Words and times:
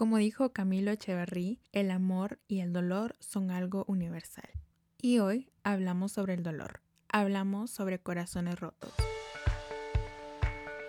Como 0.00 0.16
dijo 0.16 0.54
Camilo 0.54 0.92
Echeverry, 0.92 1.60
el 1.72 1.90
amor 1.90 2.38
y 2.48 2.60
el 2.60 2.72
dolor 2.72 3.16
son 3.18 3.50
algo 3.50 3.84
universal. 3.86 4.48
Y 4.96 5.18
hoy 5.18 5.52
hablamos 5.62 6.12
sobre 6.12 6.32
el 6.32 6.42
dolor. 6.42 6.80
Hablamos 7.12 7.70
sobre 7.70 7.98
corazones 7.98 8.58
rotos. 8.58 8.94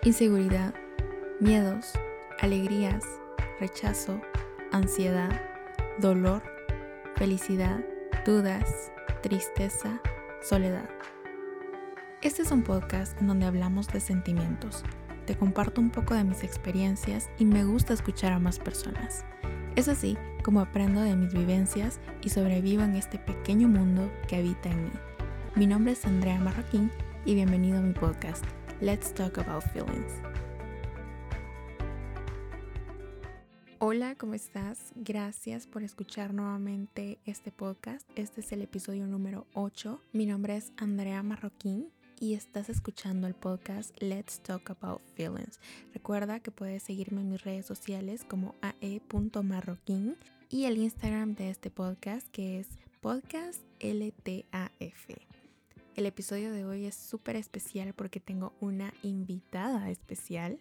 Inseguridad, 0.02 0.74
miedos, 1.40 1.92
alegrías, 2.40 3.04
rechazo, 3.60 4.18
ansiedad, 4.72 5.42
dolor, 5.98 6.42
felicidad, 7.14 7.84
dudas, 8.24 8.90
tristeza, 9.22 10.00
soledad. 10.40 10.88
Este 12.22 12.40
es 12.40 12.50
un 12.50 12.62
podcast 12.62 13.20
en 13.20 13.26
donde 13.26 13.44
hablamos 13.44 13.88
de 13.88 14.00
sentimientos, 14.00 14.84
te 15.26 15.36
comparto 15.36 15.80
un 15.80 15.90
poco 15.90 16.14
de 16.14 16.24
mis 16.24 16.42
experiencias 16.42 17.28
y 17.38 17.44
me 17.44 17.64
gusta 17.64 17.94
escuchar 17.94 18.32
a 18.32 18.38
más 18.38 18.58
personas. 18.58 19.24
Es 19.76 19.88
así 19.88 20.16
como 20.42 20.60
aprendo 20.60 21.00
de 21.00 21.16
mis 21.16 21.32
vivencias 21.32 22.00
y 22.22 22.30
sobrevivo 22.30 22.82
en 22.82 22.96
este 22.96 23.18
pequeño 23.18 23.68
mundo 23.68 24.10
que 24.28 24.36
habita 24.36 24.70
en 24.70 24.84
mí. 24.84 24.90
Mi 25.54 25.66
nombre 25.66 25.92
es 25.92 26.04
Andrea 26.04 26.38
Marroquín 26.38 26.90
y 27.24 27.34
bienvenido 27.34 27.78
a 27.78 27.82
mi 27.82 27.92
podcast, 27.92 28.44
Let's 28.80 29.14
Talk 29.14 29.38
About 29.38 29.64
Feelings. 29.72 30.12
Hola, 33.78 34.14
¿cómo 34.16 34.34
estás? 34.34 34.92
Gracias 34.94 35.66
por 35.66 35.82
escuchar 35.82 36.34
nuevamente 36.34 37.18
este 37.24 37.50
podcast. 37.50 38.08
Este 38.14 38.40
es 38.40 38.52
el 38.52 38.62
episodio 38.62 39.06
número 39.06 39.46
8. 39.54 40.00
Mi 40.12 40.26
nombre 40.26 40.56
es 40.56 40.72
Andrea 40.76 41.22
Marroquín 41.22 41.88
y 42.22 42.34
estás 42.34 42.68
escuchando 42.68 43.26
el 43.26 43.34
podcast 43.34 44.00
Let's 44.00 44.38
Talk 44.38 44.70
About 44.70 45.02
Feelings. 45.16 45.58
Recuerda 45.92 46.38
que 46.38 46.52
puedes 46.52 46.84
seguirme 46.84 47.20
en 47.20 47.30
mis 47.30 47.42
redes 47.42 47.66
sociales 47.66 48.22
como 48.22 48.54
ae.marroquín 48.60 50.16
y 50.48 50.66
el 50.66 50.78
Instagram 50.78 51.34
de 51.34 51.50
este 51.50 51.68
podcast 51.68 52.28
que 52.28 52.60
es 52.60 52.68
podcastltaf. 53.00 54.70
El 55.96 56.06
episodio 56.06 56.52
de 56.52 56.64
hoy 56.64 56.86
es 56.86 56.94
súper 56.94 57.34
especial 57.34 57.92
porque 57.92 58.20
tengo 58.20 58.52
una 58.60 58.94
invitada 59.02 59.90
especial. 59.90 60.60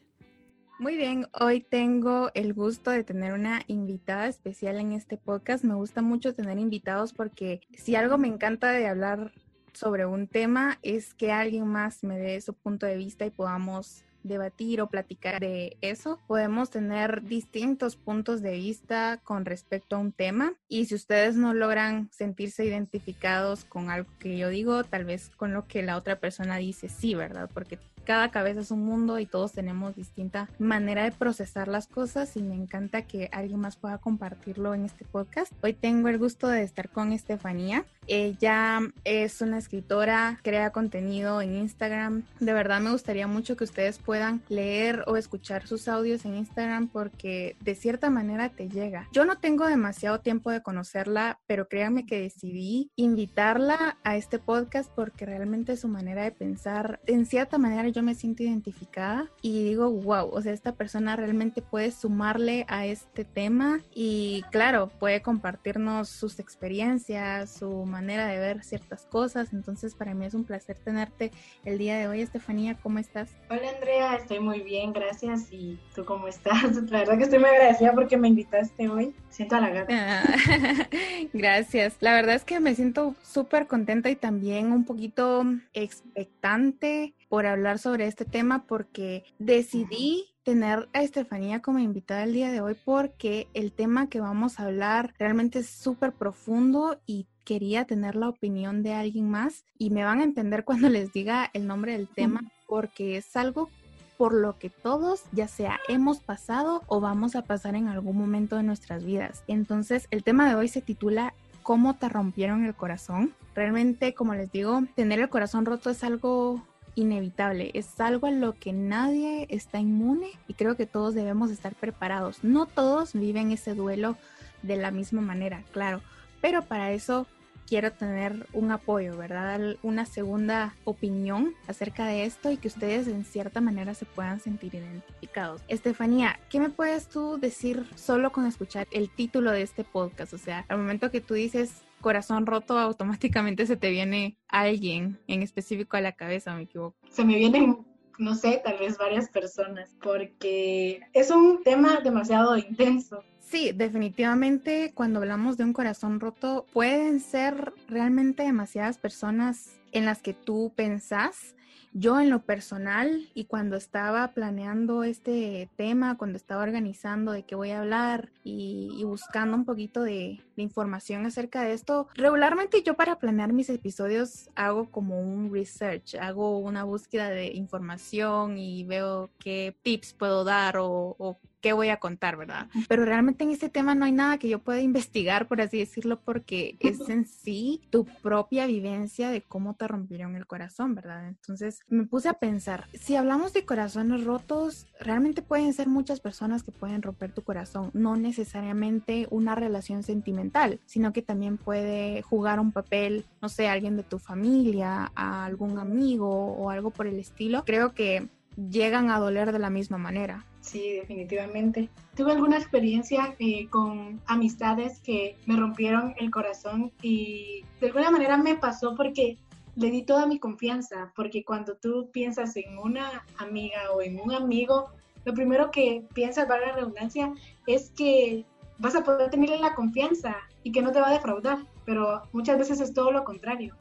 Muy 0.79 0.97
bien, 0.97 1.27
hoy 1.39 1.61
tengo 1.61 2.31
el 2.33 2.55
gusto 2.55 2.89
de 2.89 3.03
tener 3.03 3.33
una 3.33 3.61
invitada 3.67 4.27
especial 4.27 4.79
en 4.79 4.93
este 4.93 5.15
podcast. 5.15 5.63
Me 5.63 5.75
gusta 5.75 6.01
mucho 6.01 6.33
tener 6.33 6.57
invitados 6.57 7.13
porque 7.13 7.61
si 7.77 7.95
algo 7.95 8.17
me 8.17 8.29
encanta 8.29 8.71
de 8.71 8.87
hablar 8.87 9.31
sobre 9.73 10.05
un 10.05 10.27
tema 10.27 10.79
es 10.81 11.13
que 11.13 11.31
alguien 11.31 11.67
más 11.67 12.03
me 12.03 12.17
dé 12.17 12.39
su 12.41 12.53
punto 12.53 12.85
de 12.85 12.97
vista 12.97 13.25
y 13.25 13.29
podamos 13.29 14.03
debatir 14.23 14.81
o 14.81 14.87
platicar 14.87 15.39
de 15.39 15.77
eso. 15.81 16.19
Podemos 16.27 16.69
tener 16.69 17.23
distintos 17.23 17.95
puntos 17.95 18.41
de 18.41 18.53
vista 18.53 19.19
con 19.23 19.45
respecto 19.45 19.95
a 19.95 19.99
un 19.99 20.11
tema 20.11 20.53
y 20.67 20.85
si 20.85 20.95
ustedes 20.95 21.35
no 21.35 21.53
logran 21.53 22.09
sentirse 22.11 22.65
identificados 22.65 23.65
con 23.65 23.89
algo 23.89 24.09
que 24.19 24.37
yo 24.37 24.49
digo, 24.49 24.83
tal 24.83 25.05
vez 25.05 25.31
con 25.37 25.53
lo 25.53 25.67
que 25.67 25.81
la 25.81 25.97
otra 25.97 26.19
persona 26.19 26.57
dice, 26.57 26.89
sí, 26.89 27.15
¿verdad? 27.15 27.49
Porque 27.53 27.79
cada 28.03 28.31
cabeza 28.31 28.61
es 28.61 28.71
un 28.71 28.83
mundo 28.83 29.19
y 29.19 29.25
todos 29.25 29.51
tenemos 29.53 29.95
distinta 29.95 30.49
manera 30.59 31.03
de 31.03 31.11
procesar 31.11 31.67
las 31.67 31.87
cosas 31.87 32.35
y 32.35 32.41
me 32.41 32.55
encanta 32.55 33.03
que 33.03 33.29
alguien 33.31 33.59
más 33.59 33.75
pueda 33.75 33.97
compartirlo 33.97 34.73
en 34.73 34.85
este 34.85 35.05
podcast. 35.05 35.51
Hoy 35.63 35.73
tengo 35.73 36.09
el 36.09 36.17
gusto 36.17 36.47
de 36.47 36.63
estar 36.63 36.89
con 36.89 37.11
Estefanía. 37.11 37.85
Ella 38.07 38.79
es 39.03 39.41
una 39.41 39.59
escritora, 39.59 40.39
crea 40.43 40.71
contenido 40.71 41.41
en 41.41 41.55
Instagram. 41.55 42.23
De 42.39 42.53
verdad 42.53 42.81
me 42.81 42.91
gustaría 42.91 43.27
mucho 43.27 43.55
que 43.55 43.63
ustedes 43.63 43.99
puedan 43.99 44.41
leer 44.49 45.03
o 45.07 45.17
escuchar 45.17 45.67
sus 45.67 45.87
audios 45.87 46.25
en 46.25 46.35
Instagram 46.35 46.87
porque 46.87 47.55
de 47.61 47.75
cierta 47.75 48.09
manera 48.09 48.49
te 48.49 48.67
llega. 48.67 49.07
Yo 49.13 49.25
no 49.25 49.37
tengo 49.37 49.67
demasiado 49.67 50.19
tiempo 50.19 50.49
de 50.51 50.61
conocerla, 50.61 51.39
pero 51.45 51.67
créanme 51.67 52.05
que 52.05 52.19
decidí 52.19 52.91
invitarla 52.95 53.97
a 54.03 54.17
este 54.17 54.39
podcast 54.39 54.91
porque 54.93 55.25
realmente 55.25 55.77
su 55.77 55.87
manera 55.87 56.23
de 56.23 56.31
pensar 56.31 56.99
en 57.05 57.25
cierta 57.25 57.57
manera 57.57 57.90
yo 57.91 58.03
me 58.03 58.15
siento 58.15 58.43
identificada 58.43 59.29
y 59.41 59.63
digo, 59.63 59.89
wow, 59.91 60.29
o 60.31 60.41
sea, 60.41 60.53
esta 60.53 60.73
persona 60.73 61.15
realmente 61.15 61.61
puede 61.61 61.91
sumarle 61.91 62.65
a 62.67 62.85
este 62.85 63.25
tema 63.25 63.81
y 63.93 64.43
claro, 64.51 64.89
puede 64.99 65.21
compartirnos 65.21 66.09
sus 66.09 66.39
experiencias, 66.39 67.51
su 67.51 67.85
manera 67.85 68.27
de 68.27 68.39
ver 68.39 68.63
ciertas 68.63 69.05
cosas. 69.05 69.53
Entonces, 69.53 69.95
para 69.95 70.13
mí 70.13 70.25
es 70.25 70.33
un 70.33 70.43
placer 70.43 70.77
tenerte 70.77 71.31
el 71.63 71.77
día 71.77 71.97
de 71.97 72.07
hoy, 72.07 72.21
Estefanía, 72.21 72.77
¿cómo 72.81 72.99
estás? 72.99 73.35
Hola, 73.49 73.69
Andrea, 73.75 74.15
estoy 74.15 74.39
muy 74.39 74.61
bien, 74.61 74.93
gracias. 74.93 75.51
¿Y 75.51 75.79
tú 75.95 76.05
cómo 76.05 76.27
estás? 76.27 76.63
La 76.91 76.99
verdad 76.99 77.17
que 77.17 77.23
estoy 77.23 77.39
muy 77.39 77.49
agradecida 77.49 77.93
porque 77.93 78.17
me 78.17 78.27
invitaste 78.27 78.89
hoy. 78.89 79.13
Siento 79.29 79.55
halagada. 79.55 79.87
Ah, 79.89 80.87
gracias. 81.33 81.97
La 81.99 82.13
verdad 82.13 82.35
es 82.35 82.43
que 82.43 82.59
me 82.59 82.75
siento 82.75 83.15
súper 83.21 83.67
contenta 83.67 84.09
y 84.09 84.15
también 84.15 84.71
un 84.71 84.85
poquito 84.85 85.45
expectante 85.73 87.13
por 87.31 87.45
hablar 87.45 87.79
sobre 87.79 88.07
este 88.07 88.25
tema 88.25 88.65
porque 88.67 89.23
decidí 89.39 90.25
tener 90.43 90.89
a 90.91 91.01
Estefanía 91.01 91.61
como 91.61 91.79
invitada 91.79 92.23
el 92.23 92.33
día 92.33 92.51
de 92.51 92.59
hoy 92.59 92.75
porque 92.83 93.47
el 93.53 93.71
tema 93.71 94.09
que 94.09 94.19
vamos 94.19 94.59
a 94.59 94.65
hablar 94.65 95.13
realmente 95.17 95.59
es 95.59 95.69
súper 95.69 96.11
profundo 96.11 96.99
y 97.05 97.27
quería 97.45 97.85
tener 97.85 98.17
la 98.17 98.27
opinión 98.27 98.83
de 98.83 98.95
alguien 98.95 99.31
más 99.31 99.63
y 99.77 99.91
me 99.91 100.03
van 100.03 100.19
a 100.19 100.25
entender 100.25 100.65
cuando 100.65 100.89
les 100.89 101.13
diga 101.13 101.49
el 101.53 101.67
nombre 101.67 101.93
del 101.93 102.09
tema 102.09 102.41
porque 102.67 103.15
es 103.15 103.33
algo 103.37 103.69
por 104.17 104.33
lo 104.33 104.59
que 104.59 104.69
todos 104.69 105.23
ya 105.31 105.47
sea 105.47 105.79
hemos 105.87 106.19
pasado 106.19 106.83
o 106.87 106.99
vamos 106.99 107.37
a 107.37 107.45
pasar 107.45 107.75
en 107.75 107.87
algún 107.87 108.17
momento 108.17 108.57
de 108.57 108.63
nuestras 108.63 109.05
vidas. 109.05 109.45
Entonces 109.47 110.09
el 110.11 110.25
tema 110.25 110.49
de 110.49 110.55
hoy 110.55 110.67
se 110.67 110.81
titula 110.81 111.33
¿Cómo 111.63 111.95
te 111.95 112.09
rompieron 112.09 112.65
el 112.65 112.75
corazón? 112.75 113.33
Realmente, 113.53 114.15
como 114.15 114.33
les 114.33 114.51
digo, 114.51 114.81
tener 114.95 115.19
el 115.19 115.29
corazón 115.29 115.65
roto 115.65 115.91
es 115.91 116.03
algo 116.03 116.65
inevitable, 116.95 117.71
es 117.73 117.99
algo 117.99 118.27
a 118.27 118.31
lo 118.31 118.53
que 118.53 118.73
nadie 118.73 119.47
está 119.49 119.79
inmune 119.79 120.29
y 120.47 120.53
creo 120.53 120.75
que 120.75 120.85
todos 120.85 121.13
debemos 121.13 121.51
estar 121.51 121.75
preparados. 121.75 122.43
No 122.43 122.65
todos 122.65 123.13
viven 123.13 123.51
ese 123.51 123.73
duelo 123.75 124.17
de 124.61 124.77
la 124.77 124.91
misma 124.91 125.21
manera, 125.21 125.63
claro, 125.71 126.01
pero 126.41 126.63
para 126.63 126.91
eso 126.91 127.27
quiero 127.67 127.93
tener 127.93 128.47
un 128.51 128.71
apoyo, 128.71 129.15
¿verdad? 129.15 129.77
Una 129.81 130.05
segunda 130.05 130.75
opinión 130.83 131.53
acerca 131.67 132.05
de 132.05 132.25
esto 132.25 132.51
y 132.51 132.57
que 132.57 132.67
ustedes 132.67 133.07
en 133.07 133.23
cierta 133.23 133.61
manera 133.61 133.93
se 133.93 134.05
puedan 134.05 134.41
sentir 134.41 134.75
identificados. 134.75 135.61
Estefanía, 135.69 136.37
¿qué 136.49 136.59
me 136.59 136.69
puedes 136.69 137.07
tú 137.07 137.37
decir 137.39 137.85
solo 137.95 138.33
con 138.33 138.45
escuchar 138.45 138.87
el 138.91 139.09
título 139.09 139.51
de 139.51 139.61
este 139.61 139.85
podcast? 139.85 140.33
O 140.33 140.37
sea, 140.37 140.65
al 140.67 140.79
momento 140.79 141.11
que 141.11 141.21
tú 141.21 141.33
dices 141.33 141.83
corazón 142.01 142.45
roto, 142.45 142.77
automáticamente 142.77 143.65
se 143.65 143.77
te 143.77 143.89
viene 143.89 144.37
alguien 144.47 145.19
en 145.27 145.41
específico 145.41 145.97
a 145.97 146.01
la 146.01 146.11
cabeza, 146.11 146.55
me 146.55 146.63
equivoco. 146.63 146.97
Se 147.09 147.23
me 147.23 147.35
vienen 147.35 147.85
no 148.21 148.35
sé, 148.35 148.61
tal 148.63 148.77
vez 148.77 148.97
varias 148.97 149.29
personas, 149.29 149.95
porque 150.01 151.01
es 151.13 151.31
un 151.31 151.63
tema 151.63 152.01
demasiado 152.01 152.55
intenso. 152.55 153.23
Sí, 153.39 153.71
definitivamente 153.73 154.91
cuando 154.93 155.19
hablamos 155.19 155.57
de 155.57 155.63
un 155.63 155.73
corazón 155.73 156.19
roto 156.19 156.65
pueden 156.71 157.19
ser 157.19 157.73
realmente 157.87 158.43
demasiadas 158.43 158.97
personas 158.97 159.71
en 159.91 160.05
las 160.05 160.21
que 160.21 160.33
tú 160.33 160.71
pensás 160.75 161.55
yo 161.93 162.19
en 162.19 162.29
lo 162.29 162.43
personal 162.43 163.29
y 163.33 163.45
cuando 163.45 163.75
estaba 163.75 164.33
planeando 164.33 165.03
este 165.03 165.69
tema, 165.75 166.17
cuando 166.17 166.37
estaba 166.37 166.63
organizando 166.63 167.31
de 167.31 167.43
qué 167.43 167.55
voy 167.55 167.71
a 167.71 167.79
hablar 167.79 168.31
y, 168.43 169.03
buscando 169.03 169.57
un 169.57 169.65
poquito 169.65 170.01
de, 170.03 170.39
información 170.57 171.25
acerca 171.25 171.63
de 171.63 171.73
esto, 171.73 172.07
regularmente 172.13 172.83
yo 172.83 172.93
para 172.93 173.17
planear 173.17 173.51
mis 173.51 173.67
episodios 173.69 174.51
hago 174.53 174.91
como 174.91 175.19
un 175.19 175.51
research, 175.51 176.13
hago 176.15 176.59
una 176.59 176.83
búsqueda 176.83 177.31
de 177.31 177.47
información 177.47 178.59
y 178.59 178.83
veo 178.83 179.31
qué 179.39 179.75
tips 179.81 180.13
puedo 180.13 180.43
dar 180.43 180.75
o, 180.77 181.39
qué 181.61 181.73
voy 181.73 181.89
a 181.89 181.97
contar, 181.97 182.37
¿verdad? 182.37 182.67
Pero 182.87 183.05
realmente 183.05 183.43
en 183.43 183.51
este 183.51 183.69
tema 183.69 183.95
no 183.95 184.05
hay 184.05 184.11
nada 184.11 184.37
que 184.37 184.49
yo 184.49 184.59
pueda 184.59 184.81
investigar, 184.81 185.47
por 185.47 185.61
así 185.61 185.77
decirlo, 185.77 186.19
porque 186.19 186.75
es 186.79 187.07
en 187.09 187.25
sí 187.25 187.81
tu 187.89 188.05
propia 188.05 188.65
vivencia 188.65 189.29
de 189.29 189.41
cómo 189.41 189.75
te 189.75 189.87
rompieron 189.87 190.35
el 190.35 190.47
corazón, 190.47 190.95
¿verdad? 190.95 191.27
Entonces 191.27 191.79
me 191.87 192.05
puse 192.05 192.29
a 192.29 192.33
pensar, 192.33 192.87
si 192.93 193.15
hablamos 193.15 193.53
de 193.53 193.65
corazones 193.65 194.23
rotos, 194.23 194.87
realmente 194.99 195.41
pueden 195.41 195.73
ser 195.73 195.87
muchas 195.87 196.19
personas 196.19 196.63
que 196.63 196.71
pueden 196.71 197.01
romper 197.01 197.31
tu 197.31 197.43
corazón, 197.43 197.91
no 197.93 198.15
necesariamente 198.15 199.27
una 199.29 199.55
relación 199.55 200.03
sentimental, 200.03 200.79
sino 200.85 201.13
que 201.13 201.21
también 201.21 201.57
puede 201.57 202.21
jugar 202.23 202.59
un 202.59 202.71
papel, 202.71 203.25
no 203.41 203.49
sé, 203.49 203.67
alguien 203.67 203.97
de 203.97 204.03
tu 204.03 204.19
familia, 204.19 205.11
a 205.15 205.45
algún 205.45 205.77
amigo 205.79 206.29
o 206.29 206.69
algo 206.69 206.91
por 206.91 207.07
el 207.07 207.19
estilo. 207.19 207.63
Creo 207.65 207.93
que 207.93 208.27
llegan 208.69 209.09
a 209.09 209.19
doler 209.19 209.51
de 209.51 209.59
la 209.59 209.69
misma 209.69 209.97
manera. 209.97 210.45
Sí, 210.61 210.93
definitivamente. 210.93 211.89
Tuve 212.15 212.33
alguna 212.33 212.57
experiencia 212.57 213.35
eh, 213.39 213.67
con 213.69 214.21
amistades 214.27 214.99
que 215.01 215.35
me 215.47 215.57
rompieron 215.57 216.13
el 216.17 216.29
corazón 216.29 216.91
y 217.01 217.65
de 217.79 217.87
alguna 217.87 218.11
manera 218.11 218.37
me 218.37 218.55
pasó 218.55 218.95
porque 218.95 219.37
le 219.75 219.89
di 219.89 220.03
toda 220.03 220.27
mi 220.27 220.37
confianza, 220.37 221.11
porque 221.15 221.43
cuando 221.43 221.75
tú 221.75 222.09
piensas 222.11 222.55
en 222.57 222.77
una 222.77 223.25
amiga 223.37 223.91
o 223.93 224.01
en 224.01 224.19
un 224.19 224.33
amigo, 224.33 224.91
lo 225.25 225.33
primero 225.33 225.71
que 225.71 226.05
piensas, 226.13 226.47
valga 226.47 226.67
la 226.67 226.75
redundancia, 226.75 227.33
es 227.65 227.89
que 227.91 228.45
vas 228.77 228.95
a 228.95 229.03
poder 229.03 229.29
tenerle 229.29 229.59
la 229.59 229.73
confianza 229.73 230.35
y 230.63 230.71
que 230.71 230.81
no 230.81 230.91
te 230.91 230.99
va 230.99 231.09
a 231.09 231.13
defraudar, 231.13 231.59
pero 231.85 232.23
muchas 232.33 232.57
veces 232.57 232.81
es 232.81 232.93
todo 232.93 233.11
lo 233.11 233.23
contrario. 233.23 233.75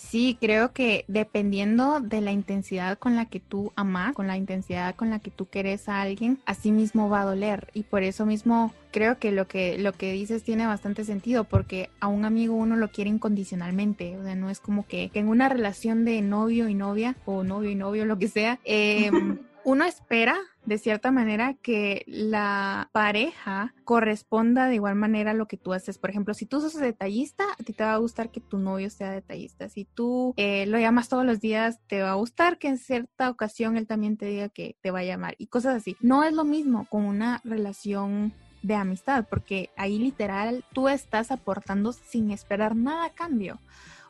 Sí, 0.00 0.38
creo 0.40 0.72
que 0.72 1.04
dependiendo 1.08 2.00
de 2.00 2.20
la 2.22 2.32
intensidad 2.32 2.98
con 2.98 3.16
la 3.16 3.26
que 3.26 3.38
tú 3.38 3.72
amas, 3.76 4.14
con 4.14 4.26
la 4.26 4.36
intensidad 4.36 4.96
con 4.96 5.10
la 5.10 5.18
que 5.18 5.30
tú 5.30 5.46
quieres 5.46 5.88
a 5.88 6.00
alguien, 6.00 6.40
así 6.46 6.72
mismo 6.72 7.10
va 7.10 7.20
a 7.20 7.26
doler. 7.26 7.68
Y 7.74 7.82
por 7.82 8.02
eso 8.02 8.24
mismo 8.24 8.72
creo 8.92 9.18
que 9.18 9.30
lo 9.30 9.46
que 9.46 9.78
lo 9.78 9.92
que 9.92 10.12
dices 10.12 10.42
tiene 10.42 10.66
bastante 10.66 11.04
sentido, 11.04 11.44
porque 11.44 11.90
a 12.00 12.08
un 12.08 12.24
amigo 12.24 12.54
uno 12.54 12.76
lo 12.76 12.90
quiere 12.90 13.10
incondicionalmente. 13.10 14.16
O 14.16 14.24
sea, 14.24 14.34
no 14.34 14.48
es 14.48 14.58
como 14.58 14.86
que, 14.86 15.10
en 15.12 15.28
una 15.28 15.48
relación 15.50 16.04
de 16.04 16.22
novio 16.22 16.68
y 16.68 16.74
novia, 16.74 17.14
o 17.26 17.44
novio 17.44 17.70
y 17.70 17.74
novio, 17.74 18.06
lo 18.06 18.18
que 18.18 18.28
sea, 18.28 18.58
eh, 18.64 19.10
uno 19.64 19.84
espera 19.84 20.34
de 20.64 20.78
cierta 20.78 21.10
manera 21.10 21.54
que 21.54 22.04
la 22.06 22.90
pareja 22.92 23.74
corresponda 23.84 24.66
de 24.66 24.76
igual 24.76 24.94
manera 24.94 25.32
a 25.32 25.34
lo 25.34 25.46
que 25.46 25.56
tú 25.56 25.72
haces. 25.72 25.98
Por 25.98 26.10
ejemplo, 26.10 26.34
si 26.34 26.46
tú 26.46 26.60
sos 26.60 26.74
detallista, 26.74 27.44
a 27.58 27.62
ti 27.62 27.72
te 27.72 27.84
va 27.84 27.94
a 27.94 27.98
gustar 27.98 28.30
que 28.30 28.40
tu 28.40 28.58
novio 28.58 28.90
sea 28.90 29.10
detallista. 29.10 29.68
Si 29.68 29.84
tú 29.84 30.34
eh, 30.36 30.66
lo 30.66 30.78
llamas 30.78 31.08
todos 31.08 31.24
los 31.24 31.40
días, 31.40 31.80
te 31.86 32.02
va 32.02 32.10
a 32.10 32.14
gustar 32.14 32.58
que 32.58 32.68
en 32.68 32.78
cierta 32.78 33.30
ocasión 33.30 33.76
él 33.76 33.86
también 33.86 34.16
te 34.16 34.26
diga 34.26 34.48
que 34.48 34.76
te 34.80 34.90
va 34.90 35.00
a 35.00 35.04
llamar 35.04 35.34
y 35.38 35.46
cosas 35.46 35.76
así. 35.76 35.96
No 36.00 36.24
es 36.24 36.34
lo 36.34 36.44
mismo 36.44 36.86
con 36.88 37.04
una 37.04 37.40
relación 37.44 38.32
de 38.62 38.74
amistad, 38.74 39.26
porque 39.28 39.70
ahí 39.76 39.98
literal 39.98 40.64
tú 40.72 40.88
estás 40.88 41.30
aportando 41.30 41.92
sin 41.92 42.30
esperar 42.30 42.76
nada 42.76 43.06
a 43.06 43.10
cambio. 43.10 43.58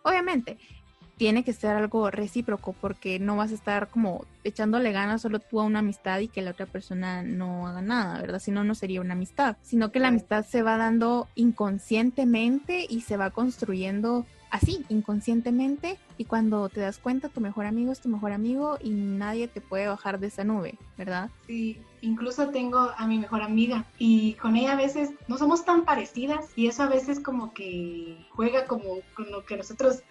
Obviamente, 0.02 0.58
tiene 1.20 1.44
que 1.44 1.52
ser 1.52 1.76
algo 1.76 2.11
recíproco 2.11 2.72
porque 2.72 3.19
no 3.19 3.37
vas 3.37 3.50
a 3.50 3.55
estar 3.55 3.90
como 3.90 4.25
echándole 4.43 4.90
ganas 4.90 5.20
solo 5.20 5.38
tú 5.38 5.61
a 5.61 5.64
una 5.64 5.81
amistad 5.81 6.20
y 6.20 6.28
que 6.28 6.40
la 6.40 6.52
otra 6.52 6.64
persona 6.64 7.22
no 7.22 7.67
haga 7.67 7.82
nada, 7.82 8.22
¿verdad? 8.22 8.38
Si 8.38 8.50
no, 8.50 8.64
no 8.64 8.75
sería 8.75 9.02
una 9.02 9.12
amistad, 9.12 9.58
sino 9.61 9.93
que 9.93 10.00
la 10.00 10.08
amistad 10.08 10.46
se 10.46 10.62
va 10.62 10.78
dando 10.78 11.28
inconscientemente 11.34 12.87
y 12.88 13.02
se 13.02 13.19
va 13.19 13.32
construyendo 13.32 14.25
así, 14.50 14.87
inconscientemente, 14.88 15.99
y 16.17 16.25
cuando 16.25 16.70
te 16.70 16.81
das 16.81 16.99
cuenta, 16.99 17.28
tu 17.28 17.43
mejor 17.43 17.66
amigo 17.66 17.93
es 17.93 18.00
tu 18.00 18.08
mejor 18.08 18.32
amigo 18.32 18.78
y 18.82 18.90
nadie 18.90 19.46
te 19.46 19.61
puede 19.61 19.88
bajar 19.88 20.20
de 20.20 20.28
esa 20.28 20.44
nube, 20.44 20.78
¿verdad? 20.96 21.31
Sí, 21.46 21.82
incluso 22.00 22.49
tengo 22.49 22.93
a 22.96 23.06
mi 23.06 23.19
mejor 23.19 23.43
amiga 23.43 23.84
y 23.99 24.34
con 24.34 24.56
ella 24.56 24.73
a 24.73 24.76
veces 24.76 25.11
no 25.28 25.37
somos 25.37 25.66
tan 25.66 25.84
parecidas 25.84 26.46
y 26.56 26.66
eso 26.66 26.82
a 26.82 26.88
veces 26.88 27.20
como 27.20 27.52
que 27.52 28.26
juega 28.31 28.66
como 28.66 29.00
con 29.14 29.31
lo 29.31 29.44
que 29.44 29.58
nosotros 29.58 30.02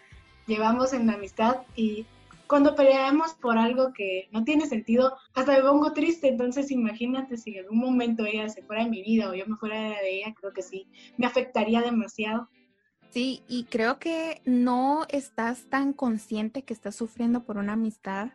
llevamos 0.49 0.91
en 0.91 1.07
la 1.07 1.13
amistad 1.13 1.57
y 1.75 2.05
cuando 2.47 2.75
peleamos 2.75 3.33
por 3.35 3.59
algo 3.59 3.93
que 3.93 4.27
no 4.31 4.43
tiene 4.43 4.65
sentido, 4.65 5.15
hasta 5.35 5.53
me 5.53 5.61
pongo 5.61 5.93
triste. 5.93 6.27
Entonces, 6.27 6.71
imagínate 6.71 7.37
si 7.37 7.51
en 7.51 7.63
algún 7.63 7.79
momento 7.79 8.25
ella 8.25 8.49
se 8.49 8.63
fuera 8.63 8.83
de 8.83 8.89
mi 8.89 9.03
vida 9.03 9.29
o 9.29 9.35
yo 9.35 9.45
me 9.45 9.55
fuera 9.55 9.77
de 10.01 10.17
ella, 10.17 10.33
creo 10.33 10.51
que 10.51 10.63
sí, 10.63 10.87
me 11.17 11.27
afectaría 11.27 11.81
demasiado. 11.81 12.49
Sí, 13.11 13.43
y 13.47 13.65
creo 13.65 13.99
que 13.99 14.41
no 14.45 15.05
estás 15.09 15.69
tan 15.69 15.93
consciente 15.93 16.63
que 16.63 16.73
estás 16.73 16.95
sufriendo 16.95 17.43
por 17.43 17.57
una 17.57 17.73
amistad 17.73 18.29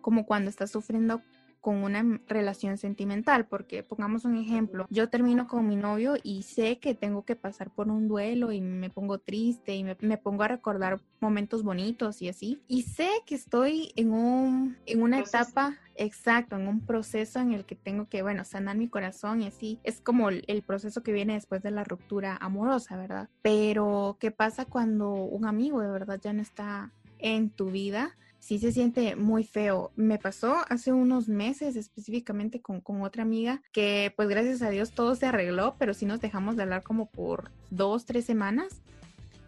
como 0.00 0.24
cuando 0.24 0.48
estás 0.48 0.70
sufriendo 0.70 1.22
con 1.68 1.84
una 1.84 2.18
relación 2.28 2.78
sentimental, 2.78 3.44
porque 3.44 3.82
pongamos 3.82 4.24
un 4.24 4.38
ejemplo, 4.38 4.86
yo 4.88 5.10
termino 5.10 5.46
con 5.46 5.68
mi 5.68 5.76
novio 5.76 6.14
y 6.22 6.44
sé 6.44 6.78
que 6.78 6.94
tengo 6.94 7.26
que 7.26 7.36
pasar 7.36 7.68
por 7.68 7.90
un 7.90 8.08
duelo 8.08 8.52
y 8.52 8.62
me 8.62 8.88
pongo 8.88 9.18
triste 9.18 9.76
y 9.76 9.84
me, 9.84 10.16
pongo 10.16 10.44
a 10.44 10.48
recordar 10.48 10.98
momentos 11.20 11.62
bonitos 11.62 12.22
y 12.22 12.30
así, 12.30 12.62
y 12.68 12.84
sé 12.84 13.10
que 13.26 13.34
estoy 13.34 13.92
en, 13.96 14.12
un, 14.12 14.78
en 14.86 15.02
una 15.02 15.18
etapa, 15.18 15.76
exacto, 15.94 16.56
en 16.56 16.68
un 16.68 16.80
proceso 16.80 17.38
en 17.38 17.52
el 17.52 17.66
que 17.66 17.74
tengo 17.74 18.08
que, 18.08 18.22
bueno, 18.22 18.46
sanar 18.46 18.78
mi 18.78 18.88
corazón 18.88 19.42
y 19.42 19.48
así, 19.48 19.78
es 19.84 20.00
como 20.00 20.30
el, 20.30 20.44
el 20.46 20.62
proceso 20.62 21.02
que 21.02 21.12
viene 21.12 21.34
después 21.34 21.62
de 21.62 21.70
la 21.70 21.84
ruptura 21.84 22.38
amorosa, 22.40 22.96
¿verdad? 22.96 23.28
Pero, 23.42 24.16
¿qué 24.18 24.30
pasa 24.30 24.64
cuando 24.64 25.10
un 25.12 25.44
amigo 25.44 25.82
de 25.82 25.90
verdad 25.90 26.18
ya 26.18 26.32
no 26.32 26.40
está 26.40 26.92
en 27.18 27.50
tu 27.50 27.66
vida? 27.70 28.16
Sí 28.38 28.58
se 28.58 28.72
siente 28.72 29.16
muy 29.16 29.44
feo. 29.44 29.90
Me 29.96 30.18
pasó 30.18 30.56
hace 30.68 30.92
unos 30.92 31.28
meses 31.28 31.76
específicamente 31.76 32.60
con, 32.60 32.82
otra 33.02 33.22
amiga 33.22 33.62
que 33.72 34.12
pues 34.16 34.28
gracias 34.28 34.62
a 34.62 34.70
Dios 34.70 34.92
todo 34.92 35.14
se 35.14 35.26
arregló, 35.26 35.76
pero 35.78 35.94
sí 35.94 36.06
nos 36.06 36.20
dejamos 36.20 36.56
de 36.56 36.62
hablar 36.62 36.82
como 36.82 37.06
por 37.06 37.50
dos, 37.70 38.06
tres 38.06 38.24
semanas. 38.24 38.80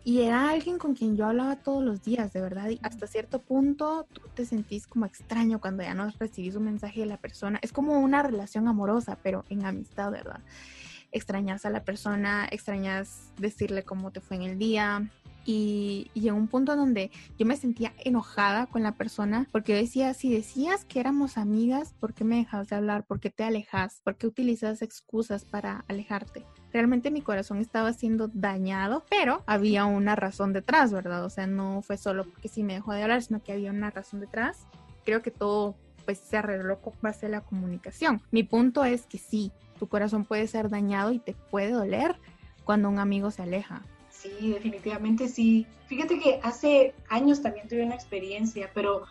Y 0.02 0.22
era 0.22 0.48
alguien 0.48 0.78
con 0.78 0.94
quien 0.94 1.16
yo 1.16 1.26
hablaba 1.26 1.56
todos 1.56 1.84
los 1.84 2.02
días, 2.02 2.32
de 2.32 2.40
verdad. 2.40 2.70
Y 2.70 2.80
hasta 2.82 3.06
cierto 3.06 3.38
punto 3.38 4.06
tú 4.12 4.22
te 4.34 4.46
sentís 4.46 4.86
como 4.86 5.04
extraño 5.04 5.60
cuando 5.60 5.82
ya 5.82 5.94
no 5.94 6.10
recibís 6.18 6.54
un 6.56 6.64
mensaje 6.64 7.00
de 7.00 7.06
la 7.06 7.18
persona. 7.18 7.58
Es 7.62 7.72
como 7.72 7.98
una 7.98 8.22
relación 8.22 8.66
amorosa, 8.66 9.18
pero 9.22 9.44
en 9.50 9.66
amistad, 9.66 10.10
¿verdad? 10.10 10.40
Extrañas 11.12 11.66
a 11.66 11.70
la 11.70 11.84
persona, 11.84 12.48
extrañas 12.50 13.32
decirle 13.36 13.82
cómo 13.82 14.10
te 14.10 14.20
fue 14.20 14.36
en 14.36 14.42
el 14.42 14.58
día, 14.58 15.10
y, 15.44 16.10
y 16.14 16.28
en 16.28 16.34
un 16.34 16.48
punto 16.48 16.76
donde 16.76 17.10
yo 17.38 17.46
me 17.46 17.56
sentía 17.56 17.92
enojada 17.98 18.66
con 18.66 18.82
la 18.82 18.92
persona 18.92 19.48
porque 19.52 19.74
decía, 19.74 20.14
si 20.14 20.32
decías 20.32 20.84
que 20.84 21.00
éramos 21.00 21.38
amigas, 21.38 21.94
¿por 21.98 22.14
qué 22.14 22.24
me 22.24 22.36
dejas 22.36 22.68
de 22.68 22.76
hablar? 22.76 23.04
¿Por 23.04 23.20
qué 23.20 23.30
te 23.30 23.44
alejas? 23.44 24.00
¿Por 24.04 24.16
qué 24.16 24.26
utilizas 24.26 24.82
excusas 24.82 25.44
para 25.44 25.84
alejarte? 25.88 26.44
Realmente 26.72 27.10
mi 27.10 27.22
corazón 27.22 27.58
estaba 27.58 27.92
siendo 27.92 28.28
dañado, 28.28 29.04
pero 29.10 29.42
había 29.46 29.86
una 29.86 30.14
razón 30.16 30.52
detrás, 30.52 30.92
¿verdad? 30.92 31.24
O 31.24 31.30
sea, 31.30 31.46
no 31.46 31.82
fue 31.82 31.96
solo 31.96 32.24
porque 32.24 32.48
sí 32.48 32.62
me 32.62 32.74
dejó 32.74 32.92
de 32.92 33.02
hablar, 33.02 33.22
sino 33.22 33.42
que 33.42 33.52
había 33.52 33.70
una 33.70 33.90
razón 33.90 34.20
detrás. 34.20 34.66
Creo 35.04 35.22
que 35.22 35.30
todo 35.30 35.76
pues 36.04 36.18
se 36.18 36.36
arregló 36.36 36.80
con 36.80 36.94
base 37.00 37.26
a 37.26 37.28
la 37.28 37.40
comunicación. 37.40 38.22
Mi 38.30 38.42
punto 38.42 38.84
es 38.84 39.06
que 39.06 39.18
sí, 39.18 39.52
tu 39.78 39.88
corazón 39.88 40.24
puede 40.24 40.46
ser 40.46 40.68
dañado 40.68 41.12
y 41.12 41.18
te 41.18 41.34
puede 41.34 41.72
doler 41.72 42.16
cuando 42.64 42.88
un 42.88 42.98
amigo 42.98 43.30
se 43.30 43.42
aleja. 43.42 43.82
Sí, 44.20 44.50
definitivamente 44.50 45.28
sí. 45.28 45.66
Fíjate 45.86 46.18
que 46.18 46.40
hace 46.42 46.94
años 47.08 47.40
también 47.40 47.68
tuve 47.68 47.84
una 47.84 47.94
experiencia, 47.94 48.70
pero 48.74 49.04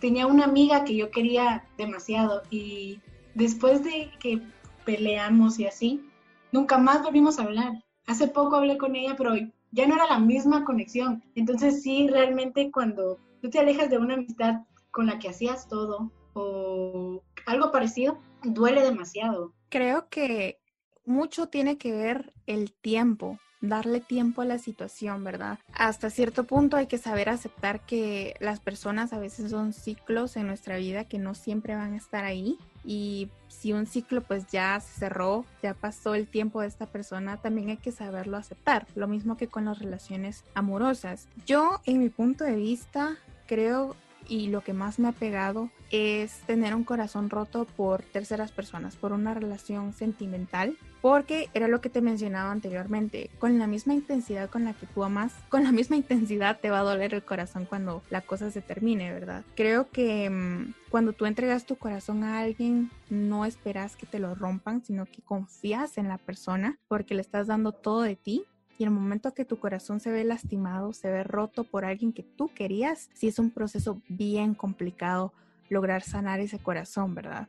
tenía 0.00 0.26
una 0.26 0.44
amiga 0.44 0.84
que 0.84 0.96
yo 0.96 1.10
quería 1.10 1.68
demasiado 1.76 2.42
y 2.50 2.98
después 3.34 3.84
de 3.84 4.10
que 4.18 4.40
peleamos 4.86 5.58
y 5.58 5.66
así, 5.66 6.02
nunca 6.50 6.78
más 6.78 7.02
volvimos 7.02 7.38
a 7.38 7.42
hablar. 7.42 7.84
Hace 8.06 8.26
poco 8.26 8.56
hablé 8.56 8.78
con 8.78 8.96
ella, 8.96 9.16
pero 9.18 9.34
ya 9.70 9.86
no 9.86 9.96
era 9.96 10.06
la 10.06 10.18
misma 10.18 10.64
conexión. 10.64 11.22
Entonces 11.34 11.82
sí, 11.82 12.08
realmente 12.08 12.70
cuando 12.72 13.18
tú 13.42 13.50
te 13.50 13.58
alejas 13.58 13.90
de 13.90 13.98
una 13.98 14.14
amistad 14.14 14.62
con 14.90 15.06
la 15.06 15.18
que 15.18 15.28
hacías 15.28 15.68
todo 15.68 16.10
o 16.32 17.22
algo 17.44 17.70
parecido, 17.70 18.16
duele 18.44 18.82
demasiado. 18.82 19.52
Creo 19.68 20.08
que 20.08 20.58
mucho 21.04 21.48
tiene 21.48 21.76
que 21.76 21.92
ver 21.92 22.32
el 22.46 22.72
tiempo 22.72 23.38
darle 23.62 24.00
tiempo 24.00 24.42
a 24.42 24.44
la 24.44 24.58
situación, 24.58 25.24
¿verdad? 25.24 25.58
Hasta 25.72 26.10
cierto 26.10 26.44
punto 26.44 26.76
hay 26.76 26.86
que 26.86 26.98
saber 26.98 27.30
aceptar 27.30 27.80
que 27.80 28.34
las 28.40 28.60
personas 28.60 29.14
a 29.14 29.18
veces 29.18 29.50
son 29.50 29.72
ciclos 29.72 30.36
en 30.36 30.48
nuestra 30.48 30.76
vida 30.76 31.04
que 31.04 31.18
no 31.18 31.34
siempre 31.34 31.74
van 31.74 31.94
a 31.94 31.96
estar 31.96 32.24
ahí 32.24 32.58
y 32.84 33.30
si 33.48 33.72
un 33.72 33.86
ciclo 33.86 34.22
pues 34.22 34.48
ya 34.48 34.78
se 34.80 35.00
cerró, 35.00 35.44
ya 35.62 35.74
pasó 35.74 36.14
el 36.14 36.26
tiempo 36.26 36.60
de 36.60 36.66
esta 36.66 36.86
persona, 36.86 37.36
también 37.36 37.70
hay 37.70 37.76
que 37.76 37.92
saberlo 37.92 38.36
aceptar, 38.36 38.86
lo 38.96 39.06
mismo 39.06 39.36
que 39.36 39.46
con 39.46 39.66
las 39.66 39.78
relaciones 39.78 40.44
amorosas. 40.54 41.28
Yo 41.46 41.80
en 41.86 42.00
mi 42.00 42.08
punto 42.08 42.44
de 42.44 42.56
vista 42.56 43.16
creo 43.46 43.94
y 44.32 44.48
lo 44.48 44.62
que 44.62 44.72
más 44.72 44.98
me 44.98 45.08
ha 45.08 45.12
pegado 45.12 45.68
es 45.90 46.40
tener 46.46 46.74
un 46.74 46.84
corazón 46.84 47.28
roto 47.28 47.66
por 47.66 48.02
terceras 48.02 48.50
personas, 48.50 48.96
por 48.96 49.12
una 49.12 49.34
relación 49.34 49.92
sentimental, 49.92 50.78
porque 51.02 51.50
era 51.52 51.68
lo 51.68 51.82
que 51.82 51.90
te 51.90 52.00
mencionaba 52.00 52.50
anteriormente, 52.50 53.28
con 53.38 53.58
la 53.58 53.66
misma 53.66 53.92
intensidad 53.92 54.48
con 54.48 54.64
la 54.64 54.72
que 54.72 54.86
tú 54.86 55.04
amas, 55.04 55.34
con 55.50 55.64
la 55.64 55.70
misma 55.70 55.96
intensidad 55.96 56.60
te 56.60 56.70
va 56.70 56.78
a 56.78 56.82
doler 56.82 57.12
el 57.12 57.22
corazón 57.22 57.66
cuando 57.66 58.02
la 58.08 58.22
cosa 58.22 58.50
se 58.50 58.62
termine, 58.62 59.12
¿verdad? 59.12 59.44
Creo 59.54 59.90
que 59.90 60.30
mm, 60.30 60.72
cuando 60.88 61.12
tú 61.12 61.26
entregas 61.26 61.66
tu 61.66 61.76
corazón 61.76 62.24
a 62.24 62.38
alguien, 62.38 62.90
no 63.10 63.44
esperas 63.44 63.96
que 63.96 64.06
te 64.06 64.18
lo 64.18 64.34
rompan, 64.34 64.82
sino 64.82 65.04
que 65.04 65.20
confías 65.20 65.98
en 65.98 66.08
la 66.08 66.16
persona 66.16 66.78
porque 66.88 67.14
le 67.14 67.20
estás 67.20 67.48
dando 67.48 67.72
todo 67.72 68.00
de 68.00 68.16
ti 68.16 68.46
y 68.78 68.84
el 68.84 68.90
momento 68.90 69.34
que 69.34 69.44
tu 69.44 69.58
corazón 69.58 70.00
se 70.00 70.10
ve 70.10 70.24
lastimado, 70.24 70.92
se 70.92 71.10
ve 71.10 71.24
roto 71.24 71.64
por 71.64 71.84
alguien 71.84 72.12
que 72.12 72.22
tú 72.22 72.48
querías, 72.54 73.10
sí 73.14 73.28
es 73.28 73.38
un 73.38 73.50
proceso 73.50 74.00
bien 74.08 74.54
complicado 74.54 75.32
lograr 75.68 76.02
sanar 76.02 76.40
ese 76.40 76.58
corazón, 76.58 77.14
¿verdad? 77.14 77.48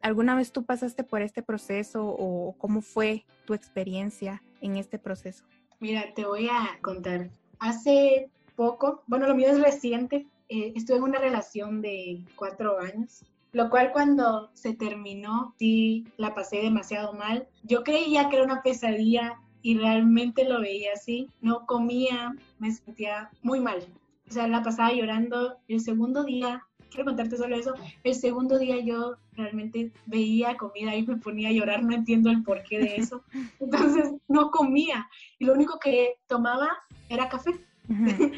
¿Alguna 0.00 0.36
vez 0.36 0.52
tú 0.52 0.64
pasaste 0.64 1.04
por 1.04 1.22
este 1.22 1.42
proceso 1.42 2.06
o 2.06 2.54
cómo 2.58 2.82
fue 2.82 3.24
tu 3.44 3.54
experiencia 3.54 4.42
en 4.60 4.76
este 4.76 4.98
proceso? 4.98 5.44
Mira, 5.80 6.04
te 6.14 6.24
voy 6.24 6.48
a 6.48 6.78
contar. 6.82 7.30
Hace 7.58 8.30
poco, 8.56 9.02
bueno, 9.06 9.26
lo 9.26 9.34
mío 9.34 9.48
es 9.48 9.60
reciente, 9.60 10.26
eh, 10.48 10.72
estuve 10.76 10.98
en 10.98 11.02
una 11.02 11.18
relación 11.18 11.82
de 11.82 12.24
cuatro 12.36 12.78
años, 12.78 13.24
lo 13.52 13.70
cual 13.70 13.92
cuando 13.92 14.50
se 14.54 14.74
terminó, 14.74 15.54
sí, 15.58 16.06
la 16.16 16.34
pasé 16.34 16.58
demasiado 16.58 17.12
mal. 17.12 17.48
Yo 17.64 17.82
creía 17.82 18.28
que 18.28 18.36
era 18.36 18.44
una 18.44 18.62
pesadilla 18.62 19.40
y 19.62 19.76
realmente 19.76 20.48
lo 20.48 20.60
veía 20.60 20.92
así. 20.94 21.30
No 21.40 21.66
comía, 21.66 22.34
me 22.58 22.72
sentía 22.72 23.30
muy 23.42 23.60
mal. 23.60 23.86
O 24.28 24.32
sea, 24.32 24.46
la 24.46 24.62
pasaba 24.62 24.92
llorando. 24.92 25.56
El 25.68 25.80
segundo 25.80 26.24
día 26.24 26.64
quiero 26.90 27.04
contarte 27.04 27.36
solo 27.36 27.56
eso. 27.56 27.74
El 28.02 28.14
segundo 28.14 28.58
día 28.58 28.80
yo 28.80 29.16
realmente 29.32 29.92
veía 30.06 30.56
comida 30.56 30.94
y 30.94 31.06
me 31.06 31.16
ponía 31.16 31.48
a 31.48 31.52
llorar, 31.52 31.82
no 31.82 31.94
entiendo 31.94 32.30
el 32.30 32.42
porqué 32.42 32.78
de 32.78 32.96
eso. 32.96 33.22
Entonces 33.60 34.12
no 34.28 34.50
comía 34.50 35.08
y 35.38 35.44
lo 35.44 35.54
único 35.54 35.78
que 35.78 36.16
tomaba 36.26 36.68
era 37.08 37.28
café. 37.28 37.52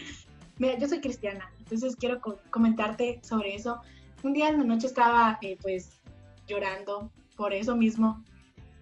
Mira, 0.58 0.78
yo 0.78 0.86
soy 0.86 1.00
cristiana, 1.00 1.50
entonces 1.58 1.96
quiero 1.96 2.20
comentarte 2.50 3.18
sobre 3.22 3.54
eso. 3.54 3.80
Un 4.22 4.34
día 4.34 4.50
en 4.50 4.58
la 4.58 4.64
noche 4.64 4.88
estaba 4.88 5.38
eh, 5.40 5.56
pues 5.62 6.02
llorando 6.46 7.10
por 7.34 7.54
eso 7.54 7.74
mismo 7.74 8.22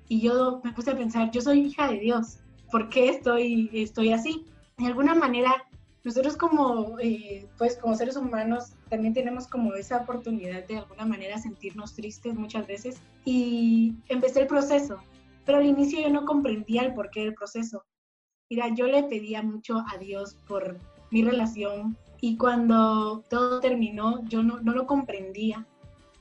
y 0.08 0.20
yo 0.20 0.60
me 0.64 0.72
puse 0.72 0.90
a 0.90 0.96
pensar, 0.96 1.30
yo 1.30 1.40
soy 1.40 1.60
hija 1.60 1.88
de 1.88 2.00
Dios, 2.00 2.38
¿por 2.70 2.88
qué 2.88 3.10
estoy, 3.10 3.70
estoy 3.72 4.12
así? 4.12 4.46
De 4.78 4.86
alguna 4.86 5.14
manera, 5.14 5.64
nosotros 6.04 6.36
como, 6.36 6.98
eh, 7.00 7.46
pues, 7.58 7.76
como 7.76 7.94
seres 7.94 8.16
humanos 8.16 8.72
también 8.88 9.12
tenemos 9.12 9.46
como 9.46 9.74
esa 9.74 9.98
oportunidad 9.98 10.66
de 10.66 10.78
alguna 10.78 11.04
manera 11.04 11.38
sentirnos 11.38 11.94
tristes 11.94 12.34
muchas 12.34 12.66
veces 12.66 13.00
y 13.24 13.94
empecé 14.08 14.40
el 14.42 14.46
proceso, 14.46 14.98
pero 15.44 15.58
al 15.58 15.66
inicio 15.66 16.00
yo 16.00 16.10
no 16.10 16.24
comprendía 16.24 16.82
el 16.82 16.94
porqué 16.94 17.20
del 17.20 17.34
proceso. 17.34 17.84
Mira, 18.50 18.74
yo 18.74 18.86
le 18.86 19.02
pedía 19.02 19.42
mucho 19.42 19.84
a 19.92 19.98
Dios 19.98 20.36
por 20.46 20.78
mi 21.10 21.22
relación 21.22 21.96
y 22.20 22.36
cuando 22.36 23.22
todo 23.28 23.60
terminó 23.60 24.24
yo 24.28 24.42
no, 24.42 24.60
no 24.60 24.72
lo 24.72 24.86
comprendía 24.86 25.66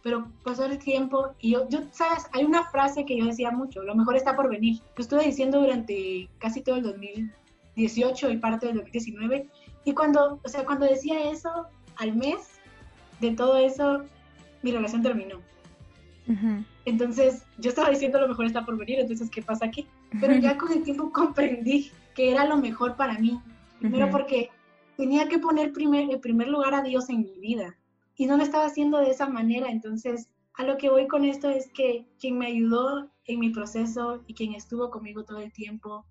pero 0.07 0.31
pasó 0.41 0.63
el 0.63 0.77
tiempo 0.77 1.35
y 1.41 1.51
yo, 1.51 1.67
yo, 1.67 1.79
sabes, 1.91 2.27
hay 2.31 2.45
una 2.45 2.63
frase 2.63 3.05
que 3.05 3.17
yo 3.17 3.25
decía 3.25 3.51
mucho, 3.51 3.83
lo 3.83 3.93
mejor 3.93 4.15
está 4.15 4.37
por 4.37 4.49
venir. 4.49 4.79
Lo 4.95 5.01
estuve 5.01 5.25
diciendo 5.25 5.59
durante 5.59 6.29
casi 6.37 6.61
todo 6.61 6.77
el 6.77 6.83
2018 6.83 8.29
y 8.31 8.37
parte 8.37 8.67
del 8.67 8.77
2019. 8.77 9.49
Y 9.83 9.93
cuando, 9.93 10.39
o 10.41 10.47
sea, 10.47 10.63
cuando 10.63 10.85
decía 10.85 11.29
eso, 11.29 11.67
al 11.97 12.15
mes 12.15 12.57
de 13.19 13.31
todo 13.31 13.57
eso, 13.57 14.05
mi 14.61 14.71
relación 14.71 15.01
terminó. 15.01 15.41
Entonces, 16.85 17.43
yo 17.57 17.67
estaba 17.67 17.89
diciendo 17.89 18.21
lo 18.21 18.29
mejor 18.29 18.45
está 18.45 18.63
por 18.63 18.77
venir, 18.77 18.99
entonces, 18.99 19.29
¿qué 19.29 19.41
pasa 19.41 19.65
aquí? 19.65 19.87
Pero 20.21 20.35
ya 20.35 20.57
con 20.57 20.71
el 20.71 20.83
tiempo 20.83 21.11
comprendí 21.11 21.91
que 22.15 22.31
era 22.31 22.45
lo 22.45 22.55
mejor 22.55 22.95
para 22.95 23.19
mí. 23.19 23.41
Primero 23.79 24.09
porque 24.09 24.51
tenía 24.95 25.27
que 25.27 25.37
poner 25.37 25.73
primer, 25.73 26.09
en 26.09 26.21
primer 26.21 26.47
lugar 26.47 26.75
a 26.75 26.81
Dios 26.81 27.09
en 27.09 27.23
mi 27.23 27.37
vida 27.41 27.75
y 28.17 28.25
no 28.25 28.36
lo 28.36 28.43
estaba 28.43 28.65
haciendo 28.65 28.97
de 28.97 29.12
esa 29.12 29.29
manera. 29.29 29.69
Entonces, 29.69 30.27
a 30.55 30.63
lo 30.63 30.77
que 30.77 30.89
voy 30.89 31.07
con 31.07 31.24
esto 31.24 31.50
es 31.50 31.71
que 31.71 32.05
quien 32.19 32.38
me 32.38 32.47
ayudó 32.47 33.09
en 33.25 33.39
mi 33.39 33.51
proceso 33.51 34.24
y 34.27 34.33
quien 34.33 34.53
estuvo 34.53 34.89
conmigo 34.89 35.24
todo 35.24 35.39
el 35.39 35.53
tiempo, 35.53 36.05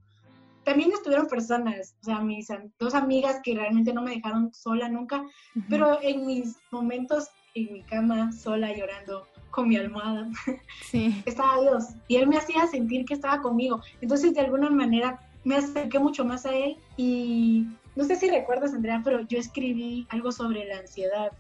también 0.65 0.91
estuvieron 0.93 1.29
personas, 1.29 1.95
o 2.01 2.05
sea, 2.05 2.21
mis 2.21 2.49
dos 2.79 2.95
amigas 2.95 3.41
que 3.45 3.55
realmente 3.55 3.93
no 3.93 4.03
me 4.03 4.17
dejaron 4.17 4.53
sola 4.53 4.89
nunca, 4.89 5.25
pero 5.69 6.01
en 6.03 6.27
mis 6.27 6.57
momentos 6.73 7.29
en 7.55 7.73
mi 7.73 7.83
cama, 7.83 8.33
sola, 8.33 8.77
llorando, 8.77 9.27
con 9.51 9.69
mi 9.69 9.77
almohada, 9.77 10.29
sí. 10.91 11.23
estaba 11.25 11.61
Dios. 11.61 11.85
Y 12.09 12.17
Él 12.17 12.27
me 12.27 12.37
hacía 12.37 12.67
sentir 12.67 13.05
que 13.05 13.15
estaba 13.15 13.41
conmigo. 13.41 13.81
Entonces, 14.01 14.35
de 14.35 14.41
alguna 14.41 14.69
manera, 14.69 15.21
me 15.45 15.57
acerqué 15.57 15.99
mucho 15.99 16.25
más 16.25 16.45
a 16.45 16.55
Él 16.55 16.77
y 16.97 17.67
no 17.95 18.05
sé 18.05 18.17
si 18.17 18.29
recuerdas, 18.29 18.75
Andrea, 18.75 19.01
pero 19.03 19.21
yo 19.23 19.39
escribí 19.39 20.07
algo 20.11 20.33
sobre 20.33 20.67
la 20.67 20.79
ansiedad 20.79 21.33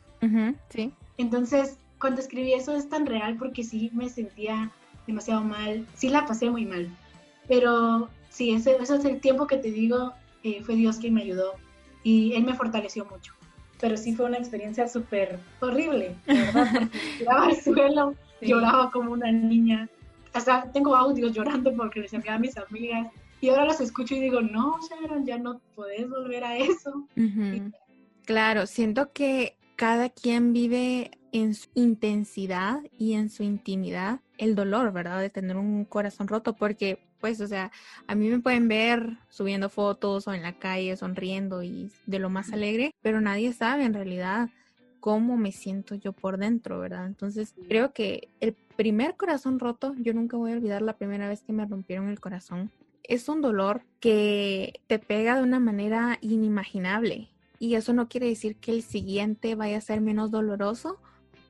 sí. 0.68 0.92
Entonces, 1.18 1.78
cuando 2.00 2.20
escribí 2.20 2.52
eso 2.52 2.76
es 2.76 2.88
tan 2.88 3.06
real 3.06 3.36
porque 3.36 3.64
sí 3.64 3.90
me 3.94 4.08
sentía 4.08 4.70
demasiado 5.06 5.42
mal, 5.42 5.86
sí 5.94 6.08
la 6.08 6.26
pasé 6.26 6.50
muy 6.50 6.66
mal, 6.66 6.88
pero 7.48 8.08
sí, 8.28 8.52
ese, 8.52 8.76
ese 8.76 8.96
es 8.96 9.04
el 9.04 9.20
tiempo 9.20 9.46
que 9.46 9.56
te 9.56 9.70
digo, 9.70 10.12
eh, 10.42 10.62
fue 10.62 10.74
Dios 10.74 10.98
quien 10.98 11.14
me 11.14 11.22
ayudó 11.22 11.54
y 12.02 12.34
Él 12.34 12.44
me 12.44 12.54
fortaleció 12.54 13.04
mucho. 13.06 13.32
Pero 13.80 13.96
sí 13.96 14.14
fue 14.14 14.26
una 14.26 14.38
experiencia 14.38 14.88
súper 14.88 15.38
horrible, 15.60 16.16
¿verdad? 16.26 16.88
lloraba 17.18 17.46
al 17.46 17.56
suelo, 17.56 18.14
lloraba 18.40 18.90
como 18.90 19.12
una 19.12 19.30
niña. 19.30 19.88
Hasta 20.32 20.70
tengo 20.72 20.96
audios 20.96 21.32
llorando 21.32 21.74
porque 21.74 22.00
les 22.00 22.12
enviaba 22.12 22.36
a 22.36 22.40
mis 22.40 22.56
amigas 22.56 23.08
y 23.40 23.50
ahora 23.50 23.66
los 23.66 23.80
escucho 23.80 24.14
y 24.14 24.20
digo, 24.20 24.40
no, 24.40 24.78
Sharon, 24.88 25.26
ya 25.26 25.38
no 25.38 25.60
podés 25.74 26.08
volver 26.08 26.44
a 26.44 26.56
eso. 26.56 27.06
Claro, 28.24 28.66
siento 28.66 29.12
que 29.12 29.56
cada 29.76 30.08
quien 30.08 30.52
vive 30.52 31.10
en 31.32 31.54
su 31.54 31.68
intensidad 31.74 32.80
y 32.98 33.12
en 33.12 33.28
su 33.28 33.42
intimidad 33.42 34.20
el 34.38 34.54
dolor, 34.54 34.92
¿verdad? 34.92 35.20
De 35.20 35.30
tener 35.30 35.56
un 35.56 35.84
corazón 35.84 36.28
roto, 36.28 36.56
porque 36.56 36.98
pues, 37.20 37.40
o 37.40 37.46
sea, 37.46 37.70
a 38.06 38.14
mí 38.14 38.28
me 38.28 38.40
pueden 38.40 38.68
ver 38.68 39.18
subiendo 39.28 39.68
fotos 39.68 40.28
o 40.28 40.34
en 40.34 40.42
la 40.42 40.58
calle 40.58 40.96
sonriendo 40.96 41.62
y 41.62 41.90
de 42.06 42.18
lo 42.18 42.30
más 42.30 42.52
alegre, 42.52 42.92
pero 43.02 43.20
nadie 43.20 43.52
sabe 43.52 43.84
en 43.84 43.94
realidad 43.94 44.48
cómo 45.00 45.36
me 45.36 45.52
siento 45.52 45.94
yo 45.94 46.12
por 46.12 46.38
dentro, 46.38 46.78
¿verdad? 46.78 47.06
Entonces, 47.06 47.54
creo 47.68 47.92
que 47.92 48.28
el 48.40 48.54
primer 48.76 49.16
corazón 49.16 49.58
roto, 49.58 49.94
yo 49.98 50.12
nunca 50.12 50.36
voy 50.36 50.52
a 50.52 50.56
olvidar 50.56 50.82
la 50.82 50.96
primera 50.96 51.28
vez 51.28 51.42
que 51.42 51.52
me 51.52 51.66
rompieron 51.66 52.08
el 52.08 52.20
corazón. 52.20 52.70
Es 53.02 53.28
un 53.28 53.40
dolor 53.40 53.82
que 54.00 54.80
te 54.86 54.98
pega 54.98 55.36
de 55.36 55.42
una 55.42 55.60
manera 55.60 56.18
inimaginable 56.20 57.30
y 57.58 57.74
eso 57.74 57.92
no 57.92 58.08
quiere 58.08 58.28
decir 58.28 58.56
que 58.56 58.72
el 58.72 58.82
siguiente 58.82 59.54
vaya 59.54 59.78
a 59.78 59.80
ser 59.80 60.00
menos 60.00 60.30
doloroso, 60.30 60.98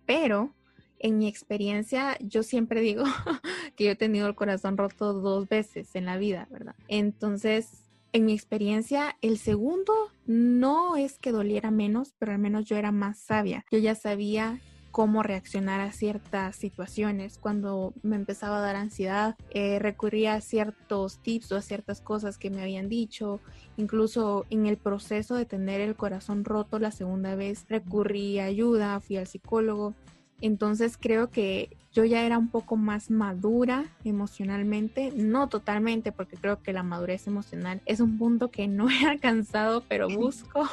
pero 0.05 0.55
en 0.99 1.19
mi 1.19 1.29
experiencia 1.29 2.17
yo 2.21 2.43
siempre 2.43 2.81
digo 2.81 3.05
que 3.77 3.85
yo 3.85 3.91
he 3.91 3.97
tenido 3.97 4.27
el 4.27 4.35
corazón 4.35 4.77
roto 4.77 5.13
dos 5.13 5.49
veces 5.49 5.95
en 5.95 6.07
la 6.07 6.17
vida, 6.17 6.49
¿verdad? 6.51 6.75
Entonces, 6.89 7.87
en 8.13 8.25
mi 8.25 8.33
experiencia, 8.33 9.17
el 9.21 9.39
segundo 9.39 9.93
no 10.27 10.97
es 10.97 11.19
que 11.19 11.33
doliera 11.33 11.71
menos, 11.71 12.15
pero 12.19 12.33
al 12.33 12.39
menos 12.39 12.65
yo 12.65 12.77
era 12.77 12.93
más 12.93 13.19
sabia. 13.19 13.65
Yo 13.71 13.79
ya 13.79 13.95
sabía 13.95 14.59
cómo 14.97 15.23
reaccionar 15.23 15.83
a 15.83 15.93
ciertas 15.93 16.57
situaciones. 16.57 17.37
Cuando 17.37 17.93
me 18.03 18.17
empezaba 18.17 18.57
a 18.57 18.63
dar 18.63 18.77
ansiedad, 18.77 19.37
eh, 19.51 19.79
recurría 19.79 20.33
a 20.33 20.41
ciertos 20.41 21.19
tips 21.19 21.53
o 21.53 21.57
a 21.57 21.61
ciertas 21.61 22.01
cosas 22.01 22.39
que 22.39 22.49
me 22.49 22.63
habían 22.63 22.89
dicho. 22.89 23.41
Incluso 23.77 24.47
en 24.49 24.65
el 24.65 24.79
proceso 24.79 25.35
de 25.35 25.45
tener 25.45 25.83
el 25.83 25.97
corazón 25.97 26.47
roto 26.47 26.79
la 26.79 26.93
segunda 26.93 27.35
vez, 27.35 27.67
recurrí 27.69 28.39
a 28.39 28.47
ayuda, 28.47 28.99
fui 29.01 29.19
al 29.19 29.27
psicólogo. 29.27 29.93
Entonces 30.41 30.97
creo 30.99 31.29
que 31.29 31.77
yo 31.93 32.07
ya 32.07 32.25
era 32.25 32.39
un 32.39 32.49
poco 32.49 32.77
más 32.77 33.11
madura 33.11 33.85
emocionalmente, 34.03 35.13
no 35.15 35.51
totalmente, 35.51 36.11
porque 36.11 36.39
creo 36.39 36.63
que 36.63 36.73
la 36.73 36.83
madurez 36.83 37.27
emocional 37.27 37.83
es 37.85 38.01
un 38.01 38.17
punto 38.17 38.51
que 38.51 38.67
no 38.67 38.89
he 38.89 39.05
alcanzado, 39.07 39.85
pero 39.87 40.09
busco. 40.17 40.67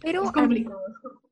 pero 0.00 0.24
es 0.24 0.32
complicado. 0.32 0.76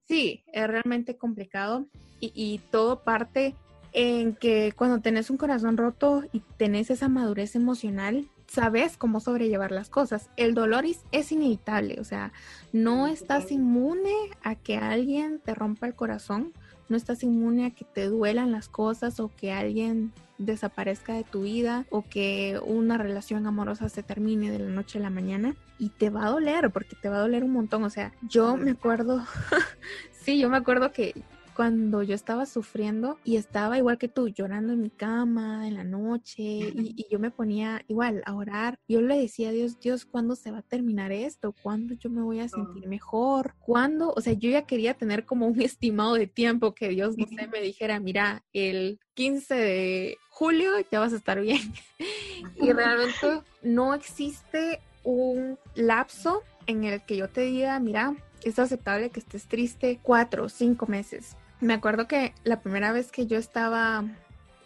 Sí, 0.08 0.42
es 0.52 0.66
realmente 0.66 1.16
complicado 1.16 1.86
y, 2.18 2.60
todo 2.70 3.04
parte 3.04 3.54
en 3.92 4.34
que 4.34 4.72
cuando 4.74 5.00
tenés 5.00 5.30
un 5.30 5.36
corazón 5.36 5.76
roto 5.76 6.24
y 6.32 6.40
tenés 6.56 6.90
esa 6.90 7.08
madurez 7.08 7.54
emocional, 7.54 8.26
sabes 8.46 8.96
cómo 8.96 9.20
sobrellevar 9.20 9.70
las 9.70 9.90
cosas. 9.90 10.30
El 10.36 10.54
dolor 10.54 10.84
es, 11.12 11.32
inevitable, 11.32 12.00
o 12.00 12.04
sea, 12.04 12.32
no 12.72 13.06
estás 13.06 13.52
inmune 13.52 14.14
a 14.42 14.54
que 14.56 14.78
alguien 14.78 15.40
te 15.44 15.54
rompa 15.54 15.86
el 15.86 15.94
corazón, 15.94 16.52
no 16.88 16.96
estás 16.96 17.22
inmune 17.22 17.66
a 17.66 17.70
que 17.70 17.84
te 17.84 18.06
duelan 18.06 18.50
las 18.50 18.68
cosas 18.68 19.20
o 19.20 19.30
que 19.36 19.52
alguien 19.52 20.12
desaparezca 20.38 21.12
de 21.14 21.24
tu 21.24 21.42
vida 21.42 21.84
o 21.90 22.02
que 22.02 22.60
una 22.64 22.96
relación 22.96 23.46
amorosa 23.46 23.88
se 23.88 24.02
termine 24.02 24.50
de 24.50 24.60
la 24.60 24.70
noche 24.70 24.98
a 24.98 25.02
la 25.02 25.10
mañana 25.10 25.54
y 25.78 25.90
te 25.90 26.10
va 26.10 26.26
a 26.26 26.30
doler 26.30 26.70
porque 26.70 26.96
te 26.96 27.08
va 27.08 27.16
a 27.16 27.20
doler 27.20 27.44
un 27.44 27.52
montón. 27.52 27.84
O 27.84 27.90
sea, 27.90 28.12
yo 28.22 28.56
me 28.56 28.70
acuerdo, 28.70 29.24
sí, 30.12 30.38
yo 30.38 30.48
me 30.48 30.56
acuerdo 30.56 30.92
que 30.92 31.14
cuando 31.58 32.04
yo 32.04 32.14
estaba 32.14 32.46
sufriendo 32.46 33.18
y 33.24 33.34
estaba 33.34 33.78
igual 33.78 33.98
que 33.98 34.06
tú, 34.06 34.28
llorando 34.28 34.74
en 34.74 34.80
mi 34.80 34.90
cama 34.90 35.66
en 35.66 35.74
la 35.74 35.82
noche 35.82 36.40
y, 36.40 37.04
yo 37.10 37.18
me 37.18 37.32
ponía 37.32 37.82
igual 37.88 38.22
a 38.26 38.36
orar, 38.36 38.78
yo 38.86 39.00
le 39.00 39.18
decía 39.18 39.48
a 39.48 39.52
Dios, 39.52 39.80
Dios, 39.80 40.04
¿cuándo 40.04 40.36
se 40.36 40.52
va 40.52 40.58
a 40.58 40.62
terminar 40.62 41.10
esto? 41.10 41.52
¿Cuándo 41.60 41.94
yo 41.94 42.10
me 42.10 42.22
voy 42.22 42.38
a 42.38 42.48
sentir 42.48 42.86
mejor? 42.86 43.56
¿Cuándo? 43.58 44.12
O 44.14 44.20
sea, 44.20 44.34
yo 44.34 44.48
ya 44.48 44.66
quería 44.66 44.94
tener 44.94 45.26
como 45.26 45.48
un 45.48 45.60
estimado 45.60 46.14
de 46.14 46.28
tiempo 46.28 46.76
que 46.76 46.90
Dios, 46.90 47.18
no 47.18 47.26
sé, 47.26 47.48
me 47.48 47.60
dijera, 47.60 47.98
mira, 47.98 48.44
el 48.52 49.00
15 49.14 49.52
de 49.56 50.16
julio 50.30 50.70
ya 50.92 51.00
vas 51.00 51.12
a 51.12 51.16
estar 51.16 51.40
bien. 51.40 51.74
y 52.62 52.70
realmente 52.70 53.42
no 53.64 53.94
existe 53.94 54.78
un 55.02 55.58
lapso 55.74 56.44
en 56.68 56.84
el 56.84 57.04
que 57.04 57.16
yo 57.16 57.28
te 57.28 57.40
diga, 57.40 57.80
mira, 57.80 58.14
es 58.44 58.60
aceptable 58.60 59.10
que 59.10 59.18
estés 59.18 59.48
triste 59.48 59.98
cuatro 60.00 60.44
o 60.44 60.48
cinco 60.48 60.86
meses 60.86 61.34
me 61.60 61.74
acuerdo 61.74 62.06
que 62.06 62.34
la 62.44 62.60
primera 62.60 62.92
vez 62.92 63.10
que 63.10 63.26
yo 63.26 63.38
estaba 63.38 64.04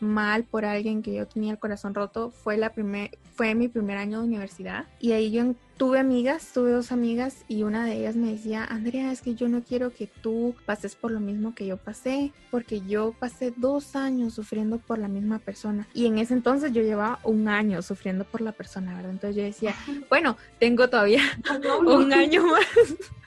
mal 0.00 0.44
por 0.44 0.64
alguien 0.64 1.02
que 1.02 1.14
yo 1.14 1.26
tenía 1.26 1.52
el 1.52 1.58
corazón 1.58 1.94
roto 1.94 2.30
fue 2.30 2.56
la 2.56 2.70
primer, 2.70 3.10
fue 3.34 3.54
mi 3.54 3.68
primer 3.68 3.98
año 3.98 4.20
de 4.20 4.26
universidad 4.26 4.86
y 4.98 5.12
ahí 5.12 5.30
yo 5.30 5.54
tuve 5.82 5.98
amigas, 5.98 6.52
tuve 6.54 6.70
dos 6.70 6.92
amigas 6.92 7.44
y 7.48 7.64
una 7.64 7.84
de 7.84 7.94
ellas 7.94 8.14
me 8.14 8.30
decía, 8.30 8.64
Andrea, 8.64 9.10
es 9.10 9.20
que 9.20 9.34
yo 9.34 9.48
no 9.48 9.64
quiero 9.64 9.90
que 9.90 10.06
tú 10.06 10.54
pases 10.64 10.94
por 10.94 11.10
lo 11.10 11.18
mismo 11.18 11.56
que 11.56 11.66
yo 11.66 11.76
pasé, 11.76 12.30
porque 12.52 12.82
yo 12.82 13.16
pasé 13.18 13.52
dos 13.56 13.96
años 13.96 14.32
sufriendo 14.32 14.78
por 14.78 15.00
la 15.00 15.08
misma 15.08 15.40
persona. 15.40 15.88
Y 15.92 16.06
en 16.06 16.18
ese 16.18 16.34
entonces 16.34 16.72
yo 16.72 16.82
llevaba 16.82 17.18
un 17.24 17.48
año 17.48 17.82
sufriendo 17.82 18.22
por 18.22 18.42
la 18.42 18.52
persona, 18.52 18.94
¿verdad? 18.94 19.10
Entonces 19.10 19.34
yo 19.34 19.42
decía, 19.42 19.74
bueno, 20.08 20.36
tengo 20.60 20.88
todavía 20.88 21.22
un 21.84 22.12
año 22.12 22.46
más. 22.46 22.64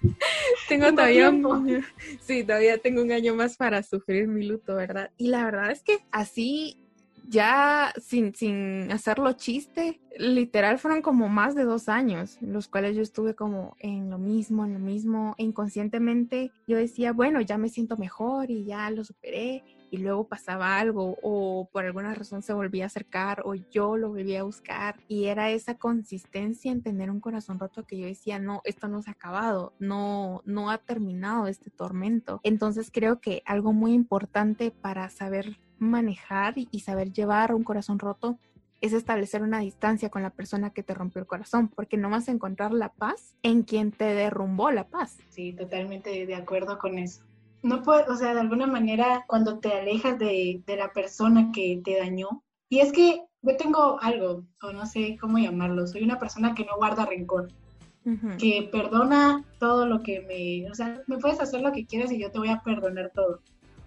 tengo 0.69 0.93
todavía 0.93 1.31
un, 1.31 1.85
sí, 2.21 2.45
todavía 2.45 2.77
tengo 2.77 3.01
un 3.01 3.11
año 3.11 3.35
más 3.35 3.57
para 3.57 3.83
sufrir 3.83 4.29
mi 4.29 4.45
luto, 4.45 4.77
¿verdad? 4.77 5.11
Y 5.17 5.27
la 5.27 5.43
verdad 5.43 5.71
es 5.71 5.81
que 5.81 6.05
así 6.09 6.84
ya 7.27 7.93
sin, 8.01 8.33
sin 8.35 8.91
hacerlo 8.91 9.33
chiste, 9.33 9.99
literal 10.17 10.77
fueron 10.79 11.01
como 11.01 11.29
más 11.29 11.55
de 11.55 11.63
dos 11.63 11.89
años, 11.89 12.37
los 12.41 12.67
cuales 12.67 12.95
yo 12.95 13.01
estuve 13.01 13.35
como 13.35 13.75
en 13.79 14.09
lo 14.09 14.17
mismo, 14.17 14.65
en 14.65 14.73
lo 14.73 14.79
mismo, 14.79 15.35
e 15.37 15.43
inconscientemente 15.43 16.51
yo 16.67 16.77
decía, 16.77 17.13
bueno, 17.13 17.41
ya 17.41 17.57
me 17.57 17.69
siento 17.69 17.97
mejor 17.97 18.51
y 18.51 18.65
ya 18.65 18.89
lo 18.91 19.03
superé, 19.03 19.63
y 19.91 19.97
luego 19.97 20.27
pasaba 20.27 20.77
algo 20.77 21.17
o 21.21 21.69
por 21.71 21.85
alguna 21.85 22.13
razón 22.13 22.41
se 22.41 22.53
volvía 22.53 22.83
a 22.83 22.87
acercar 22.87 23.41
o 23.45 23.55
yo 23.55 23.95
lo 23.95 24.09
volvía 24.09 24.41
a 24.41 24.43
buscar 24.43 24.99
y 25.07 25.25
era 25.25 25.51
esa 25.51 25.77
consistencia 25.77 26.71
en 26.71 26.81
tener 26.81 27.09
un 27.09 27.21
corazón 27.21 27.59
roto 27.59 27.85
que 27.85 27.97
yo 27.97 28.05
decía, 28.05 28.39
no, 28.39 28.61
esto 28.65 28.87
no 28.87 29.01
se 29.01 29.09
ha 29.09 29.13
acabado, 29.13 29.73
no, 29.79 30.41
no 30.45 30.69
ha 30.69 30.79
terminado 30.79 31.47
este 31.47 31.69
tormento. 31.69 32.41
Entonces 32.43 32.89
creo 32.91 33.21
que 33.21 33.41
algo 33.45 33.71
muy 33.71 33.93
importante 33.93 34.71
para 34.71 35.09
saber 35.09 35.57
manejar 35.79 36.55
y 36.57 36.79
saber 36.79 37.11
llevar 37.11 37.53
un 37.53 37.63
corazón 37.63 37.99
roto 37.99 38.37
es 38.81 38.93
establecer 38.93 39.41
una 39.41 39.59
distancia 39.59 40.09
con 40.09 40.21
la 40.21 40.29
persona 40.29 40.69
que 40.69 40.83
te 40.83 40.93
rompió 40.93 41.21
el 41.21 41.27
corazón, 41.27 41.69
porque 41.69 41.97
no 41.97 42.09
vas 42.09 42.27
a 42.27 42.31
encontrar 42.31 42.71
la 42.71 42.89
paz 42.89 43.35
en 43.41 43.63
quien 43.63 43.91
te 43.91 44.05
derrumbó 44.05 44.69
la 44.71 44.87
paz. 44.87 45.17
Sí, 45.29 45.53
totalmente 45.53 46.25
de 46.25 46.35
acuerdo 46.35 46.77
con 46.77 46.99
eso. 46.99 47.23
No 47.63 47.81
puedes, 47.81 48.07
o 48.09 48.15
sea, 48.15 48.33
de 48.33 48.41
alguna 48.41 48.67
manera, 48.67 49.23
cuando 49.27 49.59
te 49.59 49.71
alejas 49.71 50.19
de, 50.19 50.61
de 50.65 50.75
la 50.75 50.93
persona 50.93 51.51
que 51.51 51.81
te 51.83 51.97
dañó, 51.97 52.43
y 52.69 52.79
es 52.79 52.91
que 52.91 53.21
yo 53.41 53.57
tengo 53.57 53.99
algo, 54.01 54.43
o 54.61 54.71
no 54.71 54.85
sé 54.85 55.17
cómo 55.19 55.37
llamarlo, 55.37 55.87
soy 55.87 56.03
una 56.03 56.19
persona 56.19 56.53
que 56.53 56.65
no 56.65 56.77
guarda 56.77 57.05
rencor, 57.05 57.49
que 58.37 58.69
perdona 58.71 59.43
todo 59.59 59.87
lo 59.87 60.03
que 60.03 60.21
me, 60.21 60.69
o 60.69 60.75
sea, 60.75 61.01
me 61.07 61.17
puedes 61.17 61.39
hacer 61.39 61.61
lo 61.61 61.71
que 61.71 61.87
quieras 61.87 62.11
y 62.11 62.19
yo 62.19 62.31
te 62.31 62.37
voy 62.37 62.49
a 62.49 62.61
perdonar 62.61 63.11
todo. 63.15 63.39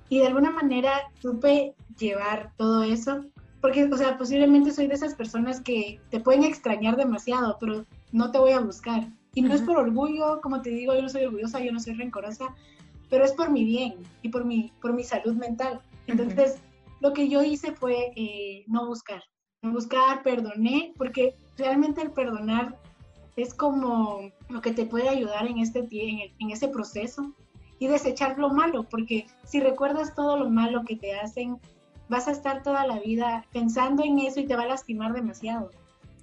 Y 0.08 0.20
de 0.20 0.26
alguna 0.26 0.50
manera 0.50 1.10
supe 1.20 1.74
llevar 1.98 2.52
todo 2.56 2.82
eso, 2.82 3.24
porque, 3.60 3.84
o 3.84 3.96
sea, 3.96 4.16
posiblemente 4.16 4.70
soy 4.70 4.86
de 4.86 4.94
esas 4.94 5.14
personas 5.14 5.60
que 5.60 6.00
te 6.10 6.20
pueden 6.20 6.44
extrañar 6.44 6.96
demasiado, 6.96 7.56
pero 7.58 7.84
no 8.12 8.30
te 8.30 8.38
voy 8.38 8.52
a 8.52 8.60
buscar. 8.60 9.08
Y 9.34 9.42
no 9.42 9.54
es 9.54 9.62
por 9.62 9.76
orgullo, 9.76 10.40
como 10.40 10.62
te 10.62 10.70
digo, 10.70 10.94
yo 10.94 11.02
no 11.02 11.08
soy 11.08 11.24
orgullosa, 11.24 11.60
yo 11.60 11.72
no 11.72 11.80
soy 11.80 11.94
rencorosa, 11.94 12.54
pero 13.10 13.24
es 13.24 13.32
por 13.32 13.50
mi 13.50 13.64
bien 13.64 13.94
y 14.22 14.28
por 14.28 14.44
mi, 14.44 14.72
por 14.80 14.92
mi 14.92 15.04
salud 15.04 15.34
mental. 15.34 15.80
Entonces, 16.06 16.58
lo 17.00 17.12
que 17.12 17.28
yo 17.28 17.42
hice 17.42 17.72
fue 17.72 18.12
eh, 18.16 18.64
no 18.66 18.86
buscar, 18.86 19.22
no 19.62 19.72
buscar, 19.72 20.22
perdoné, 20.22 20.92
porque 20.96 21.34
realmente 21.56 22.00
el 22.02 22.12
perdonar 22.12 22.78
es 23.36 23.54
como 23.54 24.32
lo 24.48 24.60
que 24.60 24.72
te 24.72 24.86
puede 24.86 25.08
ayudar 25.08 25.46
en 25.46 25.58
este 25.58 25.80
en, 25.90 26.32
en 26.38 26.50
ese 26.50 26.68
proceso 26.68 27.34
y 27.78 27.87
desechar 27.87 28.38
lo 28.38 28.50
malo, 28.50 28.85
porque 28.85 29.26
si 29.44 29.61
recuerdas 29.61 30.14
todo 30.14 30.37
lo 30.37 30.50
malo 30.50 30.85
que 30.85 30.97
te 30.97 31.14
hacen, 31.14 31.58
vas 32.08 32.28
a 32.28 32.32
estar 32.32 32.62
toda 32.62 32.87
la 32.87 32.99
vida 32.99 33.44
pensando 33.52 34.02
en 34.04 34.18
eso 34.18 34.40
y 34.40 34.47
te 34.47 34.56
va 34.56 34.62
a 34.62 34.68
lastimar 34.68 35.12
demasiado. 35.12 35.70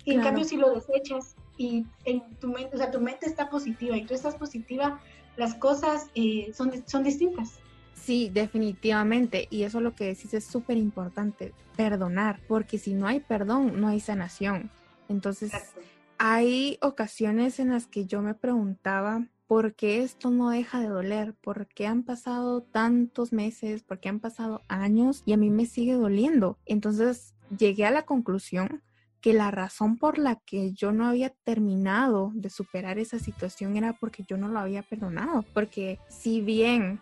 Y 0.03 0.13
en 0.13 0.21
cambio, 0.21 0.43
si 0.43 0.57
lo 0.57 0.71
desechas 0.71 1.35
y 1.57 1.85
en 2.03 2.21
tu 2.39 2.49
mente, 2.49 2.75
o 2.75 2.77
sea, 2.77 2.91
tu 2.91 3.01
mente 3.01 3.25
está 3.25 3.49
positiva 3.49 3.97
y 3.97 4.05
tú 4.05 4.13
estás 4.13 4.35
positiva, 4.35 4.99
las 5.35 5.55
cosas 5.55 6.09
eh, 6.13 6.51
son, 6.53 6.71
son 6.85 7.03
distintas. 7.03 7.59
Sí, 7.95 8.29
definitivamente. 8.31 9.47
Y 9.49 9.63
eso 9.63 9.79
lo 9.81 9.95
que 9.95 10.05
decís 10.05 10.33
es 10.33 10.45
súper 10.45 10.77
importante, 10.77 11.53
perdonar, 11.75 12.39
porque 12.47 12.77
si 12.77 12.93
no 12.93 13.07
hay 13.07 13.19
perdón, 13.19 13.81
no 13.81 13.87
hay 13.87 13.99
sanación. 13.99 14.69
Entonces, 15.09 15.51
hay 16.17 16.77
ocasiones 16.81 17.59
en 17.59 17.69
las 17.69 17.87
que 17.87 18.05
yo 18.05 18.21
me 18.21 18.33
preguntaba, 18.33 19.25
¿por 19.47 19.75
qué 19.75 20.03
esto 20.03 20.31
no 20.31 20.49
deja 20.49 20.79
de 20.79 20.87
doler? 20.87 21.33
¿Por 21.33 21.67
qué 21.67 21.87
han 21.87 22.03
pasado 22.03 22.61
tantos 22.61 23.31
meses? 23.33 23.83
¿Por 23.83 23.99
qué 23.99 24.09
han 24.09 24.19
pasado 24.19 24.61
años? 24.67 25.23
Y 25.25 25.33
a 25.33 25.37
mí 25.37 25.49
me 25.49 25.65
sigue 25.65 25.93
doliendo. 25.93 26.57
Entonces 26.65 27.33
llegué 27.55 27.85
a 27.85 27.91
la 27.91 28.03
conclusión 28.03 28.81
que 29.21 29.33
la 29.33 29.49
razón 29.51 29.97
por 29.97 30.19
la 30.19 30.35
que 30.35 30.71
yo 30.73 30.91
no 30.91 31.07
había 31.07 31.31
terminado 31.31 32.31
de 32.35 32.49
superar 32.49 32.99
esa 32.99 33.17
situación 33.17 33.75
era 33.75 33.93
porque 33.93 34.23
yo 34.27 34.37
no 34.37 34.49
lo 34.49 34.59
había 34.59 34.83
perdonado. 34.83 35.43
Porque 35.53 35.99
si 36.07 36.41
bien 36.41 36.99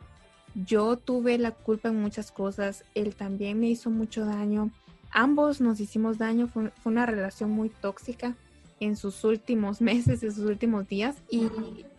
yo 0.56 0.98
tuve 0.98 1.38
la 1.38 1.52
culpa 1.52 1.90
en 1.90 2.02
muchas 2.02 2.32
cosas, 2.32 2.86
él 2.96 3.16
también 3.16 3.60
me 3.60 3.68
hizo 3.68 3.90
mucho 3.90 4.26
daño, 4.26 4.72
ambos 5.12 5.62
nos 5.62 5.80
hicimos 5.80 6.18
daño, 6.18 6.48
fue, 6.48 6.72
una 6.86 7.06
relación 7.06 7.52
muy 7.52 7.70
tóxica 7.70 8.36
en 8.80 8.96
sus 8.96 9.24
últimos 9.24 9.82
meses, 9.82 10.24
en 10.24 10.32
sus 10.32 10.46
últimos 10.46 10.88
días 10.88 11.18
y 11.30 11.50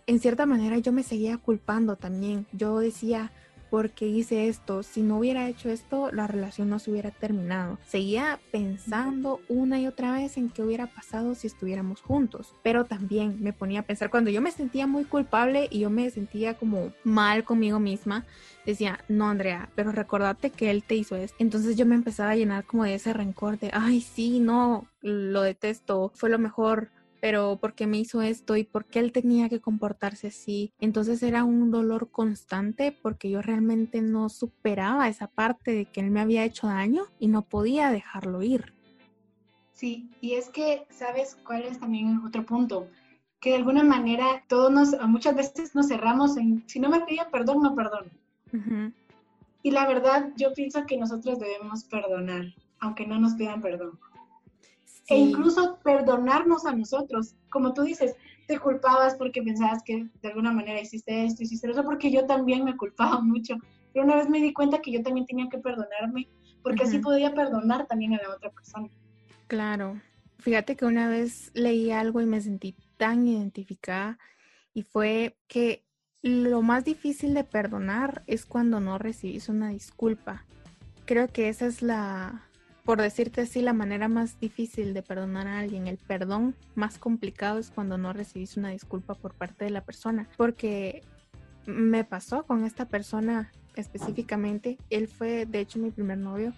en 0.07 0.21
cierta 0.21 0.47
manera 0.47 0.79
yo 0.79 0.93
me 0.93 1.03
seguía 1.03 1.39
culpando 1.39 1.97
también. 1.97 2.47
Yo 2.53 2.79
decía, 2.79 3.33
¿por 3.75 3.91
qué 3.91 4.07
hice 4.07 4.47
esto? 4.49 4.85
Si 4.85 5.03
no 5.03 5.19
hubiera 5.19 5.49
hecho 5.49 5.69
esto, 5.69 6.13
la 6.13 6.29
relación 6.29 6.71
no 6.71 6.79
se 6.79 6.93
hubiera 6.93 7.11
terminado. 7.11 7.79
Seguía 7.87 8.39
pensando 8.53 9.41
una 9.49 9.81
y 9.81 9.89
otra 9.89 10.13
vez 10.13 10.37
en 10.37 10.49
qué 10.49 10.63
hubiera 10.63 10.87
pasado 10.87 11.35
si 11.35 11.49
estuviéramos 11.49 12.01
juntos. 12.01 12.55
Pero 12.63 12.85
también 12.85 13.43
me 13.43 13.53
ponía 13.53 13.81
a 13.81 13.83
pensar, 13.83 14.11
cuando 14.11 14.31
yo 14.31 14.41
me 14.41 14.53
sentía 14.53 14.87
muy 14.87 15.05
culpable 15.05 15.67
y 15.73 15.81
yo 15.81 15.91
me 15.91 16.09
sentía 16.11 16.55
como 16.55 16.93
mal 17.03 17.43
conmigo 17.43 17.81
misma, 17.81 18.25
decía, 18.65 19.01
no 19.09 19.29
Andrea, 19.29 19.69
pero 19.75 19.91
recordate 19.91 20.51
que 20.51 20.71
él 20.71 20.85
te 20.85 20.95
hizo 20.95 21.17
esto. 21.17 21.37
Entonces 21.41 21.77
yo 21.77 21.85
me 21.85 21.97
empezaba 21.97 22.31
a 22.31 22.37
llenar 22.37 22.65
como 22.65 22.85
de 22.85 22.95
ese 22.95 23.13
rencor 23.13 23.59
de, 23.59 23.71
ay, 23.73 24.01
sí, 24.01 24.39
no, 24.39 24.87
lo 25.01 25.43
detesto, 25.43 26.13
fue 26.15 26.31
lo 26.31 26.39
mejor 26.39 26.91
pero 27.25 27.57
¿por 27.57 27.73
qué 27.73 27.87
me 27.87 27.97
hizo 27.97 28.21
esto 28.21 28.55
y 28.55 28.65
por 28.65 28.85
qué 28.85 28.99
él 28.99 29.11
tenía 29.11 29.49
que 29.49 29.59
comportarse 29.59 30.27
así? 30.27 30.75
Entonces 30.79 31.23
era 31.23 31.43
un 31.43 31.71
dolor 31.71 32.11
constante 32.11 32.93
porque 32.93 33.31
yo 33.31 33.41
realmente 33.41 34.03
no 34.03 34.29
superaba 34.29 35.09
esa 35.09 35.29
parte 35.29 35.71
de 35.73 35.87
que 35.87 36.03
él 36.03 36.11
me 36.11 36.21
había 36.21 36.45
hecho 36.45 36.67
daño 36.67 37.05
y 37.19 37.29
no 37.29 37.41
podía 37.41 37.91
dejarlo 37.91 38.43
ir. 38.43 38.75
Sí, 39.73 40.11
y 40.21 40.35
es 40.35 40.51
que, 40.51 40.87
¿sabes 40.91 41.39
cuál 41.47 41.63
es 41.63 41.81
también 41.81 42.21
otro 42.27 42.45
punto? 42.45 42.89
Que 43.41 43.53
de 43.53 43.57
alguna 43.57 43.85
manera 43.85 44.45
todos 44.47 44.71
nos, 44.71 44.95
muchas 45.09 45.35
veces 45.35 45.75
nos 45.75 45.89
cerramos 45.89 46.37
en, 46.37 46.63
si 46.67 46.79
no 46.79 46.91
me 46.91 47.07
piden 47.07 47.31
perdón, 47.33 47.63
no 47.63 47.75
perdono. 47.75 48.11
Y 49.63 49.71
la 49.71 49.87
verdad, 49.87 50.29
yo 50.37 50.53
pienso 50.53 50.85
que 50.85 50.99
nosotros 50.99 51.39
debemos 51.39 51.85
perdonar, 51.85 52.53
aunque 52.81 53.07
no 53.07 53.19
nos 53.19 53.33
pidan 53.33 53.63
perdón 53.63 53.99
e 55.09 55.17
incluso 55.17 55.79
perdonarnos 55.83 56.65
a 56.67 56.75
nosotros. 56.75 57.35
Como 57.51 57.75
tú 57.75 57.83
dices, 57.83 58.15
te 58.47 58.59
culpabas 58.59 59.15
porque 59.17 59.43
pensabas 59.43 59.83
que 59.85 60.09
de 60.23 60.29
alguna 60.29 60.53
manera 60.53 60.81
hiciste 60.81 61.25
esto, 61.25 61.43
hiciste 61.43 61.71
eso, 61.71 61.85
porque 61.85 62.11
yo 62.11 62.27
también 62.27 62.65
me 62.65 62.77
culpaba 62.77 63.21
mucho. 63.21 63.57
Pero 63.93 64.05
una 64.05 64.17
vez 64.17 64.29
me 64.29 64.41
di 64.41 64.53
cuenta 64.53 64.81
que 64.81 64.93
yo 64.93 65.03
también 65.03 65.27
tenía 65.27 65.49
que 65.49 65.59
perdonarme, 65.59 66.29
porque 66.63 66.85
así 66.85 66.99
podía 66.99 67.35
perdonar 67.35 67.87
también 67.87 68.15
a 68.15 68.23
la 68.23 68.35
otra 68.35 68.51
persona. 68.51 68.89
Claro. 69.47 70.01
Fíjate 70.39 70.77
que 70.77 70.85
una 70.85 71.09
vez 71.09 71.51
leí 71.55 71.91
algo 71.91 72.21
y 72.21 72.27
me 72.27 72.41
sentí 72.41 72.77
tan 72.97 73.27
identificada 73.27 74.19
y 74.75 74.83
fue 74.83 75.37
que 75.47 75.85
lo 76.23 76.63
más 76.63 76.85
difícil 76.85 77.35
de 77.35 77.45
perdonar 77.45 78.25
es 78.27 78.45
cuando 78.47 78.81
no 78.81 78.99
recibís 78.99 79.49
una 79.49 79.69
disculpa. 79.69 80.45
Creo 81.05 81.29
que 81.29 81.49
esa 81.49 81.67
es 81.67 81.83
la, 81.83 82.49
por 82.85 83.01
decirte 83.01 83.41
así, 83.41 83.63
la 83.63 83.73
manera 83.73 84.09
más 84.09 84.39
difícil 84.39 84.93
de 84.93 85.03
perdonar 85.03 85.47
a 85.47 85.59
alguien, 85.59 85.87
el 85.87 85.97
perdón 85.97 86.55
más 86.75 86.99
complicado 86.99 87.59
es 87.59 87.71
cuando 87.71 87.97
no 87.97 88.13
recibís 88.13 88.59
una 88.59 88.71
disculpa 88.71 89.15
por 89.15 89.35
parte 89.35 89.65
de 89.65 89.71
la 89.71 89.85
persona, 89.85 90.29
porque 90.37 91.03
me 91.67 92.05
pasó 92.05 92.45
con 92.45 92.65
esta 92.65 92.87
persona 92.87 93.51
específicamente, 93.75 94.77
él 94.91 95.09
fue 95.09 95.47
de 95.47 95.61
hecho 95.61 95.79
mi 95.79 95.91
primer 95.91 96.19
novio 96.19 96.53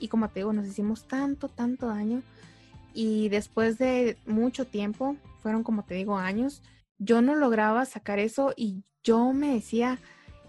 y 0.00 0.08
como 0.08 0.30
te 0.30 0.40
digo, 0.40 0.52
nos 0.54 0.66
hicimos 0.66 1.06
tanto, 1.06 1.48
tanto 1.48 1.88
daño 1.88 2.22
y 2.94 3.28
después 3.28 3.76
de 3.76 4.16
mucho 4.24 4.66
tiempo, 4.66 5.16
fueron 5.42 5.62
como 5.62 5.84
te 5.84 5.94
digo 5.94 6.16
años, 6.16 6.62
yo 6.98 7.20
no 7.20 7.34
lograba 7.34 7.84
sacar 7.84 8.18
eso 8.18 8.54
y 8.56 8.82
yo 9.04 9.34
me 9.34 9.52
decía, 9.52 9.98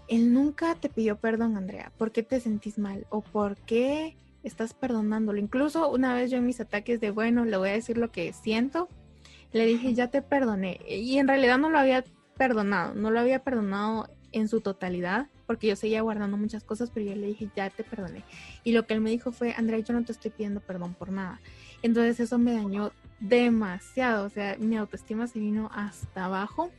él 0.08 0.32
nunca 0.32 0.74
te 0.74 0.88
pidió 0.88 1.18
perdón, 1.18 1.58
Andrea, 1.58 1.92
¿por 1.98 2.12
qué 2.12 2.22
te 2.22 2.40
sentís 2.40 2.78
mal? 2.78 3.06
¿O 3.10 3.20
por 3.20 3.56
qué 3.58 4.16
estás 4.42 4.74
perdonándolo. 4.74 5.38
Incluso 5.38 5.90
una 5.90 6.14
vez 6.14 6.30
yo 6.30 6.38
en 6.38 6.46
mis 6.46 6.60
ataques 6.60 7.00
de, 7.00 7.10
bueno, 7.10 7.44
le 7.44 7.56
voy 7.56 7.70
a 7.70 7.72
decir 7.72 7.98
lo 7.98 8.10
que 8.10 8.32
siento, 8.32 8.88
le 9.52 9.66
dije, 9.66 9.94
ya 9.94 10.08
te 10.08 10.22
perdoné. 10.22 10.80
Y 10.88 11.18
en 11.18 11.28
realidad 11.28 11.58
no 11.58 11.70
lo 11.70 11.78
había 11.78 12.04
perdonado, 12.36 12.94
no 12.94 13.10
lo 13.10 13.20
había 13.20 13.42
perdonado 13.42 14.08
en 14.32 14.48
su 14.48 14.60
totalidad, 14.60 15.28
porque 15.46 15.68
yo 15.68 15.76
seguía 15.76 16.02
guardando 16.02 16.36
muchas 16.36 16.62
cosas, 16.62 16.90
pero 16.90 17.06
yo 17.06 17.16
le 17.16 17.28
dije, 17.28 17.50
ya 17.56 17.70
te 17.70 17.82
perdoné. 17.82 18.24
Y 18.64 18.72
lo 18.72 18.86
que 18.86 18.94
él 18.94 19.00
me 19.00 19.10
dijo 19.10 19.32
fue, 19.32 19.54
Andrea, 19.56 19.78
yo 19.80 19.94
no 19.94 20.04
te 20.04 20.12
estoy 20.12 20.30
pidiendo 20.30 20.60
perdón 20.60 20.94
por 20.94 21.10
nada. 21.10 21.40
Entonces 21.82 22.20
eso 22.20 22.38
me 22.38 22.52
dañó 22.52 22.92
demasiado, 23.20 24.26
o 24.26 24.30
sea, 24.30 24.56
mi 24.58 24.76
autoestima 24.76 25.26
se 25.26 25.38
vino 25.38 25.70
hasta 25.72 26.26
abajo 26.26 26.70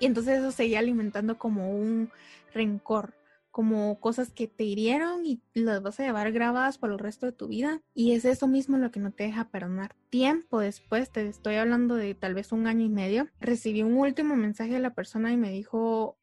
y 0.00 0.06
entonces 0.06 0.38
eso 0.38 0.50
seguía 0.50 0.78
alimentando 0.78 1.38
como 1.38 1.70
un 1.70 2.10
rencor, 2.52 3.12
como 3.60 4.00
cosas 4.00 4.30
que 4.30 4.46
te 4.46 4.64
hirieron 4.64 5.26
y 5.26 5.42
las 5.52 5.82
vas 5.82 6.00
a 6.00 6.02
llevar 6.02 6.32
grabadas 6.32 6.78
por 6.78 6.92
el 6.92 6.98
resto 6.98 7.26
de 7.26 7.32
tu 7.32 7.46
vida. 7.46 7.82
Y 7.92 8.12
es 8.12 8.24
eso 8.24 8.46
mismo 8.46 8.78
lo 8.78 8.90
que 8.90 9.00
no 9.00 9.12
te 9.12 9.24
deja 9.24 9.50
perdonar. 9.50 9.94
Tiempo 10.08 10.60
después, 10.60 11.10
te 11.10 11.28
estoy 11.28 11.56
hablando 11.56 11.94
de 11.94 12.14
tal 12.14 12.32
vez 12.32 12.52
un 12.52 12.66
año 12.66 12.86
y 12.86 12.88
medio, 12.88 13.28
recibí 13.38 13.82
un 13.82 13.98
último 13.98 14.34
mensaje 14.34 14.72
de 14.72 14.80
la 14.80 14.94
persona 14.94 15.30
y 15.30 15.36
me 15.36 15.50
dijo, 15.50 16.16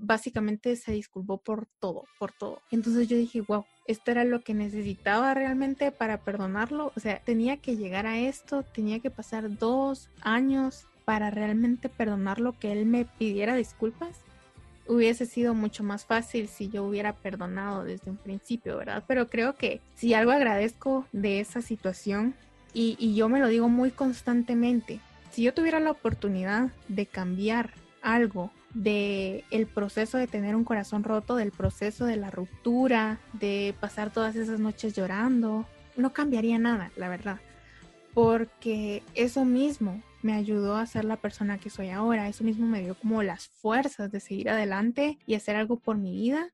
básicamente 0.00 0.76
se 0.76 0.92
disculpó 0.92 1.36
por 1.36 1.66
todo, 1.78 2.04
por 2.18 2.32
todo. 2.32 2.62
Entonces 2.70 3.06
yo 3.06 3.18
dije, 3.18 3.42
wow, 3.42 3.66
esto 3.86 4.10
era 4.10 4.24
lo 4.24 4.40
que 4.40 4.54
necesitaba 4.54 5.34
realmente 5.34 5.92
para 5.92 6.24
perdonarlo. 6.24 6.90
O 6.96 7.00
sea, 7.00 7.20
tenía 7.22 7.58
que 7.58 7.76
llegar 7.76 8.06
a 8.06 8.18
esto, 8.18 8.62
tenía 8.62 9.00
que 9.00 9.10
pasar 9.10 9.58
dos 9.58 10.08
años 10.22 10.86
para 11.04 11.28
realmente 11.28 11.90
perdonarlo, 11.90 12.58
que 12.58 12.72
él 12.72 12.86
me 12.86 13.04
pidiera 13.04 13.56
disculpas. 13.56 14.22
Hubiese 14.88 15.26
sido 15.26 15.54
mucho 15.54 15.84
más 15.84 16.04
fácil 16.04 16.48
si 16.48 16.68
yo 16.68 16.82
hubiera 16.84 17.12
perdonado 17.12 17.84
desde 17.84 18.10
un 18.10 18.16
principio, 18.16 18.78
¿verdad? 18.78 19.04
Pero 19.06 19.28
creo 19.28 19.54
que 19.54 19.80
si 19.94 20.14
algo 20.14 20.32
agradezco 20.32 21.06
de 21.12 21.40
esa 21.40 21.62
situación, 21.62 22.34
y, 22.74 22.96
y 22.98 23.14
yo 23.14 23.28
me 23.28 23.38
lo 23.38 23.48
digo 23.48 23.68
muy 23.68 23.90
constantemente, 23.90 25.00
si 25.30 25.42
yo 25.42 25.54
tuviera 25.54 25.78
la 25.78 25.90
oportunidad 25.90 26.70
de 26.88 27.06
cambiar 27.06 27.70
algo 28.02 28.50
de 28.74 29.44
el 29.50 29.66
proceso 29.66 30.18
de 30.18 30.26
tener 30.26 30.54
un 30.56 30.64
corazón 30.64 31.04
roto, 31.04 31.36
del 31.36 31.52
proceso 31.52 32.04
de 32.04 32.16
la 32.16 32.30
ruptura, 32.30 33.18
de 33.32 33.74
pasar 33.80 34.12
todas 34.12 34.36
esas 34.36 34.60
noches 34.60 34.94
llorando, 34.94 35.66
no 35.96 36.12
cambiaría 36.12 36.58
nada, 36.58 36.90
la 36.96 37.08
verdad. 37.08 37.40
Porque 38.14 39.02
eso 39.14 39.44
mismo 39.44 40.02
me 40.22 40.34
ayudó 40.34 40.76
a 40.76 40.86
ser 40.86 41.04
la 41.04 41.16
persona 41.16 41.58
que 41.58 41.70
soy 41.70 41.90
ahora. 41.90 42.28
Eso 42.28 42.44
mismo 42.44 42.66
me 42.66 42.80
dio 42.80 42.94
como 42.94 43.22
las 43.22 43.48
fuerzas 43.48 44.10
de 44.10 44.20
seguir 44.20 44.50
adelante 44.50 45.18
y 45.26 45.34
hacer 45.34 45.56
algo 45.56 45.76
por 45.76 45.96
mi 45.96 46.12
vida. 46.12 46.52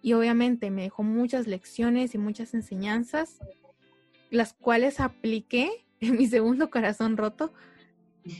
Y 0.00 0.14
obviamente 0.14 0.70
me 0.70 0.82
dejó 0.82 1.02
muchas 1.02 1.46
lecciones 1.46 2.14
y 2.14 2.18
muchas 2.18 2.54
enseñanzas, 2.54 3.38
las 4.30 4.54
cuales 4.54 5.00
apliqué 5.00 5.70
en 6.00 6.16
mi 6.16 6.26
segundo 6.26 6.70
corazón 6.70 7.16
roto, 7.16 7.52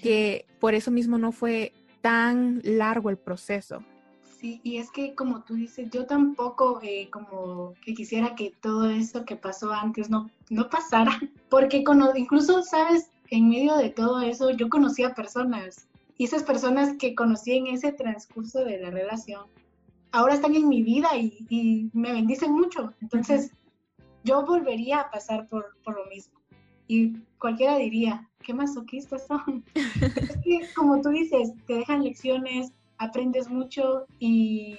que 0.03 0.47
por 0.61 0.75
eso 0.75 0.91
mismo 0.91 1.19
no 1.19 1.33
fue 1.33 1.73
tan 2.01 2.61
largo 2.65 3.11
el 3.11 3.19
proceso. 3.19 3.85
Sí, 4.43 4.61
y 4.65 4.79
es 4.79 4.91
que 4.91 5.15
como 5.15 5.45
tú 5.45 5.55
dices, 5.55 5.89
yo 5.93 6.05
tampoco 6.05 6.81
eh, 6.83 7.09
como 7.13 7.75
que 7.85 7.95
quisiera 7.95 8.35
que 8.35 8.53
todo 8.61 8.91
eso 8.91 9.25
que 9.25 9.37
pasó 9.37 9.73
antes 9.73 10.11
no, 10.11 10.31
no 10.51 10.69
pasara, 10.69 11.13
porque 11.49 11.85
incluso, 12.17 12.65
sabes, 12.65 13.12
en 13.37 13.49
medio 13.49 13.77
de 13.77 13.91
todo 13.91 14.21
eso 14.21 14.51
yo 14.51 14.69
conocí 14.69 15.03
a 15.03 15.15
personas 15.15 15.89
y 16.19 16.25
esas 16.25 16.43
personas 16.43 16.97
que 16.99 17.15
conocí 17.15 17.53
en 17.53 17.67
ese 17.69 17.93
transcurso 17.93 18.65
de 18.65 18.79
la 18.79 18.91
relación 18.91 19.47
ahora 20.13 20.35
están 20.35 20.55
en 20.55 20.69
mi 20.69 20.83
vida 20.83 21.09
y, 21.17 21.91
me 21.95 22.13
bendicen 22.13 22.53
mucho. 22.53 22.93
Entonces, 23.01 23.51
yo 24.23 24.45
volvería 24.45 25.01
a 25.01 25.11
pasar 25.11 25.49
por, 25.49 25.77
por 25.83 25.97
lo 25.97 26.05
mismo. 26.07 26.39
Y 26.87 27.15
cualquiera 27.39 27.79
diría, 27.79 28.29
qué 28.43 28.53
masoquistas 28.53 29.27
son. 29.27 29.65
es 29.75 30.37
que, 30.45 30.69
como 30.77 31.01
tú 31.01 31.09
dices, 31.09 31.53
te 31.67 31.75
dejan 31.75 32.05
lecciones, 32.05 32.73
aprendes 32.99 33.49
mucho 33.49 34.05
y 34.19 34.79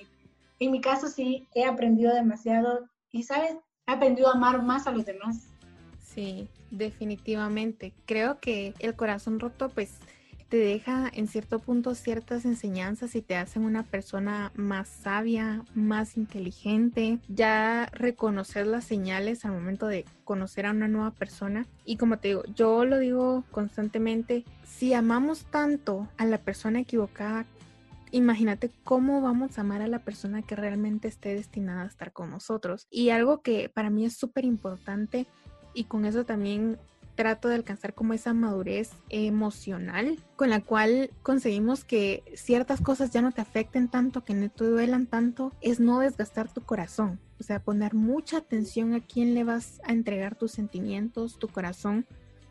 en 0.59 0.71
mi 0.71 0.79
caso 0.79 1.07
sí, 1.07 1.47
he 1.55 1.65
aprendido 1.65 2.13
demasiado 2.13 2.87
y, 3.11 3.23
¿sabes? 3.23 3.57
He 3.87 3.91
aprendido 3.91 4.29
a 4.29 4.33
amar 4.33 4.63
más 4.63 4.87
a 4.87 4.91
los 4.91 5.05
demás. 5.05 5.47
Sí, 5.99 6.47
definitivamente. 6.77 7.93
Creo 8.05 8.39
que 8.39 8.73
el 8.79 8.95
corazón 8.95 9.39
roto, 9.39 9.69
pues 9.69 9.99
te 10.53 10.57
deja 10.57 11.09
en 11.11 11.27
cierto 11.27 11.57
punto 11.57 11.95
ciertas 11.95 12.45
enseñanzas 12.45 13.15
y 13.15 13.23
te 13.23 13.35
hacen 13.37 13.63
una 13.63 13.81
persona 13.81 14.51
más 14.53 14.87
sabia, 14.87 15.63
más 15.73 16.15
inteligente, 16.15 17.17
ya 17.27 17.89
reconocer 17.91 18.67
las 18.67 18.83
señales 18.83 19.45
al 19.45 19.53
momento 19.53 19.87
de 19.87 20.05
conocer 20.23 20.67
a 20.67 20.71
una 20.71 20.87
nueva 20.87 21.09
persona. 21.09 21.65
Y 21.85 21.97
como 21.97 22.19
te 22.19 22.27
digo, 22.27 22.43
yo 22.53 22.85
lo 22.85 22.99
digo 22.99 23.43
constantemente, 23.49 24.45
si 24.63 24.93
amamos 24.93 25.45
tanto 25.45 26.07
a 26.17 26.25
la 26.25 26.37
persona 26.37 26.81
equivocada, 26.81 27.47
imagínate 28.11 28.69
cómo 28.83 29.21
vamos 29.21 29.57
a 29.57 29.61
amar 29.61 29.81
a 29.81 29.87
la 29.87 30.03
persona 30.03 30.43
que 30.43 30.55
realmente 30.55 31.07
esté 31.07 31.33
destinada 31.33 31.81
a 31.81 31.87
estar 31.87 32.13
con 32.13 32.29
nosotros. 32.29 32.85
Y 32.91 33.09
algo 33.09 33.41
que 33.41 33.69
para 33.69 33.89
mí 33.89 34.05
es 34.05 34.15
súper 34.15 34.45
importante 34.45 35.25
y 35.73 35.85
con 35.85 36.05
eso 36.05 36.25
también 36.25 36.77
trato 37.15 37.47
de 37.47 37.55
alcanzar 37.55 37.93
como 37.93 38.13
esa 38.13 38.33
madurez 38.33 38.91
emocional 39.09 40.17
con 40.35 40.49
la 40.49 40.61
cual 40.61 41.11
conseguimos 41.21 41.83
que 41.83 42.23
ciertas 42.35 42.81
cosas 42.81 43.11
ya 43.11 43.21
no 43.21 43.31
te 43.31 43.41
afecten 43.41 43.87
tanto, 43.87 44.23
que 44.23 44.33
no 44.33 44.49
te 44.49 44.65
duelan 44.65 45.05
tanto, 45.05 45.51
es 45.61 45.79
no 45.79 45.99
desgastar 45.99 46.51
tu 46.51 46.61
corazón. 46.61 47.19
O 47.39 47.43
sea, 47.43 47.59
poner 47.59 47.93
mucha 47.93 48.37
atención 48.37 48.93
a 48.93 49.01
quién 49.01 49.33
le 49.33 49.43
vas 49.43 49.81
a 49.83 49.91
entregar 49.91 50.35
tus 50.35 50.51
sentimientos, 50.51 51.37
tu 51.39 51.47
corazón. 51.47 52.05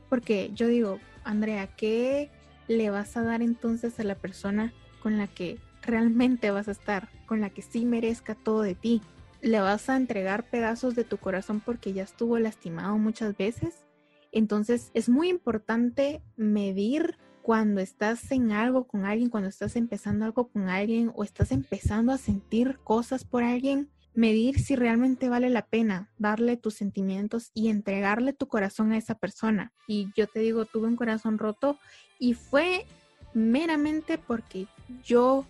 Porque 0.08 0.50
yo 0.54 0.66
digo, 0.68 0.98
Andrea, 1.24 1.66
¿qué 1.66 2.30
le 2.68 2.90
vas 2.90 3.16
a 3.16 3.22
dar 3.22 3.42
entonces 3.42 3.98
a 3.98 4.04
la 4.04 4.14
persona 4.14 4.72
con 5.02 5.18
la 5.18 5.26
que 5.26 5.58
realmente 5.82 6.50
vas 6.50 6.68
a 6.68 6.72
estar, 6.72 7.08
con 7.26 7.40
la 7.40 7.50
que 7.50 7.62
sí 7.62 7.84
merezca 7.84 8.34
todo 8.34 8.62
de 8.62 8.74
ti? 8.74 9.02
¿Le 9.42 9.58
vas 9.58 9.88
a 9.88 9.96
entregar 9.96 10.44
pedazos 10.44 10.94
de 10.94 11.02
tu 11.02 11.18
corazón 11.18 11.60
porque 11.60 11.92
ya 11.92 12.04
estuvo 12.04 12.38
lastimado 12.38 12.96
muchas 12.96 13.36
veces? 13.36 13.84
Entonces 14.30 14.92
es 14.94 15.08
muy 15.08 15.28
importante 15.28 16.22
medir 16.36 17.18
cuando 17.42 17.80
estás 17.80 18.30
en 18.30 18.52
algo 18.52 18.86
con 18.86 19.04
alguien, 19.04 19.30
cuando 19.30 19.48
estás 19.48 19.74
empezando 19.74 20.24
algo 20.24 20.46
con 20.46 20.68
alguien 20.68 21.10
o 21.16 21.24
estás 21.24 21.50
empezando 21.50 22.12
a 22.12 22.18
sentir 22.18 22.78
cosas 22.84 23.24
por 23.24 23.42
alguien, 23.42 23.90
medir 24.14 24.60
si 24.60 24.76
realmente 24.76 25.28
vale 25.28 25.50
la 25.50 25.66
pena 25.66 26.08
darle 26.18 26.56
tus 26.56 26.74
sentimientos 26.74 27.50
y 27.52 27.68
entregarle 27.68 28.32
tu 28.32 28.46
corazón 28.46 28.92
a 28.92 28.96
esa 28.96 29.16
persona. 29.16 29.72
Y 29.88 30.12
yo 30.14 30.28
te 30.28 30.38
digo, 30.38 30.66
tuve 30.66 30.86
un 30.86 30.94
corazón 30.94 31.38
roto 31.38 31.78
y 32.20 32.34
fue 32.34 32.86
meramente 33.34 34.18
porque 34.18 34.68
yo 35.04 35.44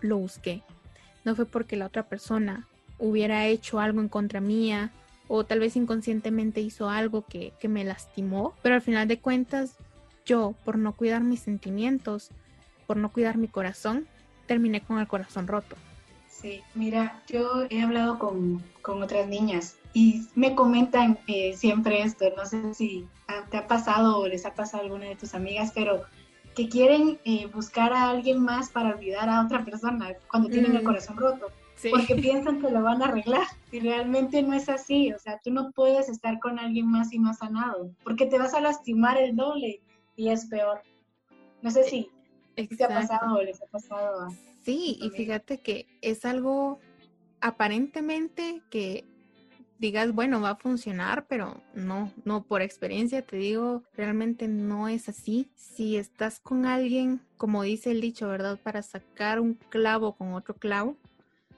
lo 0.00 0.16
busqué. 0.16 0.62
No 1.26 1.36
fue 1.36 1.44
porque 1.44 1.76
la 1.76 1.86
otra 1.86 2.08
persona 2.08 2.68
hubiera 2.98 3.46
hecho 3.46 3.80
algo 3.80 4.00
en 4.00 4.08
contra 4.08 4.40
mía 4.40 4.90
o 5.28 5.44
tal 5.44 5.60
vez 5.60 5.76
inconscientemente 5.76 6.60
hizo 6.60 6.88
algo 6.90 7.24
que, 7.26 7.52
me 7.68 7.84
lastimó, 7.84 8.54
pero 8.62 8.74
al 8.74 8.82
final 8.82 9.08
de 9.08 9.18
cuentas 9.18 9.76
yo, 10.26 10.54
por 10.64 10.78
no 10.78 10.92
cuidar 10.92 11.22
mis 11.22 11.40
sentimientos, 11.40 12.30
por 12.86 12.96
no 12.96 13.10
cuidar 13.10 13.36
mi 13.36 13.48
corazón, 13.48 14.06
terminé 14.46 14.80
con 14.80 14.98
el 14.98 15.08
corazón 15.08 15.46
roto. 15.46 15.76
Sí, 16.28 16.60
mira, 16.74 17.22
yo 17.26 17.66
he 17.70 17.82
hablado 17.82 18.18
con, 18.18 18.62
otras 18.82 19.26
niñas 19.28 19.76
y 19.94 20.26
me 20.34 20.54
comentan 20.54 21.18
eh, 21.26 21.54
siempre 21.56 22.02
esto, 22.02 22.26
no 22.36 22.44
sé 22.44 22.74
si 22.74 23.06
te 23.50 23.56
ha 23.56 23.66
pasado 23.66 24.18
o 24.18 24.28
les 24.28 24.44
ha 24.44 24.54
pasado 24.54 24.82
a 24.82 24.86
alguna 24.86 25.06
de 25.06 25.16
tus 25.16 25.34
amigas, 25.34 25.72
pero 25.74 26.02
que 26.54 26.68
quieren 26.68 27.18
eh, 27.24 27.46
buscar 27.46 27.92
a 27.92 28.10
alguien 28.10 28.40
más 28.40 28.70
para 28.70 28.90
olvidar 28.94 29.28
a 29.30 29.42
otra 29.42 29.64
persona 29.64 30.12
cuando 30.30 30.50
tienen 30.50 30.76
el 30.76 30.82
mm. 30.82 30.86
corazón 30.86 31.16
roto 31.16 31.50
porque 31.90 32.14
piensan 32.16 32.60
que 32.60 32.70
lo 32.70 32.82
van 32.82 33.02
a 33.02 33.06
arreglar 33.06 33.46
y 33.72 33.80
realmente 33.80 34.42
no 34.42 34.54
es 34.54 34.68
así, 34.68 35.12
o 35.12 35.18
sea, 35.18 35.40
tú 35.42 35.50
no 35.52 35.72
puedes 35.72 36.08
estar 36.08 36.38
con 36.40 36.58
alguien 36.58 36.90
más 36.90 37.12
y 37.12 37.18
más 37.18 37.38
sanado, 37.38 37.90
porque 38.02 38.26
te 38.26 38.38
vas 38.38 38.54
a 38.54 38.60
lastimar 38.60 39.18
el 39.18 39.36
doble 39.36 39.80
y 40.16 40.28
es 40.28 40.46
peor. 40.46 40.82
No 41.62 41.70
sé 41.70 41.84
si 41.84 42.10
te 42.54 42.84
ha 42.84 42.88
pasado 42.88 43.36
o 43.36 43.42
les 43.42 43.60
ha 43.62 43.66
pasado. 43.66 44.28
sí, 44.64 44.98
y 45.00 45.10
fíjate 45.10 45.58
que 45.58 45.86
es 46.00 46.24
algo 46.24 46.78
aparentemente 47.40 48.62
que 48.70 49.04
digas, 49.78 50.12
bueno, 50.12 50.40
va 50.40 50.50
a 50.50 50.56
funcionar, 50.56 51.26
pero 51.26 51.60
no, 51.74 52.10
no, 52.24 52.44
por 52.44 52.62
experiencia 52.62 53.22
te 53.22 53.36
digo, 53.36 53.82
realmente 53.94 54.48
no 54.48 54.88
es 54.88 55.08
así. 55.08 55.50
Si 55.56 55.96
estás 55.96 56.40
con 56.40 56.64
alguien, 56.64 57.20
como 57.36 57.62
dice 57.62 57.90
el 57.90 58.00
dicho, 58.00 58.28
¿verdad? 58.28 58.58
Para 58.62 58.82
sacar 58.82 59.40
un 59.40 59.54
clavo 59.54 60.14
con 60.14 60.32
otro 60.32 60.54
clavo, 60.54 60.96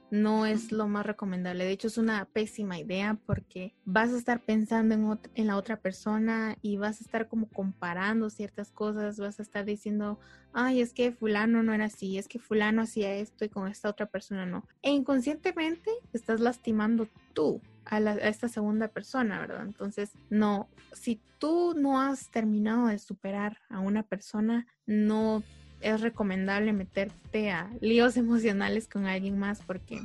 no 0.09 0.45
es 0.45 0.71
lo 0.71 0.87
más 0.87 1.05
recomendable. 1.05 1.65
De 1.65 1.71
hecho, 1.71 1.87
es 1.87 1.97
una 1.97 2.25
pésima 2.25 2.79
idea 2.79 3.19
porque 3.25 3.75
vas 3.85 4.11
a 4.11 4.17
estar 4.17 4.41
pensando 4.41 4.95
en, 4.95 5.19
en, 5.35 5.47
la 5.47 5.57
otra 5.57 5.77
persona 5.79 6.57
y 6.61 6.77
vas 6.77 7.01
a 7.01 7.03
estar 7.03 7.27
como 7.27 7.49
comparando 7.49 8.29
ciertas 8.29 8.71
cosas, 8.71 9.19
vas 9.19 9.39
a 9.39 9.43
estar 9.43 9.65
diciendo, 9.65 10.19
ay, 10.53 10.81
es 10.81 10.93
que 10.93 11.11
fulano 11.11 11.63
no 11.63 11.73
era 11.73 11.85
así, 11.85 12.17
es 12.17 12.27
que 12.27 12.39
fulano 12.39 12.81
hacía 12.81 13.13
esto 13.15 13.45
y 13.45 13.49
con 13.49 13.67
esta 13.67 13.89
otra 13.89 14.05
persona 14.05 14.45
no. 14.45 14.65
E 14.81 14.91
inconscientemente 14.91 15.91
estás 16.13 16.39
lastimando 16.39 17.07
tú 17.33 17.61
a, 17.85 17.97
a 17.97 18.27
esta 18.27 18.47
segunda 18.47 18.87
persona, 18.87 19.39
¿verdad? 19.39 19.63
Entonces, 19.63 20.11
no, 20.29 20.69
si 20.93 21.21
tú 21.37 21.73
no 21.77 22.01
has 22.01 22.29
terminado 22.29 22.87
de 22.87 22.99
superar 22.99 23.57
a 23.69 23.79
una 23.79 24.03
persona, 24.03 24.65
no 24.85 25.43
es 25.81 26.01
recomendable 26.01 26.73
meterte 26.73 27.51
a 27.51 27.69
líos 27.81 28.17
emocionales 28.17 28.87
con 28.87 29.05
alguien 29.05 29.37
más 29.37 29.61
porque 29.61 30.01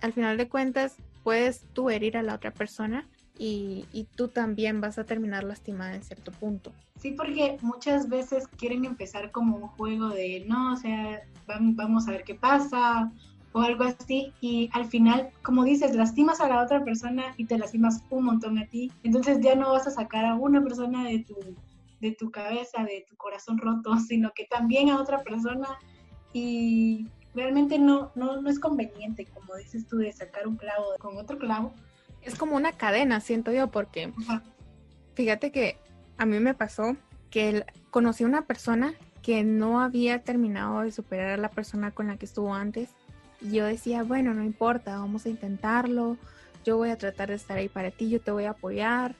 al 0.00 0.12
final 0.12 0.36
de 0.36 0.48
cuentas 0.48 0.96
puedes 1.22 1.62
tú 1.72 1.90
herir 1.90 2.16
a 2.16 2.22
la 2.22 2.34
otra 2.34 2.52
persona 2.52 3.06
y, 3.38 3.84
y 3.92 4.04
tú 4.04 4.28
también 4.28 4.80
vas 4.80 4.98
a 4.98 5.04
terminar 5.04 5.44
lastimada 5.44 5.94
en 5.94 6.02
cierto 6.02 6.32
punto. 6.32 6.72
Sí, 6.98 7.12
porque 7.12 7.58
muchas 7.60 8.08
veces 8.08 8.48
quieren 8.56 8.84
empezar 8.84 9.30
como 9.30 9.56
un 9.56 9.68
juego 9.68 10.08
de, 10.08 10.44
no, 10.48 10.72
o 10.72 10.76
sea, 10.76 11.22
vamos 11.46 12.08
a 12.08 12.12
ver 12.12 12.24
qué 12.24 12.34
pasa 12.34 13.12
o 13.52 13.60
algo 13.60 13.84
así 13.84 14.32
y 14.40 14.68
al 14.72 14.86
final, 14.86 15.30
como 15.42 15.64
dices, 15.64 15.94
lastimas 15.94 16.40
a 16.40 16.48
la 16.48 16.62
otra 16.62 16.84
persona 16.84 17.34
y 17.36 17.44
te 17.46 17.58
lastimas 17.58 18.02
un 18.10 18.24
montón 18.24 18.58
a 18.58 18.66
ti. 18.66 18.92
Entonces 19.02 19.40
ya 19.40 19.54
no 19.54 19.72
vas 19.72 19.86
a 19.86 19.90
sacar 19.90 20.24
a 20.24 20.34
una 20.34 20.62
persona 20.62 21.04
de 21.04 21.20
tu, 21.20 21.34
de 22.00 22.12
tu 22.12 22.30
cabeza, 22.30 22.84
de 22.84 23.04
tu 23.08 23.16
corazón 23.16 23.58
roto, 23.58 23.96
sino 24.08 24.32
que 24.34 24.44
también 24.44 24.90
a 24.90 25.00
otra 25.00 25.22
persona 25.22 25.78
y 26.32 27.08
realmente 27.34 27.78
no, 27.78 28.12
no, 28.14 28.40
no 28.40 28.50
es 28.50 28.58
conveniente, 28.58 29.26
como 29.26 29.56
dices 29.56 29.86
tú, 29.86 29.98
de 29.98 30.12
sacar 30.12 30.46
un 30.46 30.56
clavo 30.56 30.94
con 30.98 31.16
otro 31.16 31.38
clavo. 31.38 31.72
Es 32.22 32.34
como 32.34 32.56
una 32.56 32.72
cadena, 32.72 33.20
siento 33.20 33.52
yo, 33.52 33.70
porque 33.70 34.12
fíjate 35.14 35.52
que 35.52 35.78
a 36.18 36.26
mí 36.26 36.40
me 36.40 36.54
pasó 36.54 36.96
que 37.30 37.64
conocí 37.90 38.24
a 38.24 38.26
una 38.26 38.46
persona 38.46 38.94
que 39.22 39.44
no 39.44 39.80
había 39.80 40.22
terminado 40.22 40.82
de 40.82 40.92
superar 40.92 41.30
a 41.30 41.36
la 41.36 41.50
persona 41.50 41.90
con 41.90 42.06
la 42.06 42.16
que 42.16 42.26
estuvo 42.26 42.54
antes. 42.54 42.90
Y 43.40 43.50
yo 43.52 43.66
decía, 43.66 44.02
bueno, 44.02 44.34
no 44.34 44.44
importa, 44.44 44.98
vamos 44.98 45.26
a 45.26 45.28
intentarlo, 45.28 46.16
yo 46.64 46.76
voy 46.76 46.90
a 46.90 46.96
tratar 46.96 47.28
de 47.28 47.34
estar 47.34 47.58
ahí 47.58 47.68
para 47.68 47.90
ti, 47.90 48.08
yo 48.08 48.20
te 48.20 48.30
voy 48.30 48.44
a 48.44 48.50
apoyar. 48.50 49.14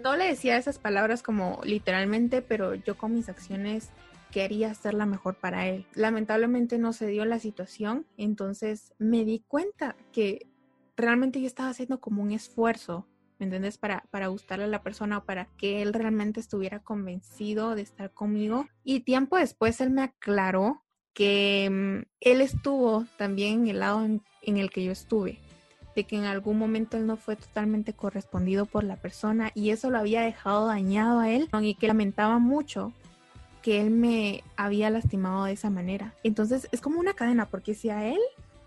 No 0.00 0.16
le 0.16 0.26
decía 0.26 0.56
esas 0.56 0.78
palabras 0.78 1.22
como 1.22 1.60
literalmente, 1.64 2.42
pero 2.42 2.74
yo 2.74 2.96
con 2.96 3.14
mis 3.14 3.28
acciones 3.28 3.90
quería 4.30 4.72
ser 4.74 4.94
la 4.94 5.06
mejor 5.06 5.34
para 5.34 5.68
él. 5.68 5.86
Lamentablemente 5.94 6.78
no 6.78 6.92
se 6.92 7.06
dio 7.08 7.24
la 7.24 7.38
situación, 7.38 8.06
entonces 8.16 8.94
me 8.98 9.24
di 9.24 9.44
cuenta 9.46 9.96
que 10.12 10.46
realmente 10.96 11.40
yo 11.40 11.46
estaba 11.46 11.70
haciendo 11.70 12.00
como 12.00 12.22
un 12.22 12.32
esfuerzo 12.32 13.06
¿me 13.42 13.46
entiendes? 13.46 13.76
Para, 13.76 14.04
para 14.12 14.28
gustarle 14.28 14.66
a 14.66 14.68
la 14.68 14.84
persona 14.84 15.18
o 15.18 15.24
para 15.24 15.48
que 15.58 15.82
él 15.82 15.92
realmente 15.92 16.38
estuviera 16.38 16.78
convencido 16.78 17.74
de 17.74 17.82
estar 17.82 18.12
conmigo. 18.12 18.68
Y 18.84 19.00
tiempo 19.00 19.36
después 19.36 19.80
él 19.80 19.90
me 19.90 20.02
aclaró 20.02 20.84
que 21.12 21.68
mm, 21.68 22.06
él 22.20 22.40
estuvo 22.40 23.04
también 23.16 23.62
en 23.62 23.66
el 23.66 23.80
lado 23.80 24.04
en, 24.04 24.22
el 24.42 24.70
que 24.70 24.84
yo 24.84 24.92
estuve, 24.92 25.40
de 25.94 26.04
que 26.04 26.16
en 26.16 26.24
algún 26.24 26.58
momento 26.58 26.96
él 26.96 27.06
no 27.06 27.16
fue 27.16 27.36
totalmente 27.36 27.92
correspondido 27.92 28.66
por 28.66 28.84
la 28.84 28.96
persona 28.96 29.50
y 29.54 29.70
eso 29.70 29.90
lo 29.90 29.98
había 29.98 30.22
dejado 30.22 30.66
dañado 30.66 31.20
a 31.20 31.30
él 31.30 31.48
y 31.60 31.74
que 31.74 31.86
lamentaba 31.86 32.38
mucho 32.38 32.92
que 33.62 33.80
él 33.80 33.90
me 33.90 34.42
había 34.56 34.90
lastimado 34.90 35.44
de 35.44 35.52
esa 35.52 35.70
manera. 35.70 36.14
Entonces 36.24 36.68
es 36.72 36.80
como 36.80 36.98
una 36.98 37.14
cadena, 37.14 37.46
porque 37.46 37.74
si 37.74 37.90
a 37.90 38.08
él 38.08 38.18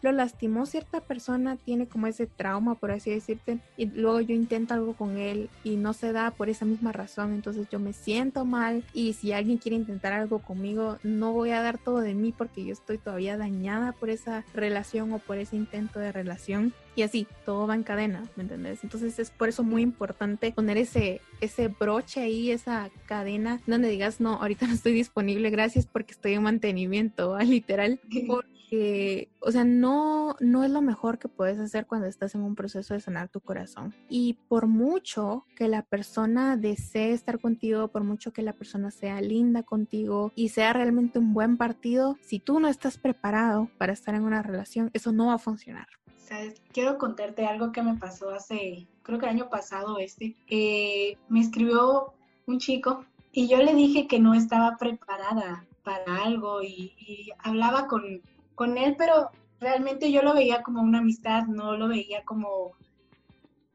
lo 0.02 0.12
lastimó 0.12 0.66
cierta 0.66 1.02
persona, 1.02 1.58
tiene 1.58 1.88
como 1.88 2.08
ese 2.08 2.28
trauma, 2.28 2.76
por 2.76 2.92
así 2.92 3.12
decirte, 3.12 3.60
y 3.78 3.88
luego 3.88 4.22
yo 4.22 4.36
intento 4.36 4.74
algo 4.74 4.94
con 4.94 5.18
él 5.18 5.50
y 5.64 5.76
no 5.78 5.94
se 5.94 6.12
da 6.12 6.32
por 6.32 6.50
esa 6.50 6.66
misma 6.66 6.92
razón, 6.92 7.34
entonces 7.34 7.68
yo 7.70 7.80
me 7.80 7.94
siento 7.94 8.46
mal 8.46 8.84
y 8.94 9.14
si 9.14 9.32
alguien 9.32 9.58
quiere 9.58 9.78
intentar 9.78 10.14
algo 10.14 10.40
conmigo, 10.40 10.98
no 11.04 11.34
voy 11.34 11.52
a 11.52 11.62
dar 11.62 11.78
todo 11.78 12.00
de 12.00 12.14
mí 12.14 12.34
porque 12.36 12.66
yo 12.66 12.74
estoy 12.74 12.98
todavía 12.98 13.38
dañada 13.38 13.92
por 13.94 14.10
esa 14.10 14.44
relación 14.54 15.12
o 15.14 15.20
por 15.20 15.38
ese 15.38 15.56
intento 15.56 16.00
de 16.00 16.12
relación. 16.12 16.74
Y 16.96 17.02
así, 17.02 17.28
todo 17.46 17.68
va 17.68 17.76
en 17.76 17.84
cadena, 17.84 18.24
¿me 18.38 18.44
entendés? 18.44 18.84
Entonces 18.84 19.20
es 19.20 19.30
por 19.30 19.50
eso 19.50 19.64
muy 19.64 19.82
importante 19.82 20.54
poner 20.54 20.78
ese, 20.78 21.20
ese 21.42 21.68
broche 21.68 22.22
ahí, 22.22 22.52
esa 22.52 22.90
cadena, 23.06 23.60
donde 23.68 23.90
digas, 23.90 24.22
no, 24.22 24.36
ahorita 24.36 24.68
no 24.68 24.74
estoy 24.74 24.94
disponible, 24.94 25.50
gracias 25.50 25.86
porque 25.86 26.14
estoy 26.14 26.34
en 26.34 26.44
mantenimiento, 26.44 27.38
literal. 27.40 28.00
que, 28.76 29.30
o 29.40 29.52
sea, 29.52 29.64
no, 29.64 30.36
no 30.42 30.64
es 30.66 30.70
lo 30.70 30.82
mejor 30.82 31.18
que 31.18 31.30
puedes 31.30 31.58
hacer 31.60 31.86
cuando 31.86 32.08
estás 32.08 32.36
en 32.36 32.42
un 32.42 32.56
proceso 32.56 32.94
de 32.94 33.00
sanar 33.00 33.30
tu 33.30 33.40
corazón. 33.40 33.94
Y 34.10 34.34
por 34.50 34.68
mucho 34.68 35.46
que 35.56 35.70
la 35.70 35.82
persona 35.82 36.58
desee 36.58 37.14
estar 37.14 37.40
contigo, 37.40 37.88
por 37.88 38.04
mucho 38.04 38.34
que 38.34 38.42
la 38.42 38.52
persona 38.52 38.92
sea 38.92 39.22
linda 39.22 39.64
contigo 39.64 40.34
y 40.36 40.50
sea 40.50 40.74
realmente 40.74 41.20
un 41.20 41.34
buen 41.34 41.56
partido, 41.56 42.18
si 42.22 42.40
tú 42.40 42.60
no 42.60 42.68
estás 42.68 42.98
preparado 42.98 43.70
para 43.78 43.94
estar 43.94 44.14
en 44.14 44.24
una 44.24 44.42
relación, 44.42 44.90
eso 44.94 45.14
no 45.14 45.28
va 45.28 45.36
a 45.36 45.40
funcionar. 45.40 45.88
¿Sabes? 46.18 46.62
Quiero 46.74 46.98
contarte 46.98 47.46
algo 47.46 47.72
que 47.72 47.82
me 47.82 47.96
pasó 47.96 48.32
hace, 48.32 48.88
creo 49.04 49.20
que 49.20 49.26
el 49.26 49.36
año 49.36 49.50
pasado 49.50 50.00
este. 50.00 50.36
Eh, 50.48 51.18
me 51.30 51.40
escribió 51.40 52.14
un 52.46 52.60
chico 52.60 53.06
y 53.32 53.48
yo 53.48 53.58
le 53.60 53.74
dije 53.74 54.08
que 54.08 54.20
no 54.20 54.34
estaba 54.34 54.76
preparada 54.78 55.66
para 55.84 56.24
algo 56.26 56.62
y 56.62 57.30
hablaba 57.40 57.88
con, 57.88 58.22
con 58.56 58.78
él, 58.78 58.96
pero 58.98 59.30
realmente 59.60 60.12
yo 60.12 60.22
lo 60.22 60.34
veía 60.34 60.64
como 60.64 60.82
una 60.82 61.00
amistad, 61.00 61.46
no 61.48 61.78
lo 61.78 61.88
veía 61.88 62.24
como 62.24 62.72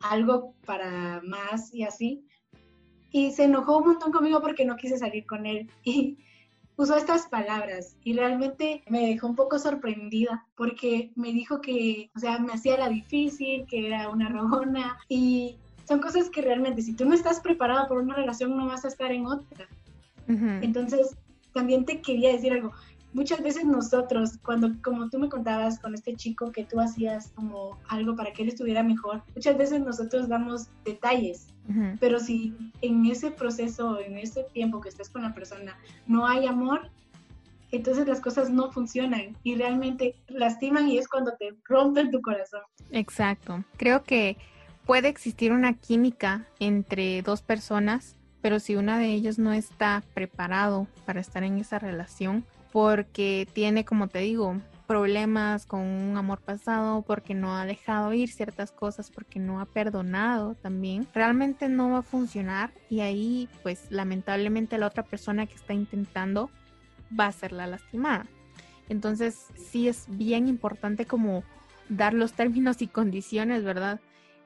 algo 0.01 0.55
para 0.67 1.21
más 1.25 1.73
y 1.75 1.85
así. 1.85 2.25
Y 3.13 3.33
se 3.33 3.45
enojó 3.45 3.79
un 3.79 3.89
montón 3.89 4.13
conmigo 4.13 4.41
porque 4.41 4.65
no 4.65 4.77
quise 4.77 4.99
salir 4.99 5.27
con 5.27 5.47
él. 5.47 5.71
Y 5.85 6.19
usó 6.77 6.97
estas 6.97 7.27
palabras 7.27 7.97
y 8.05 8.15
realmente 8.15 8.83
me 8.89 9.07
dejó 9.07 9.27
un 9.27 9.37
poco 9.37 9.59
sorprendida 9.59 10.47
porque 10.57 11.13
me 11.15 11.31
dijo 11.31 11.61
que, 11.61 12.11
o 12.17 12.19
sea, 12.19 12.39
me 12.39 12.55
hacía 12.55 12.79
la 12.79 12.89
difícil, 12.89 13.67
que 13.67 13.87
era 13.89 14.09
una 14.09 14.31
rogona 14.31 14.99
y 15.07 15.59
son 15.87 16.01
cosas 16.01 16.31
que 16.31 16.41
realmente 16.41 16.81
si 16.81 16.95
tú 16.95 17.05
no 17.05 17.15
estás 17.15 17.41
preparado 17.41 17.87
por 17.87 17.99
una 17.99 18.15
relación 18.15 18.57
no 18.57 18.67
vas 18.67 18.85
a 18.85 18.89
estar 18.89 19.13
en 19.13 19.27
otra. 19.27 19.69
Entonces, 20.29 21.17
también 21.53 21.85
te 21.85 22.01
quería 22.01 22.33
decir 22.33 22.53
algo, 22.53 22.71
muchas 23.13 23.43
veces 23.43 23.65
nosotros, 23.65 24.39
cuando, 24.45 24.71
como 24.83 25.09
tú 25.09 25.19
me 25.19 25.29
contabas 25.29 25.79
con 25.79 25.95
este 25.95 26.15
chico 26.15 26.53
que 26.53 26.65
tú 26.65 26.81
hacías 26.81 27.33
como 27.35 27.79
algo 27.89 28.15
para 28.17 28.33
que 28.33 28.43
él 28.43 28.49
estuviera 28.49 28.83
mejor, 28.83 29.23
muchas 29.35 29.57
veces 29.57 29.81
nosotros 29.81 30.29
damos 30.29 30.69
detalles, 30.85 31.49
pero 32.01 32.19
si 32.19 32.53
en 32.83 33.07
ese 33.07 33.31
proceso, 33.31 34.01
en 34.01 34.19
ese 34.19 34.45
tiempo 34.53 34.81
que 34.81 34.89
estás 34.89 35.09
con 35.09 35.23
la 35.23 35.35
persona, 35.35 35.77
no 36.07 36.27
hay 36.27 36.47
amor, 36.47 36.91
entonces 37.71 38.09
las 38.09 38.21
cosas 38.21 38.51
no 38.51 38.73
funcionan 38.73 39.37
y 39.45 39.55
realmente 39.55 40.17
lastiman 40.27 40.89
y 40.89 40.99
es 40.99 41.07
cuando 41.07 41.33
te 41.39 41.55
rompen 41.65 42.11
tu 42.11 42.21
corazón. 42.21 42.63
Exacto. 42.91 43.65
Creo 43.77 44.03
que 44.03 44.37
puede 44.85 45.09
existir 45.09 45.53
una 45.53 45.75
química 45.75 46.49
entre 46.59 47.23
dos 47.23 47.43
personas, 47.43 48.17
pero 48.41 48.59
si 48.59 48.75
una 48.75 48.99
de 48.99 49.13
ellas 49.13 49.39
no 49.39 49.53
está 49.53 50.03
preparado 50.15 50.89
para 51.07 51.21
estar 51.21 51.45
en 51.45 51.59
esa 51.59 51.79
relación, 51.79 52.45
porque 52.73 53.49
tiene, 53.53 53.85
como 53.85 54.09
te 54.09 54.21
digo, 54.21 54.61
problemas 54.87 55.67
con 55.67 55.83
un 55.83 56.17
amor 56.17 56.41
pasado, 56.41 57.03
porque 57.03 57.33
no 57.33 57.57
ha 57.57 57.65
dejado 57.65 58.13
ir 58.13 58.29
ciertas 58.29 58.73
cosas, 58.73 59.11
porque 59.11 59.39
no 59.39 59.61
ha 59.61 59.67
perdonado 59.67 60.57
también, 60.57 61.07
realmente 61.15 61.69
no 61.69 61.91
va 61.91 61.99
a 61.99 62.03
funcionar 62.03 62.73
y 62.89 63.01
ahí 63.01 63.49
pues 63.63 63.87
lamentablemente 63.91 64.79
la 64.79 64.89
otra 64.89 65.05
persona 65.05 65.47
que 65.47 65.55
está 65.55 65.75
intentando 65.75 66.51
va 67.19 67.27
a 67.27 67.33
ser 67.33 67.53
la 67.53 67.69
lastimada. 67.69 68.27
Entonces 68.89 69.47
sí 69.55 69.87
es 69.87 70.07
bien 70.09 70.49
importante 70.49 71.07
como 71.07 71.45
dar 71.89 72.13
los 72.13 72.33
términos 72.33 72.83
y 72.83 72.89
condiciones, 72.89 73.63
¿verdad? 73.63 74.01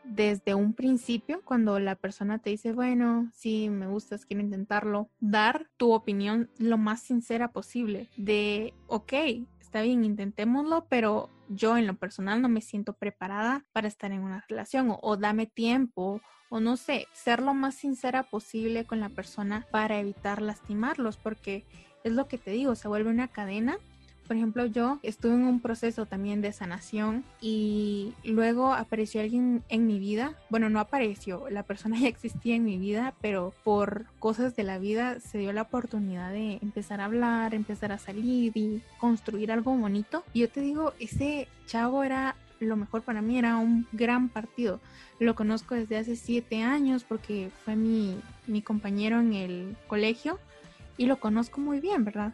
Desde 0.04 0.54
un 0.54 0.74
principio, 0.74 1.42
cuando 1.44 1.78
la 1.78 1.94
persona 1.94 2.38
te 2.38 2.50
dice, 2.50 2.72
bueno, 2.72 3.30
sí, 3.34 3.68
me 3.70 3.86
gustas, 3.86 4.26
quiero 4.26 4.42
intentarlo, 4.42 5.08
dar 5.20 5.68
tu 5.76 5.92
opinión 5.92 6.50
lo 6.58 6.78
más 6.78 7.02
sincera 7.02 7.52
posible 7.52 8.08
de, 8.16 8.74
ok, 8.86 9.12
está 9.60 9.82
bien, 9.82 10.04
intentémoslo, 10.04 10.86
pero 10.88 11.30
yo 11.48 11.76
en 11.76 11.86
lo 11.86 11.94
personal 11.94 12.40
no 12.40 12.48
me 12.48 12.60
siento 12.60 12.94
preparada 12.94 13.64
para 13.72 13.88
estar 13.88 14.12
en 14.12 14.22
una 14.22 14.44
relación 14.48 14.90
o, 14.90 14.98
o 15.02 15.16
dame 15.16 15.46
tiempo 15.46 16.20
o 16.48 16.60
no 16.60 16.76
sé, 16.76 17.08
ser 17.12 17.42
lo 17.42 17.54
más 17.54 17.74
sincera 17.74 18.22
posible 18.22 18.84
con 18.84 19.00
la 19.00 19.08
persona 19.08 19.66
para 19.70 19.98
evitar 19.98 20.40
lastimarlos, 20.40 21.16
porque 21.16 21.64
es 22.04 22.12
lo 22.12 22.28
que 22.28 22.38
te 22.38 22.52
digo, 22.52 22.74
se 22.74 22.86
vuelve 22.86 23.10
una 23.10 23.28
cadena 23.28 23.78
por 24.26 24.36
ejemplo, 24.36 24.66
yo 24.66 24.98
estuve 25.02 25.34
en 25.34 25.44
un 25.44 25.60
proceso 25.60 26.06
también 26.06 26.40
de 26.40 26.52
sanación 26.52 27.24
y 27.40 28.14
luego 28.24 28.72
apareció 28.72 29.20
alguien 29.20 29.62
en 29.68 29.86
mi 29.86 29.98
vida. 29.98 30.34
Bueno, 30.50 30.70
no 30.70 30.80
apareció, 30.80 31.48
la 31.50 31.62
persona 31.62 31.98
ya 32.00 32.08
existía 32.08 32.56
en 32.56 32.64
mi 32.64 32.78
vida, 32.78 33.14
pero 33.20 33.52
por 33.64 34.06
cosas 34.18 34.56
de 34.56 34.62
la 34.62 34.78
vida 34.78 35.20
se 35.20 35.38
dio 35.38 35.52
la 35.52 35.62
oportunidad 35.62 36.32
de 36.32 36.58
empezar 36.62 37.00
a 37.00 37.06
hablar, 37.06 37.54
empezar 37.54 37.92
a 37.92 37.98
salir 37.98 38.52
y 38.54 38.82
construir 38.98 39.52
algo 39.52 39.76
bonito. 39.76 40.24
Y 40.32 40.40
yo 40.40 40.48
te 40.48 40.60
digo, 40.60 40.94
ese 40.98 41.48
chavo 41.66 42.02
era 42.02 42.36
lo 42.60 42.76
mejor 42.76 43.02
para 43.02 43.20
mí, 43.20 43.38
era 43.38 43.56
un 43.56 43.86
gran 43.92 44.28
partido. 44.28 44.80
Lo 45.18 45.34
conozco 45.34 45.74
desde 45.74 45.98
hace 45.98 46.16
siete 46.16 46.62
años 46.62 47.04
porque 47.04 47.50
fue 47.64 47.76
mi, 47.76 48.18
mi 48.46 48.62
compañero 48.62 49.20
en 49.20 49.32
el 49.34 49.76
colegio 49.86 50.38
y 50.96 51.06
lo 51.06 51.18
conozco 51.18 51.60
muy 51.60 51.80
bien, 51.80 52.04
¿verdad? 52.04 52.32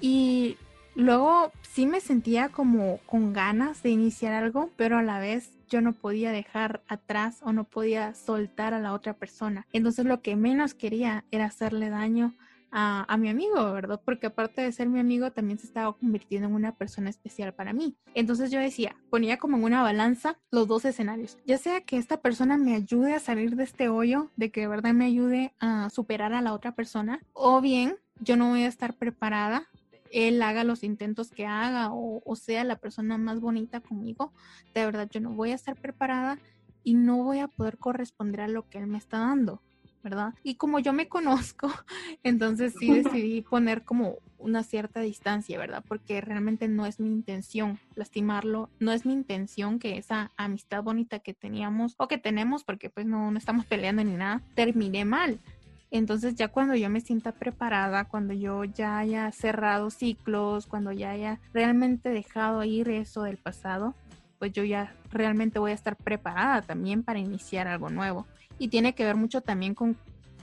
Y 0.00 0.58
Luego 0.96 1.52
sí 1.60 1.84
me 1.84 2.00
sentía 2.00 2.48
como 2.48 3.00
con 3.04 3.34
ganas 3.34 3.82
de 3.82 3.90
iniciar 3.90 4.32
algo, 4.32 4.70
pero 4.76 4.96
a 4.96 5.02
la 5.02 5.18
vez 5.18 5.52
yo 5.68 5.82
no 5.82 5.92
podía 5.92 6.32
dejar 6.32 6.82
atrás 6.88 7.40
o 7.42 7.52
no 7.52 7.64
podía 7.64 8.14
soltar 8.14 8.72
a 8.72 8.80
la 8.80 8.94
otra 8.94 9.12
persona. 9.12 9.66
Entonces 9.74 10.06
lo 10.06 10.22
que 10.22 10.36
menos 10.36 10.72
quería 10.72 11.26
era 11.30 11.44
hacerle 11.44 11.90
daño 11.90 12.32
a, 12.78 13.16
mi 13.18 13.28
amigo, 13.28 13.72
¿verdad? 13.72 14.00
Porque 14.04 14.26
aparte 14.26 14.62
de 14.62 14.72
ser 14.72 14.88
mi 14.88 15.00
amigo, 15.00 15.30
también 15.30 15.58
se 15.58 15.66
estaba 15.66 15.94
convirtiendo 15.94 16.48
en 16.48 16.54
una 16.54 16.74
persona 16.74 17.10
especial 17.10 17.54
para 17.54 17.72
mí. 17.72 17.96
Entonces 18.14 18.50
yo 18.50 18.58
decía, 18.58 18.96
ponía 19.10 19.38
como 19.38 19.56
en 19.56 19.64
una 19.64 19.82
balanza 19.82 20.38
los 20.50 20.66
dos 20.66 20.84
escenarios. 20.84 21.38
Ya 21.46 21.58
sea 21.58 21.82
que 21.82 21.96
esta 21.96 22.20
persona 22.20 22.58
me 22.58 22.74
ayude 22.74 23.14
a 23.14 23.20
salir 23.20 23.56
de 23.56 23.64
este 23.64 23.88
hoyo, 23.88 24.30
de 24.36 24.50
que 24.50 24.62
de 24.62 24.68
verdad 24.68 24.92
me 24.92 25.06
ayude 25.06 25.54
a 25.58 25.88
superar 25.90 26.32
a 26.34 26.42
la 26.42 26.52
otra 26.52 26.74
persona, 26.74 27.20
o 27.32 27.60
bien 27.60 27.96
yo 28.20 28.36
no 28.36 28.50
voy 28.50 28.62
a 28.62 28.68
estar 28.68 28.94
preparada 28.94 29.68
él 30.16 30.40
haga 30.42 30.64
los 30.64 30.82
intentos 30.82 31.30
que 31.30 31.46
haga 31.46 31.92
o, 31.92 32.22
o, 32.24 32.36
sea 32.36 32.64
la 32.64 32.76
persona 32.76 33.18
más 33.18 33.40
bonita 33.40 33.80
conmigo, 33.80 34.32
de 34.74 34.84
verdad 34.84 35.08
yo 35.10 35.20
no 35.20 35.30
voy 35.30 35.52
a 35.52 35.54
estar 35.54 35.76
preparada 35.76 36.38
y 36.82 36.94
no 36.94 37.22
voy 37.24 37.40
a 37.40 37.48
poder 37.48 37.78
corresponder 37.78 38.40
a 38.40 38.48
lo 38.48 38.68
que 38.68 38.78
él 38.78 38.86
me 38.86 38.98
está 38.98 39.18
dando. 39.18 39.60
¿verdad? 40.06 40.34
Y 40.44 40.54
como 40.54 40.78
yo 40.78 40.92
me 40.92 41.08
conozco, 41.08 41.68
entonces 42.22 42.74
sí 42.78 42.92
decidí 42.92 43.42
poner 43.42 43.82
como 43.82 44.18
una 44.38 44.62
cierta 44.62 45.00
distancia, 45.00 45.58
¿verdad? 45.58 45.84
Porque 45.88 46.20
realmente 46.20 46.68
no 46.68 46.86
es 46.86 47.00
mi 47.00 47.08
intención 47.08 47.80
lastimarlo, 47.96 48.70
no 48.78 48.92
es 48.92 49.04
mi 49.04 49.12
intención 49.12 49.80
que 49.80 49.98
esa 49.98 50.30
amistad 50.36 50.84
bonita 50.84 51.18
que 51.18 51.34
teníamos 51.34 51.96
o 51.98 52.06
que 52.06 52.18
tenemos, 52.18 52.62
porque 52.62 52.88
pues 52.88 53.04
no, 53.04 53.32
no 53.32 53.38
estamos 53.38 53.66
peleando 53.66 54.04
ni 54.04 54.14
nada, 54.14 54.42
termine 54.54 55.04
mal. 55.04 55.40
Entonces 55.90 56.34
ya 56.34 56.48
cuando 56.48 56.74
yo 56.74 56.90
me 56.90 57.00
sienta 57.00 57.32
preparada, 57.32 58.04
cuando 58.04 58.32
yo 58.34 58.64
ya 58.64 58.98
haya 58.98 59.30
cerrado 59.32 59.90
ciclos, 59.90 60.66
cuando 60.66 60.92
ya 60.92 61.10
haya 61.10 61.40
realmente 61.52 62.08
dejado 62.08 62.64
ir 62.64 62.88
eso 62.88 63.22
del 63.22 63.36
pasado, 63.36 63.94
pues 64.38 64.52
yo 64.52 64.64
ya 64.64 64.94
realmente 65.10 65.58
voy 65.58 65.70
a 65.70 65.74
estar 65.74 65.96
preparada 65.96 66.62
también 66.62 67.02
para 67.02 67.18
iniciar 67.18 67.68
algo 67.68 67.88
nuevo 67.88 68.26
y 68.58 68.68
tiene 68.68 68.94
que 68.94 69.04
ver 69.04 69.16
mucho 69.16 69.40
también 69.40 69.74
con 69.74 69.96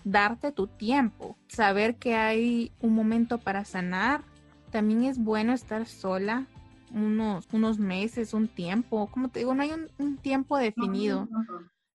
darte 0.03 0.51
tu 0.51 0.67
tiempo, 0.67 1.37
saber 1.47 1.95
que 1.95 2.15
hay 2.15 2.71
un 2.81 2.93
momento 2.93 3.37
para 3.37 3.65
sanar. 3.65 4.21
También 4.71 5.03
es 5.03 5.17
bueno 5.17 5.53
estar 5.53 5.85
sola 5.85 6.47
unos, 6.93 7.47
unos 7.51 7.79
meses, 7.79 8.33
un 8.33 8.47
tiempo, 8.47 9.07
como 9.07 9.29
te 9.29 9.39
digo, 9.39 9.53
no 9.53 9.63
hay 9.63 9.71
un, 9.97 10.17
tiempo 10.17 10.57
definido. 10.57 11.27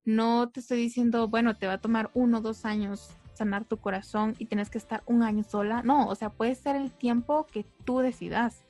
No, 0.04 0.48
te 0.48 0.60
estoy 0.60 0.78
diciendo, 0.78 1.28
bueno, 1.28 1.56
te 1.56 1.66
va 1.66 1.74
a 1.74 1.80
tomar 1.80 2.10
uno 2.14 2.38
o 2.38 2.40
dos 2.40 2.64
años 2.64 3.10
sanar 3.38 3.64
tu 3.64 3.78
corazón 3.78 4.34
y 4.38 4.46
tienes 4.46 4.70
que 4.70 4.78
estar 4.78 5.02
un 5.06 5.22
año 5.22 5.42
sola. 5.44 5.82
No, 5.82 6.08
o 6.08 6.14
sea, 6.14 6.30
puede 6.30 6.54
ser 6.54 6.76
el 6.76 6.92
tiempo 6.92 7.46
que 7.46 7.64
tú 7.84 7.98
decidas, 8.00 8.64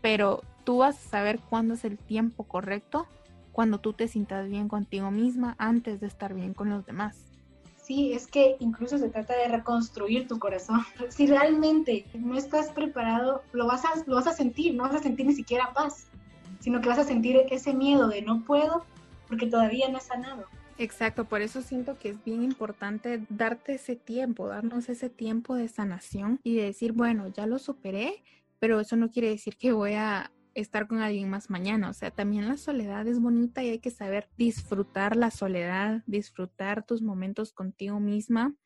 pero 0.00 0.42
tú 0.64 0.78
vas 0.78 0.96
a 0.96 1.08
saber 1.08 1.40
cuándo 1.40 1.74
es 1.74 1.84
el 1.84 1.98
tiempo 1.98 2.44
correcto 2.44 3.06
cuando 3.52 3.78
tú 3.78 3.92
te 3.92 4.08
sientas 4.08 4.48
bien 4.48 4.68
contigo 4.68 5.10
misma 5.10 5.54
antes 5.58 6.00
de 6.00 6.06
estar 6.06 6.34
bien 6.34 6.54
con 6.54 6.70
los 6.70 6.86
demás. 6.86 7.32
Sí, 7.82 8.12
es 8.12 8.26
que 8.26 8.56
incluso 8.60 8.96
se 8.96 9.08
trata 9.08 9.36
de 9.36 9.48
reconstruir 9.48 10.28
tu 10.28 10.38
corazón. 10.38 10.80
Si 11.10 11.26
realmente 11.26 12.06
no 12.14 12.36
estás 12.36 12.70
preparado, 12.70 13.42
lo 13.52 13.66
vas 13.66 13.84
a, 13.84 13.90
lo 14.06 14.16
vas 14.16 14.26
a 14.26 14.32
sentir, 14.32 14.74
no 14.74 14.84
vas 14.84 14.94
a 14.94 15.00
sentir 15.00 15.26
ni 15.26 15.34
siquiera 15.34 15.72
paz, 15.74 16.06
sino 16.60 16.80
que 16.80 16.88
vas 16.88 16.98
a 16.98 17.04
sentir 17.04 17.36
ese 17.50 17.74
miedo 17.74 18.08
de 18.08 18.22
no 18.22 18.44
puedo 18.44 18.84
porque 19.28 19.46
todavía 19.46 19.88
no 19.88 19.98
he 19.98 20.00
sanado. 20.00 20.46
Exacto, 20.82 21.26
por 21.26 21.42
eso 21.42 21.62
siento 21.62 21.96
que 21.96 22.08
es 22.08 22.24
bien 22.24 22.42
importante 22.42 23.24
darte 23.28 23.74
ese 23.74 23.94
tiempo, 23.94 24.48
darnos 24.48 24.88
ese 24.88 25.08
tiempo 25.08 25.54
de 25.54 25.68
sanación 25.68 26.40
y 26.42 26.56
de 26.56 26.64
decir, 26.64 26.90
bueno, 26.90 27.28
ya 27.28 27.46
lo 27.46 27.60
superé, 27.60 28.24
pero 28.58 28.80
eso 28.80 28.96
no 28.96 29.08
quiere 29.08 29.28
decir 29.28 29.56
que 29.56 29.70
voy 29.70 29.92
a 29.92 30.32
estar 30.54 30.88
con 30.88 30.98
alguien 30.98 31.30
más 31.30 31.50
mañana. 31.50 31.88
O 31.88 31.92
sea, 31.92 32.10
también 32.10 32.48
la 32.48 32.56
soledad 32.56 33.06
es 33.06 33.20
bonita 33.20 33.62
y 33.62 33.68
hay 33.68 33.78
que 33.78 33.92
saber 33.92 34.28
disfrutar 34.36 35.14
la 35.14 35.30
soledad, 35.30 36.02
disfrutar 36.08 36.84
tus 36.84 37.00
momentos 37.00 37.52
contigo 37.52 38.00
misma, 38.00 38.56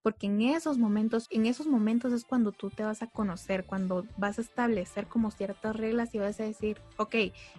porque 0.00 0.28
en 0.28 0.40
esos 0.40 0.78
momentos, 0.78 1.26
en 1.30 1.44
esos 1.44 1.66
momentos 1.66 2.14
es 2.14 2.24
cuando 2.24 2.52
tú 2.52 2.70
te 2.70 2.84
vas 2.84 3.02
a 3.02 3.08
conocer, 3.08 3.66
cuando 3.66 4.06
vas 4.16 4.38
a 4.38 4.42
establecer 4.42 5.08
como 5.08 5.30
ciertas 5.30 5.76
reglas 5.76 6.14
y 6.14 6.20
vas 6.20 6.40
a 6.40 6.44
decir, 6.44 6.80
ok, 6.96 7.16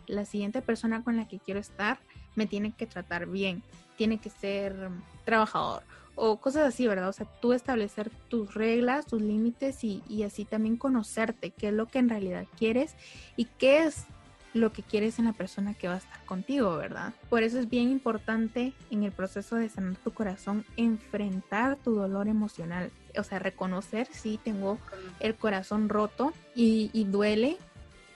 la 0.07 0.25
siguiente 0.25 0.63
persona 0.63 1.03
con 1.03 1.17
la 1.17 1.27
que 1.27 1.37
quiero 1.37 1.59
estar 1.59 1.99
me 2.35 2.47
tiene 2.47 2.71
que 2.71 2.85
tratar 2.85 3.27
bien, 3.27 3.63
tiene 3.95 4.19
que 4.19 4.29
ser 4.29 4.89
trabajador 5.25 5.83
o 6.17 6.37
cosas 6.37 6.67
así, 6.67 6.87
¿verdad? 6.87 7.09
O 7.09 7.13
sea, 7.13 7.27
tú 7.39 7.53
establecer 7.53 8.09
tus 8.27 8.55
reglas, 8.55 9.05
tus 9.05 9.21
límites 9.21 9.83
y, 9.83 10.23
así 10.23 10.45
también 10.45 10.75
conocerte 10.75 11.51
qué 11.51 11.67
es 11.67 11.73
lo 11.73 11.85
que 11.85 11.99
en 11.99 12.09
realidad 12.09 12.45
quieres 12.57 12.95
y 13.37 13.45
qué 13.45 13.83
es 13.83 14.05
lo 14.53 14.73
que 14.73 14.81
quieres 14.81 15.19
en 15.19 15.25
la 15.25 15.33
persona 15.33 15.75
que 15.75 15.87
va 15.87 15.93
a 15.93 15.97
estar 15.97 16.25
contigo, 16.25 16.75
¿verdad? 16.75 17.13
Por 17.29 17.43
eso 17.43 17.59
es 17.59 17.69
bien 17.69 17.91
importante 17.91 18.73
en 18.89 19.03
el 19.03 19.11
proceso 19.11 19.57
de 19.57 19.69
sanar 19.69 19.95
tu 19.97 20.11
corazón 20.11 20.65
enfrentar 20.75 21.77
tu 21.77 21.93
dolor 21.93 22.27
emocional, 22.27 22.91
o 23.15 23.23
sea, 23.23 23.37
reconocer 23.37 24.07
si 24.11 24.37
tengo 24.37 24.79
el 25.19 25.35
corazón 25.35 25.87
roto 25.87 26.33
y, 26.55 26.89
y 26.93 27.03
duele 27.03 27.57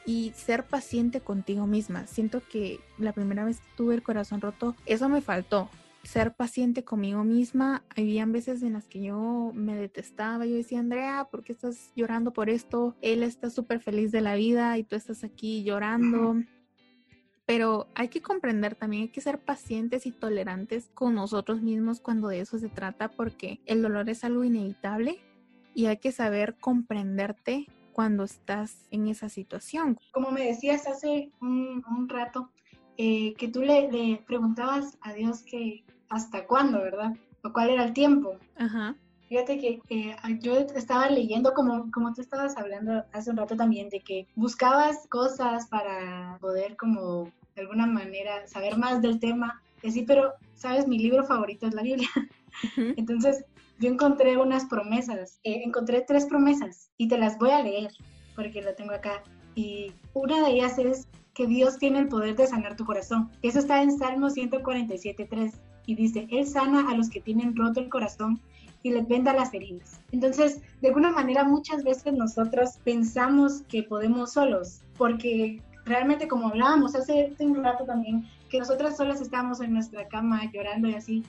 y 0.06 0.32
ser 0.36 0.66
paciente 0.66 1.22
contigo 1.22 1.68
misma. 1.68 2.08
Siento 2.08 2.42
que 2.48 2.80
la 2.98 3.14
primera 3.14 3.46
vez 3.46 3.60
que 3.60 3.70
tuve 3.76 3.96
el 3.96 4.04
corazón 4.04 4.42
roto, 4.42 4.76
eso 4.86 5.10
me 5.10 5.22
faltó 5.22 5.70
ser 6.04 6.34
paciente 6.34 6.84
conmigo 6.84 7.24
misma. 7.24 7.84
Habían 7.96 8.32
veces 8.32 8.64
en 8.64 8.74
las 8.74 8.88
que 8.88 9.02
yo 9.02 9.52
me 9.54 9.76
detestaba. 9.76 10.46
Yo 10.46 10.56
decía, 10.56 10.80
Andrea, 10.80 11.28
¿por 11.30 11.44
qué 11.44 11.54
estás 11.54 11.92
llorando 11.96 12.34
por 12.34 12.50
esto? 12.50 12.96
Él 13.02 13.24
está 13.24 13.50
súper 13.50 13.80
feliz 13.80 14.12
de 14.12 14.22
la 14.22 14.36
vida 14.36 14.78
y 14.78 14.84
tú 14.84 14.96
estás 14.96 15.24
aquí 15.24 15.64
llorando. 15.64 16.42
Pero 17.46 17.88
hay 17.96 18.08
que 18.08 18.22
comprender 18.22 18.76
también, 18.76 19.04
hay 19.04 19.10
que 19.10 19.22
ser 19.22 19.40
pacientes 19.40 20.06
y 20.06 20.12
tolerantes 20.12 20.90
con 20.94 21.16
nosotros 21.16 21.62
mismos 21.62 22.00
cuando 22.00 22.30
de 22.30 22.40
eso 22.40 22.58
se 22.58 22.70
trata, 22.70 23.10
porque 23.10 23.60
el 23.66 23.82
dolor 23.82 24.10
es 24.10 24.24
algo 24.24 24.44
inevitable 24.44 25.20
y 25.74 25.88
hay 25.88 25.98
que 25.98 26.12
saber 26.12 26.56
comprenderte 26.60 27.68
cuando 27.91 28.23
estás 28.23 28.88
en 28.91 29.08
esa 29.08 29.30
situación. 29.30 29.97
Como 30.12 30.32
me 30.32 30.45
decías 30.45 30.88
hace 30.88 31.32
un, 31.41 31.84
un 31.89 32.10
rato, 32.10 32.49
eh, 32.97 33.34
que 33.38 33.47
tú 33.47 33.62
le, 33.62 33.91
le, 33.91 34.23
preguntabas 34.27 34.97
a 35.01 35.13
Dios 35.13 35.43
que 35.43 35.84
hasta 36.10 36.45
cuándo, 36.45 36.80
¿verdad? 36.80 37.13
O 37.43 37.51
cuál 37.51 37.69
era 37.71 37.84
el 37.84 37.93
tiempo. 37.93 38.38
Ajá. 38.58 38.95
Fíjate 39.32 39.58
que 39.60 39.80
eh, 39.89 40.15
yo 40.41 40.56
estaba 40.75 41.10
leyendo, 41.10 41.54
como, 41.54 41.89
como 41.91 42.13
tú 42.13 42.19
estabas 42.19 42.58
hablando 42.58 43.06
hace 43.13 43.32
un 43.32 43.38
rato 43.38 43.56
también, 43.56 43.88
de 43.88 44.01
que 44.01 44.27
buscabas 44.36 45.08
cosas 45.08 45.67
para 45.67 46.38
poder 46.41 46.75
como 46.75 47.32
de 47.56 47.62
alguna 47.62 47.86
manera 47.86 48.45
saber 48.47 48.77
más 48.77 49.01
del 49.01 49.21
tema. 49.21 49.62
Y 49.84 49.91
sí, 49.91 50.04
pero, 50.06 50.34
¿sabes? 50.54 50.86
Mi 50.86 50.99
libro 50.99 51.23
favorito 51.23 51.65
es 51.65 51.73
la 51.73 51.82
Biblia. 51.82 52.10
Entonces, 52.78 53.46
yo 53.80 53.90
encontré 53.90 54.38
unas 54.38 54.66
promesas, 54.66 55.40
eh, 55.44 55.62
encontré 55.66 56.02
tres 56.02 56.26
promesas 56.26 56.92
y 56.98 57.08
te 57.08 57.18
las 57.18 57.38
voy 57.38 57.52
a 57.52 57.64
leer 57.64 57.92
porque 58.36 58.62
lo 58.62 58.74
tengo 58.76 58.94
acá. 58.94 59.24
Y 59.56 59.94
una 60.14 60.44
de 60.44 60.52
ellas 60.52 60.78
es 60.78 61.08
que 61.34 61.48
Dios 61.48 61.78
tiene 61.78 62.00
el 62.00 62.08
poder 62.08 62.36
de 62.36 62.48
sanar 62.48 62.76
tu 62.76 62.86
corazón. 62.86 63.30
Eso 63.42 63.60
está 63.60 63.82
en 63.82 63.98
Salmo 63.98 64.30
147.3 64.30 65.54
y 65.86 65.96
dice, 65.96 66.28
Él 66.32 66.46
sana 66.46 66.90
a 66.90 66.96
los 66.96 67.10
que 67.10 67.22
tienen 67.22 67.56
roto 67.56 67.80
el 67.80 67.90
corazón 67.90 68.40
y 68.84 68.92
les 68.92 69.08
venda 69.08 69.34
las 69.34 69.54
heridas. 69.54 70.00
Entonces, 70.12 70.62
de 70.82 70.90
alguna 70.90 71.12
manera, 71.12 71.44
muchas 71.44 71.84
veces 71.84 72.14
nosotros 72.14 72.80
pensamos 72.84 73.64
que 73.64 73.84
podemos 73.84 74.34
solos, 74.34 74.82
porque 74.98 75.62
realmente 75.86 76.28
como 76.28 76.50
hablábamos 76.50 76.96
hace 76.96 77.34
un 77.40 77.64
rato 77.64 77.86
también, 77.86 78.26
que 78.50 78.60
nosotras 78.60 78.98
solas 78.98 79.22
estábamos 79.22 79.62
en 79.62 79.74
nuestra 79.74 80.08
cama 80.08 80.52
llorando 80.52 80.90
y 80.90 80.96
así, 80.96 81.24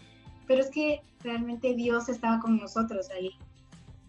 pero 0.46 0.60
es 0.60 0.70
que 0.70 1.00
realmente 1.22 1.74
Dios 1.74 2.08
estaba 2.08 2.40
con 2.40 2.58
nosotros 2.58 3.08
ahí. 3.10 3.30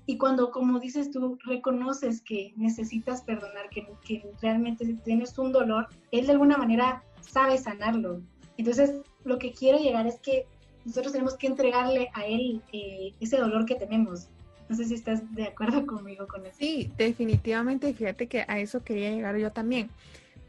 Y 0.05 0.17
cuando, 0.17 0.51
como 0.51 0.79
dices 0.79 1.11
tú, 1.11 1.37
reconoces 1.45 2.21
que 2.21 2.53
necesitas 2.57 3.21
perdonar, 3.21 3.69
que, 3.69 3.87
que 4.05 4.23
realmente 4.41 4.85
tienes 5.05 5.37
un 5.37 5.51
dolor, 5.53 5.87
Él 6.11 6.25
de 6.25 6.33
alguna 6.33 6.57
manera 6.57 7.03
sabe 7.21 7.57
sanarlo. 7.57 8.21
Entonces, 8.57 9.01
lo 9.23 9.39
que 9.39 9.53
quiero 9.53 9.79
llegar 9.79 10.05
es 10.05 10.19
que 10.19 10.45
nosotros 10.85 11.13
tenemos 11.13 11.35
que 11.35 11.47
entregarle 11.47 12.09
a 12.13 12.25
Él 12.25 12.61
eh, 12.73 13.13
ese 13.21 13.37
dolor 13.37 13.65
que 13.65 13.75
tenemos. 13.75 14.27
No 14.67 14.75
sé 14.75 14.85
si 14.85 14.95
estás 14.95 15.33
de 15.33 15.43
acuerdo 15.45 15.85
conmigo 15.85 16.27
con 16.27 16.45
eso. 16.45 16.57
Sí, 16.59 16.91
definitivamente. 16.97 17.93
Fíjate 17.93 18.27
que 18.27 18.43
a 18.47 18.59
eso 18.59 18.83
quería 18.83 19.11
llegar 19.11 19.37
yo 19.37 19.51
también. 19.51 19.89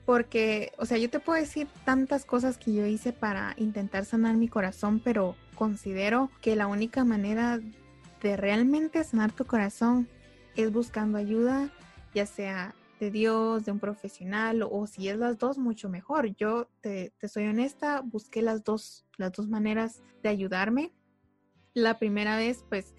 Porque, 0.05 0.73
o 0.79 0.85
sea, 0.85 0.99
yo 0.99 1.09
te 1.09 1.21
puedo 1.21 1.41
decir 1.41 1.67
tantas 1.85 2.25
cosas 2.25 2.59
que 2.59 2.75
yo 2.75 2.85
hice 2.87 3.13
para 3.13 3.55
intentar 3.57 4.05
sanar 4.05 4.37
mi 4.37 4.49
corazón, 4.49 5.01
pero 5.03 5.35
considero 5.55 6.31
que 6.41 6.57
la 6.57 6.67
única 6.67 7.05
manera 7.05 7.61
de 8.23 8.37
realmente 8.37 9.03
sanar 9.05 9.33
tu 9.33 9.45
corazón 9.45 10.09
es 10.57 10.73
buscando 10.73 11.19
ayuda, 11.19 11.71
ya 12.15 12.27
sea 12.27 12.75
de 13.01 13.11
Dios, 13.11 13.65
de 13.65 13.73
un 13.73 13.81
profesional 13.81 14.63
o 14.63 14.87
si 14.87 15.09
es 15.09 15.19
las 15.19 15.39
dos, 15.39 15.59
mucho 15.59 15.89
mejor. 15.89 16.35
Yo 16.37 16.69
te, 16.81 17.13
soy 17.29 17.47
honesta, 17.47 18.01
busqué 18.01 18.41
las 18.43 18.65
dos, 18.65 19.05
las 19.17 19.33
dos 19.33 19.49
maneras 19.49 20.03
de 20.23 20.29
ayudarme. 20.29 20.93
La 21.75 21.99
primera 21.99 22.37
vez, 22.37 22.65
pues 22.69 22.95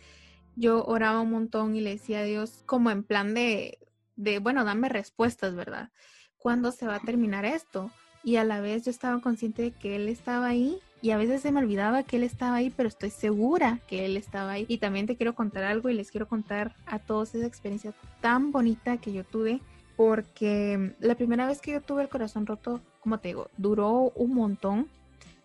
yo 0.56 0.86
oraba 0.86 1.22
un 1.22 1.32
montón 1.32 1.76
y 1.76 1.82
le 1.82 1.92
decía 1.92 2.20
a 2.20 2.24
Dios 2.24 2.64
como 2.66 2.92
en 2.92 3.04
plan 3.04 3.34
de, 3.34 3.80
de, 4.16 4.40
bueno, 4.40 4.66
dame 4.66 4.90
respuestas, 4.90 5.56
¿verdad? 5.56 5.92
¿Cuándo 6.38 6.72
se 6.72 6.86
va 6.86 6.96
a 6.96 7.00
terminar 7.00 7.46
esto? 7.46 7.90
Y 8.24 8.36
a 8.36 8.44
la 8.44 8.62
vez 8.62 8.84
yo 8.84 8.92
estaba 8.92 9.22
consciente 9.22 9.62
de 9.62 9.72
que 9.72 9.96
Él 9.96 10.10
estaba 10.10 10.48
ahí 10.48 10.80
y 11.02 11.12
a 11.12 11.18
veces 11.18 11.42
se 11.42 11.52
me 11.52 11.60
olvidaba 11.60 12.04
que 12.04 12.18
él 12.18 12.24
estaba 12.24 12.56
ahí, 12.56 12.72
pero 12.76 12.90
estoy 12.90 13.10
segura 13.10 13.80
que 13.88 14.06
él 14.06 14.18
estaba 14.18 14.54
ahí. 14.54 14.66
Y 14.68 14.78
también 14.78 15.06
te 15.06 15.16
quiero 15.16 15.36
contar 15.36 15.64
algo 15.64 15.90
y 15.90 15.94
les 15.94 16.10
quiero 16.12 16.28
contar 16.28 16.76
a 16.86 17.00
todos 17.00 17.36
esa 17.36 17.46
experiencia 17.46 17.94
tan 18.22 18.52
bonita 18.52 18.98
que 18.98 19.14
yo 19.14 19.24
tuve, 19.24 19.62
porque 19.96 20.96
la 21.00 21.16
primera 21.16 21.48
vez 21.48 21.62
que 21.62 21.72
yo 21.72 21.82
tuve 21.82 22.02
el 22.02 22.10
corazón 22.10 22.46
roto, 22.46 22.82
como 23.02 23.20
te 23.20 23.30
digo, 23.30 23.50
duró 23.58 24.12
un 24.16 24.34
montón. 24.34 24.88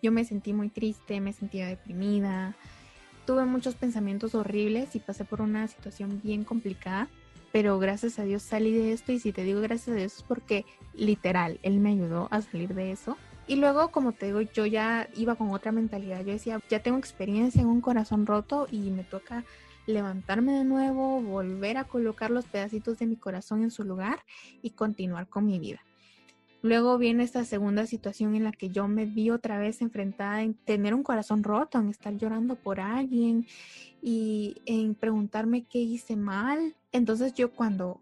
Yo 0.01 0.11
me 0.11 0.25
sentí 0.25 0.51
muy 0.51 0.69
triste, 0.69 1.21
me 1.21 1.31
sentía 1.31 1.67
deprimida, 1.67 2.55
tuve 3.25 3.45
muchos 3.45 3.75
pensamientos 3.75 4.33
horribles 4.33 4.95
y 4.95 4.99
pasé 4.99 5.25
por 5.25 5.41
una 5.41 5.67
situación 5.67 6.21
bien 6.23 6.43
complicada, 6.43 7.07
pero 7.51 7.77
gracias 7.77 8.17
a 8.17 8.23
Dios 8.23 8.41
salí 8.41 8.71
de 8.73 8.93
esto 8.93 9.11
y 9.11 9.19
si 9.19 9.31
te 9.31 9.43
digo 9.43 9.61
gracias 9.61 9.89
a 9.89 9.99
Dios 9.99 10.17
es 10.17 10.23
porque 10.23 10.65
literal, 10.95 11.59
Él 11.61 11.79
me 11.79 11.91
ayudó 11.91 12.27
a 12.31 12.41
salir 12.41 12.73
de 12.73 12.91
eso 12.91 13.15
y 13.47 13.55
luego, 13.55 13.91
como 13.91 14.11
te 14.13 14.27
digo, 14.27 14.41
yo 14.41 14.65
ya 14.65 15.09
iba 15.15 15.35
con 15.35 15.51
otra 15.51 15.71
mentalidad. 15.71 16.19
Yo 16.23 16.33
decía, 16.33 16.59
ya 16.69 16.81
tengo 16.81 16.97
experiencia 16.97 17.61
en 17.61 17.67
un 17.67 17.81
corazón 17.81 18.25
roto 18.25 18.67
y 18.71 18.91
me 18.91 19.03
toca 19.03 19.43
levantarme 19.87 20.53
de 20.53 20.63
nuevo, 20.63 21.21
volver 21.21 21.77
a 21.77 21.85
colocar 21.85 22.31
los 22.31 22.45
pedacitos 22.45 22.99
de 22.99 23.07
mi 23.07 23.15
corazón 23.15 23.63
en 23.63 23.71
su 23.71 23.83
lugar 23.83 24.23
y 24.61 24.71
continuar 24.71 25.27
con 25.27 25.45
mi 25.45 25.59
vida. 25.59 25.81
Luego 26.63 26.99
viene 26.99 27.23
esta 27.23 27.43
segunda 27.43 27.87
situación 27.87 28.35
en 28.35 28.43
la 28.43 28.51
que 28.51 28.69
yo 28.69 28.87
me 28.87 29.05
vi 29.05 29.31
otra 29.31 29.57
vez 29.57 29.81
enfrentada 29.81 30.43
en 30.43 30.53
tener 30.53 30.93
un 30.93 31.01
corazón 31.01 31.43
roto, 31.43 31.79
en 31.79 31.89
estar 31.89 32.15
llorando 32.15 32.55
por 32.55 32.79
alguien 32.79 33.47
y 34.01 34.61
en 34.65 34.93
preguntarme 34.93 35.63
qué 35.63 35.79
hice 35.79 36.15
mal. 36.15 36.75
Entonces 36.91 37.33
yo 37.33 37.51
cuando 37.51 37.99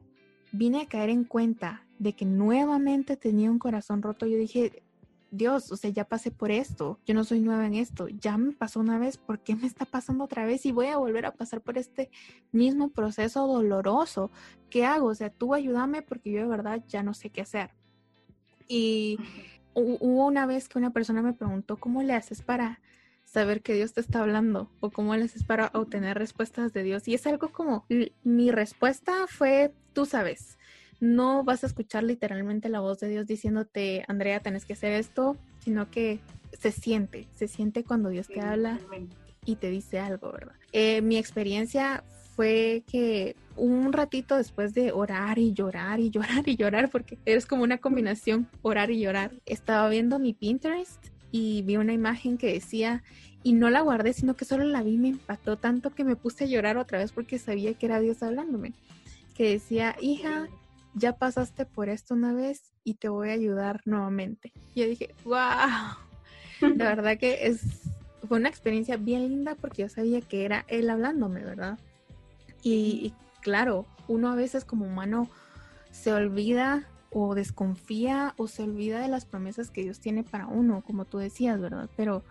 vine 0.51 0.81
a 0.81 0.87
caer 0.87 1.09
en 1.09 1.23
cuenta 1.23 1.85
de 1.99 2.13
que 2.13 2.25
nuevamente 2.25 3.15
tenía 3.15 3.49
un 3.49 3.59
corazón 3.59 4.01
roto, 4.01 4.25
yo 4.25 4.37
dije, 4.37 4.83
Dios, 5.31 5.71
o 5.71 5.77
sea, 5.77 5.89
ya 5.89 6.05
pasé 6.05 6.31
por 6.31 6.51
esto, 6.51 6.99
yo 7.05 7.13
no 7.13 7.23
soy 7.23 7.39
nueva 7.39 7.65
en 7.67 7.75
esto, 7.75 8.07
ya 8.07 8.37
me 8.37 8.51
pasó 8.51 8.79
una 8.79 8.97
vez, 8.97 9.17
¿por 9.17 9.39
qué 9.39 9.55
me 9.55 9.67
está 9.67 9.85
pasando 9.85 10.23
otra 10.23 10.45
vez 10.45 10.65
y 10.65 10.71
voy 10.71 10.87
a 10.87 10.97
volver 10.97 11.25
a 11.25 11.33
pasar 11.33 11.61
por 11.61 11.77
este 11.77 12.09
mismo 12.51 12.89
proceso 12.89 13.45
doloroso? 13.47 14.31
¿Qué 14.69 14.85
hago? 14.85 15.07
O 15.07 15.15
sea, 15.15 15.29
tú 15.29 15.53
ayúdame 15.53 16.01
porque 16.01 16.31
yo 16.31 16.41
de 16.41 16.47
verdad 16.47 16.83
ya 16.87 17.03
no 17.03 17.13
sé 17.13 17.29
qué 17.29 17.41
hacer. 17.41 17.71
Y 18.67 19.17
hubo 19.73 20.25
una 20.25 20.45
vez 20.45 20.69
que 20.69 20.77
una 20.77 20.91
persona 20.91 21.21
me 21.21 21.33
preguntó, 21.33 21.77
¿cómo 21.77 22.03
le 22.03 22.13
haces 22.13 22.41
para 22.41 22.81
saber 23.23 23.61
que 23.61 23.73
Dios 23.73 23.93
te 23.93 24.01
está 24.01 24.21
hablando? 24.21 24.71
¿O 24.79 24.91
cómo 24.91 25.15
le 25.15 25.25
haces 25.25 25.43
para 25.43 25.71
obtener 25.73 26.17
respuestas 26.17 26.73
de 26.73 26.83
Dios? 26.83 27.07
Y 27.07 27.13
es 27.13 27.25
algo 27.27 27.51
como, 27.51 27.85
mi 28.23 28.51
respuesta 28.51 29.25
fue, 29.27 29.73
tú 29.93 30.05
sabes 30.05 30.58
no 30.99 31.43
vas 31.43 31.63
a 31.63 31.67
escuchar 31.67 32.03
literalmente 32.03 32.69
la 32.69 32.79
voz 32.79 32.99
de 32.99 33.09
Dios 33.09 33.25
diciéndote, 33.25 34.03
Andrea, 34.07 34.39
tenés 34.39 34.65
que 34.65 34.73
hacer 34.73 34.93
esto, 34.93 35.37
sino 35.59 35.89
que 35.89 36.19
se 36.57 36.71
siente, 36.71 37.27
se 37.35 37.47
siente 37.47 37.83
cuando 37.83 38.09
Dios 38.09 38.27
te 38.27 38.41
habla 38.41 38.79
y 39.45 39.55
te 39.55 39.69
dice 39.69 39.99
algo, 39.99 40.31
¿verdad? 40.31 40.55
Eh, 40.71 41.01
mi 41.01 41.17
experiencia 41.17 42.03
fue 42.35 42.83
que 42.87 43.35
un 43.55 43.91
ratito 43.91 44.37
después 44.37 44.73
de 44.73 44.91
orar 44.91 45.39
y 45.39 45.53
llorar 45.53 45.99
y 45.99 46.09
llorar 46.11 46.47
y 46.47 46.55
llorar, 46.55 46.89
porque 46.89 47.17
es 47.25 47.45
como 47.45 47.63
una 47.63 47.77
combinación 47.77 48.47
orar 48.61 48.91
y 48.91 48.99
llorar, 48.99 49.31
estaba 49.45 49.89
viendo 49.89 50.19
mi 50.19 50.33
Pinterest 50.33 51.07
y 51.31 51.61
vi 51.61 51.77
una 51.77 51.93
imagen 51.93 52.37
que 52.37 52.53
decía, 52.53 53.03
y 53.43 53.53
no 53.53 53.69
la 53.69 53.81
guardé, 53.81 54.13
sino 54.13 54.35
que 54.35 54.45
solo 54.45 54.65
la 54.65 54.83
vi, 54.83 54.97
me 54.97 55.09
impactó 55.09 55.57
tanto 55.57 55.91
que 55.91 56.03
me 56.03 56.15
puse 56.15 56.45
a 56.45 56.47
llorar 56.47 56.77
otra 56.77 56.97
vez 56.99 57.11
porque 57.11 57.39
sabía 57.39 57.73
que 57.73 57.85
era 57.85 57.99
Dios 57.99 58.21
hablándome, 58.23 58.73
que 59.35 59.51
decía, 59.51 59.95
hija, 60.01 60.49
ya 60.99 61.17
pasaste 61.17 61.65
por 61.65 61.89
esto 61.89 62.13
una 62.13 62.33
vez 62.33 62.73
y 62.83 62.95
te 62.95 63.09
voy 63.09 63.29
a 63.29 63.33
ayudar 63.33 63.81
nuevamente. 63.85 64.51
Y 64.75 64.81
yo 64.81 64.87
dije, 64.87 65.15
wow, 65.23 65.35
la 66.75 66.85
verdad 66.85 67.17
que 67.17 67.47
es, 67.47 67.61
fue 68.27 68.37
una 68.37 68.49
experiencia 68.49 68.97
bien 68.97 69.27
linda 69.27 69.55
porque 69.55 69.83
yo 69.83 69.89
sabía 69.89 70.21
que 70.21 70.45
era 70.45 70.65
él 70.67 70.89
hablándome, 70.89 71.43
¿verdad? 71.43 71.79
Y, 72.61 73.13
claro, 73.41 73.85
uno 74.07 74.29
a 74.29 74.35
veces 74.35 74.65
como 74.65 74.85
humano 74.85 75.29
se 75.91 76.11
olvida 76.11 76.83
o 77.11 77.33
desconfía 77.33 78.33
o 78.37 78.47
se 78.47 78.63
olvida 78.63 78.99
de 78.99 79.07
las 79.07 79.25
promesas 79.25 79.71
que 79.71 79.81
Dios 79.81 79.99
tiene 79.99 80.23
para 80.23 80.47
uno, 80.47 80.83
como 80.85 81.05
tú 81.05 81.17
decías, 81.17 81.59
¿verdad? 81.59 81.89
Pero 81.95 82.23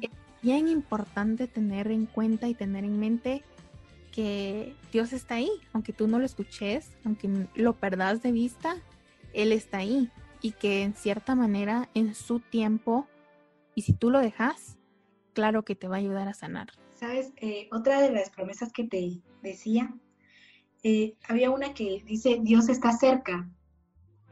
es 0.00 0.10
bien 0.42 0.68
importante 0.68 1.46
tener 1.46 1.90
en 1.90 2.06
cuenta 2.06 2.48
y 2.48 2.54
tener 2.54 2.84
en 2.84 2.98
mente 2.98 3.44
que 4.12 4.76
Dios 4.92 5.12
está 5.12 5.36
ahí, 5.36 5.50
aunque 5.72 5.92
tú 5.92 6.06
no 6.06 6.18
lo 6.18 6.24
escuches, 6.24 6.90
aunque 7.04 7.48
lo 7.54 7.72
perdas 7.72 8.22
de 8.22 8.30
vista, 8.30 8.76
Él 9.32 9.50
está 9.50 9.78
ahí 9.78 10.10
y 10.40 10.52
que 10.52 10.82
en 10.82 10.94
cierta 10.94 11.34
manera, 11.34 11.88
en 11.94 12.14
su 12.14 12.40
tiempo, 12.40 13.06
y 13.74 13.82
si 13.82 13.92
tú 13.92 14.10
lo 14.10 14.20
dejas, 14.20 14.76
claro 15.32 15.64
que 15.64 15.74
te 15.74 15.88
va 15.88 15.96
a 15.96 16.00
ayudar 16.00 16.28
a 16.28 16.34
sanar. 16.34 16.68
Sabes, 16.94 17.32
eh, 17.36 17.68
otra 17.72 18.00
de 18.00 18.12
las 18.12 18.30
promesas 18.30 18.72
que 18.72 18.84
te 18.84 19.22
decía, 19.42 19.94
eh, 20.82 21.14
había 21.28 21.50
una 21.50 21.74
que 21.74 22.02
dice, 22.04 22.38
Dios 22.42 22.68
está 22.68 22.92
cerca. 22.92 23.48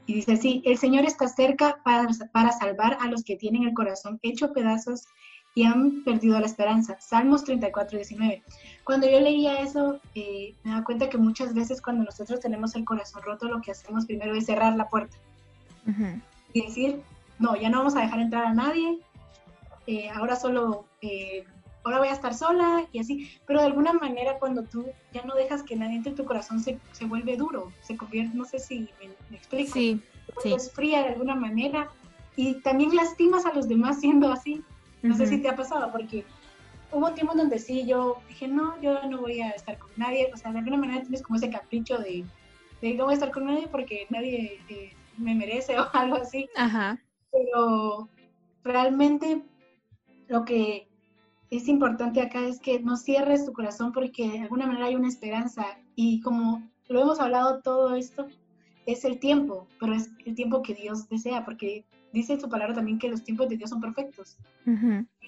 Y 0.07 0.15
dice 0.15 0.33
así, 0.33 0.63
el 0.65 0.77
Señor 0.77 1.05
está 1.05 1.29
cerca 1.29 1.81
para, 1.85 2.09
para 2.33 2.53
salvar 2.53 2.99
a 3.01 3.07
los 3.07 3.23
que 3.23 3.37
tienen 3.37 3.63
el 3.63 3.75
corazón 3.75 4.19
hecho 4.23 4.53
pedazos 4.53 5.07
y 5.55 5.65
han 5.65 6.05
perdido 6.05 6.39
la 6.39 6.47
esperanza. 6.47 6.99
Salmos 7.01 7.45
34, 7.45 7.99
19. 7.99 8.43
Cuando 8.85 9.09
yo 9.09 9.21
leía 9.21 9.61
eso, 9.61 10.01
eh, 10.15 10.55
me 10.63 10.73
da 10.73 10.85
cuenta 10.85 11.09
que 11.09 11.19
muchas 11.19 11.55
veces 11.55 11.83
cuando 11.83 12.05
nosotros 12.05 12.41
tenemos 12.41 12.75
el 12.75 12.85
corazón 12.85 13.23
roto, 13.23 13.49
lo 13.49 13.61
que 13.61 13.73
hacemos 13.73 14.07
primero 14.07 14.35
es 14.35 14.47
cerrar 14.47 14.77
la 14.77 14.89
puerta 14.89 15.17
y 16.53 16.63
decir, 16.63 17.03
no, 17.39 17.57
ya 17.57 17.69
no 17.69 17.79
vamos 17.79 17.97
a 17.97 18.03
dejar 18.03 18.21
entrar 18.21 18.45
a 18.45 18.55
nadie, 18.55 18.99
eh, 19.87 20.09
ahora 20.11 20.37
solo, 20.37 20.85
eh, 21.01 21.45
ahora 21.83 21.99
voy 21.99 22.09
a 22.09 22.13
estar 22.13 22.35
sola 22.35 22.87
y 22.93 23.01
así. 23.01 23.31
Pero 23.47 23.61
de 23.61 23.67
alguna 23.67 23.93
manera 23.93 24.39
cuando 24.39 24.63
tú 24.63 24.87
ya 25.13 25.23
no 25.23 25.35
dejas 25.35 25.63
que 25.63 25.75
nadie 25.75 25.97
entre 25.97 26.13
tu 26.13 26.25
corazón, 26.25 26.61
se, 26.61 26.79
se 26.93 27.07
vuelve 27.07 27.37
duro, 27.37 27.73
se 27.81 27.97
convierte, 27.97 28.37
no 28.37 28.45
sé 28.45 28.59
si 28.61 28.89
me, 29.31 29.37
explico, 29.37 29.73
sí, 29.73 30.01
sí. 30.43 30.53
es 30.53 30.71
fría 30.71 31.03
de 31.03 31.09
alguna 31.11 31.35
manera 31.35 31.89
y 32.37 32.55
también 32.61 32.95
lastimas 32.95 33.47
a 33.47 33.53
los 33.53 33.69
demás 33.69 34.01
siendo 34.01 34.31
así. 34.33 34.63
No 35.03 35.17
sé 35.17 35.27
si 35.27 35.39
te 35.39 35.49
ha 35.49 35.57
pasado, 35.57 35.91
porque 35.93 36.25
hubo 36.93 37.07
un 37.07 37.15
tiempo 37.15 37.35
donde 37.35 37.59
sí, 37.59 37.87
yo 37.87 38.21
dije, 38.29 38.49
no, 38.49 38.81
yo 38.81 39.03
no 39.05 39.21
voy 39.21 39.41
a 39.41 39.51
estar 39.51 39.79
con 39.79 39.91
nadie. 39.97 40.31
O 40.33 40.37
sea, 40.37 40.53
de 40.53 40.59
alguna 40.59 40.77
manera 40.77 41.03
tienes 41.03 41.23
como 41.23 41.37
ese 41.39 41.51
capricho 41.51 41.99
de, 41.99 42.25
de 42.83 42.95
no 42.95 43.05
voy 43.05 43.13
a 43.13 43.15
estar 43.15 43.31
con 43.31 43.47
nadie 43.47 43.69
porque 43.69 44.07
nadie 44.11 44.61
eh, 44.69 44.93
me 45.17 45.35
merece 45.35 45.79
o 45.79 45.87
algo 45.93 46.17
así. 46.17 46.49
Ajá. 46.57 47.01
Pero 47.33 48.09
realmente 48.65 49.43
lo 50.29 50.45
que 50.45 50.89
es 51.51 51.69
importante 51.69 52.21
acá 52.21 52.41
es 52.47 52.61
que 52.61 52.81
no 52.81 52.97
cierres 52.97 53.45
tu 53.45 53.53
corazón 53.53 53.93
porque 53.93 54.29
de 54.29 54.41
alguna 54.41 54.67
manera 54.67 54.87
hay 54.87 54.97
una 54.97 55.09
esperanza. 55.09 55.65
Y 55.97 56.21
como 56.21 56.69
lo 56.89 57.01
hemos 57.01 57.21
hablado 57.21 57.61
todo 57.61 57.95
esto, 57.95 58.27
es 58.87 59.05
el 59.05 59.19
tiempo, 59.19 59.67
pero 59.79 59.95
es 59.95 60.11
el 60.25 60.35
tiempo 60.35 60.63
que 60.63 60.75
Dios 60.75 61.09
desea, 61.09 61.45
porque 61.45 61.85
dice 62.13 62.39
su 62.41 62.49
palabra 62.49 62.75
también 62.75 62.99
que 62.99 63.09
los 63.09 63.23
tiempos 63.23 63.49
de 63.49 63.57
Dios 63.57 63.71
son 63.71 63.81
perfectos. 63.81 64.37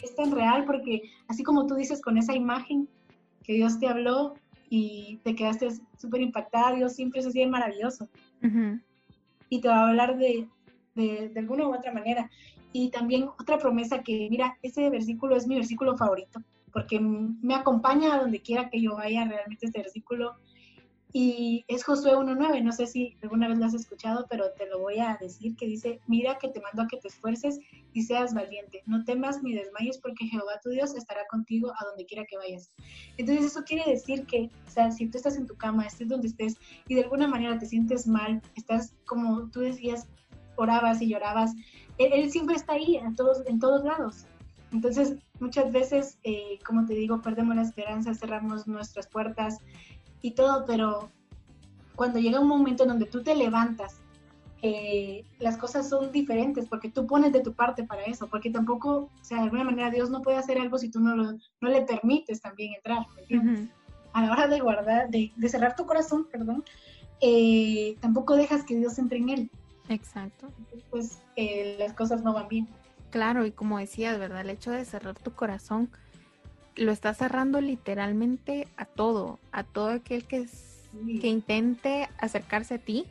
Es 0.02 0.14
tan 0.16 0.32
real 0.32 0.64
porque 0.64 1.02
así 1.28 1.42
como 1.42 1.66
tú 1.66 1.74
dices 1.74 2.00
con 2.00 2.18
esa 2.18 2.34
imagen 2.34 2.88
que 3.42 3.54
Dios 3.54 3.78
te 3.78 3.88
habló 3.88 4.34
y 4.68 5.20
te 5.22 5.34
quedaste 5.34 5.68
súper 5.98 6.22
impactada, 6.22 6.74
Dios 6.74 6.94
siempre 6.94 7.20
es 7.20 7.26
así 7.26 7.44
maravilloso. 7.46 8.08
Y 9.48 9.60
te 9.60 9.68
va 9.68 9.80
a 9.80 9.88
hablar 9.88 10.16
de, 10.16 10.48
de, 10.94 11.28
de, 11.28 11.40
alguna 11.40 11.68
u 11.68 11.74
otra 11.74 11.92
manera. 11.92 12.30
Y 12.72 12.90
también 12.90 13.24
otra 13.38 13.58
promesa 13.58 14.02
que, 14.02 14.28
mira, 14.30 14.56
ese 14.62 14.88
versículo 14.88 15.36
es 15.36 15.46
mi 15.46 15.56
versículo 15.56 15.94
favorito, 15.96 16.40
porque 16.72 16.98
me 16.98 17.54
acompaña 17.54 18.14
a 18.14 18.20
donde 18.20 18.40
quiera 18.40 18.70
que 18.70 18.80
yo 18.80 18.94
vaya, 18.96 19.26
realmente 19.26 19.66
este 19.66 19.80
versículo 19.80 20.36
y 21.14 21.64
es 21.68 21.84
Josué 21.84 22.12
1.9, 22.12 22.62
no 22.62 22.72
sé 22.72 22.86
si 22.86 23.16
alguna 23.22 23.46
vez 23.46 23.58
lo 23.58 23.66
has 23.66 23.74
escuchado, 23.74 24.26
pero 24.30 24.50
te 24.56 24.66
lo 24.66 24.78
voy 24.78 24.98
a 24.98 25.18
decir, 25.20 25.54
que 25.56 25.66
dice, 25.66 26.00
mira 26.06 26.38
que 26.38 26.48
te 26.48 26.60
mando 26.60 26.82
a 26.82 26.88
que 26.88 26.96
te 26.96 27.08
esfuerces 27.08 27.60
y 27.92 28.02
seas 28.02 28.32
valiente, 28.32 28.82
no 28.86 29.04
temas 29.04 29.42
ni 29.42 29.52
desmayes 29.54 29.98
porque 29.98 30.26
Jehová 30.26 30.58
tu 30.62 30.70
Dios 30.70 30.94
estará 30.94 31.26
contigo 31.28 31.70
a 31.78 31.84
donde 31.84 32.06
quiera 32.06 32.24
que 32.24 32.38
vayas. 32.38 32.70
Entonces 33.18 33.44
eso 33.44 33.62
quiere 33.64 33.90
decir 33.90 34.24
que, 34.24 34.48
o 34.66 34.70
sea, 34.70 34.90
si 34.90 35.06
tú 35.06 35.18
estás 35.18 35.36
en 35.36 35.46
tu 35.46 35.54
cama, 35.54 35.86
estés 35.86 36.08
donde 36.08 36.28
estés 36.28 36.56
y 36.88 36.94
de 36.94 37.02
alguna 37.02 37.28
manera 37.28 37.58
te 37.58 37.66
sientes 37.66 38.06
mal, 38.06 38.40
estás 38.54 38.94
como 39.04 39.50
tú 39.50 39.60
decías, 39.60 40.08
orabas 40.56 41.02
y 41.02 41.08
llorabas, 41.08 41.52
Él, 41.98 42.30
siempre 42.30 42.56
está 42.56 42.72
ahí 42.72 42.96
en 42.96 43.14
todos, 43.16 43.42
en 43.46 43.58
todos 43.58 43.84
lados. 43.84 44.24
Entonces, 44.72 45.16
muchas 45.38 45.70
veces, 45.70 46.18
eh, 46.24 46.58
como 46.64 46.86
te 46.86 46.94
digo, 46.94 47.20
perdemos 47.20 47.54
la 47.54 47.62
esperanza, 47.62 48.14
cerramos 48.14 48.66
nuestras 48.66 49.06
puertas, 49.06 49.58
y 50.22 50.32
todo, 50.32 50.64
pero 50.66 51.10
cuando 51.96 52.18
llega 52.18 52.40
un 52.40 52.48
momento 52.48 52.84
en 52.84 52.90
donde 52.90 53.06
tú 53.06 53.22
te 53.22 53.34
levantas, 53.34 54.00
eh, 54.64 55.24
las 55.40 55.56
cosas 55.56 55.88
son 55.88 56.12
diferentes 56.12 56.68
porque 56.68 56.88
tú 56.88 57.04
pones 57.04 57.32
de 57.32 57.40
tu 57.40 57.52
parte 57.52 57.82
para 57.82 58.04
eso, 58.04 58.28
porque 58.28 58.48
tampoco, 58.48 59.10
o 59.20 59.24
sea, 59.24 59.38
de 59.38 59.44
alguna 59.44 59.64
manera 59.64 59.90
Dios 59.90 60.08
no 60.08 60.22
puede 60.22 60.38
hacer 60.38 60.56
algo 60.58 60.78
si 60.78 60.88
tú 60.88 61.00
no, 61.00 61.16
lo, 61.16 61.32
no 61.32 61.68
le 61.68 61.82
permites 61.82 62.40
también 62.40 62.74
entrar, 62.74 63.04
A 64.12 64.24
la 64.24 64.32
hora 64.32 64.46
de 64.46 64.60
guardar, 64.60 65.10
de, 65.10 65.32
cerrar 65.48 65.74
tu 65.74 65.84
corazón, 65.84 66.28
perdón, 66.30 66.64
eh, 67.20 67.96
tampoco 68.00 68.36
dejas 68.36 68.62
que 68.62 68.76
Dios 68.76 68.98
entre 68.98 69.18
en 69.18 69.28
él. 69.30 69.50
Exacto. 69.88 70.48
Pues 70.90 71.18
eh, 71.34 71.76
las 71.78 71.92
cosas 71.92 72.22
no 72.22 72.32
van 72.32 72.46
bien. 72.46 72.68
Claro, 73.10 73.44
y 73.44 73.50
como 73.50 73.78
decías, 73.78 74.16
¿verdad? 74.18 74.42
El 74.42 74.50
hecho 74.50 74.70
de 74.70 74.84
cerrar 74.84 75.18
tu 75.18 75.32
corazón 75.32 75.90
lo 76.76 76.92
está 76.92 77.14
cerrando 77.14 77.60
literalmente 77.60 78.68
a 78.76 78.84
todo, 78.84 79.38
a 79.52 79.64
todo 79.64 79.88
aquel 79.88 80.24
que, 80.24 80.46
que 81.20 81.28
intente 81.28 82.08
acercarse 82.18 82.74
a 82.74 82.78
ti. 82.78 83.06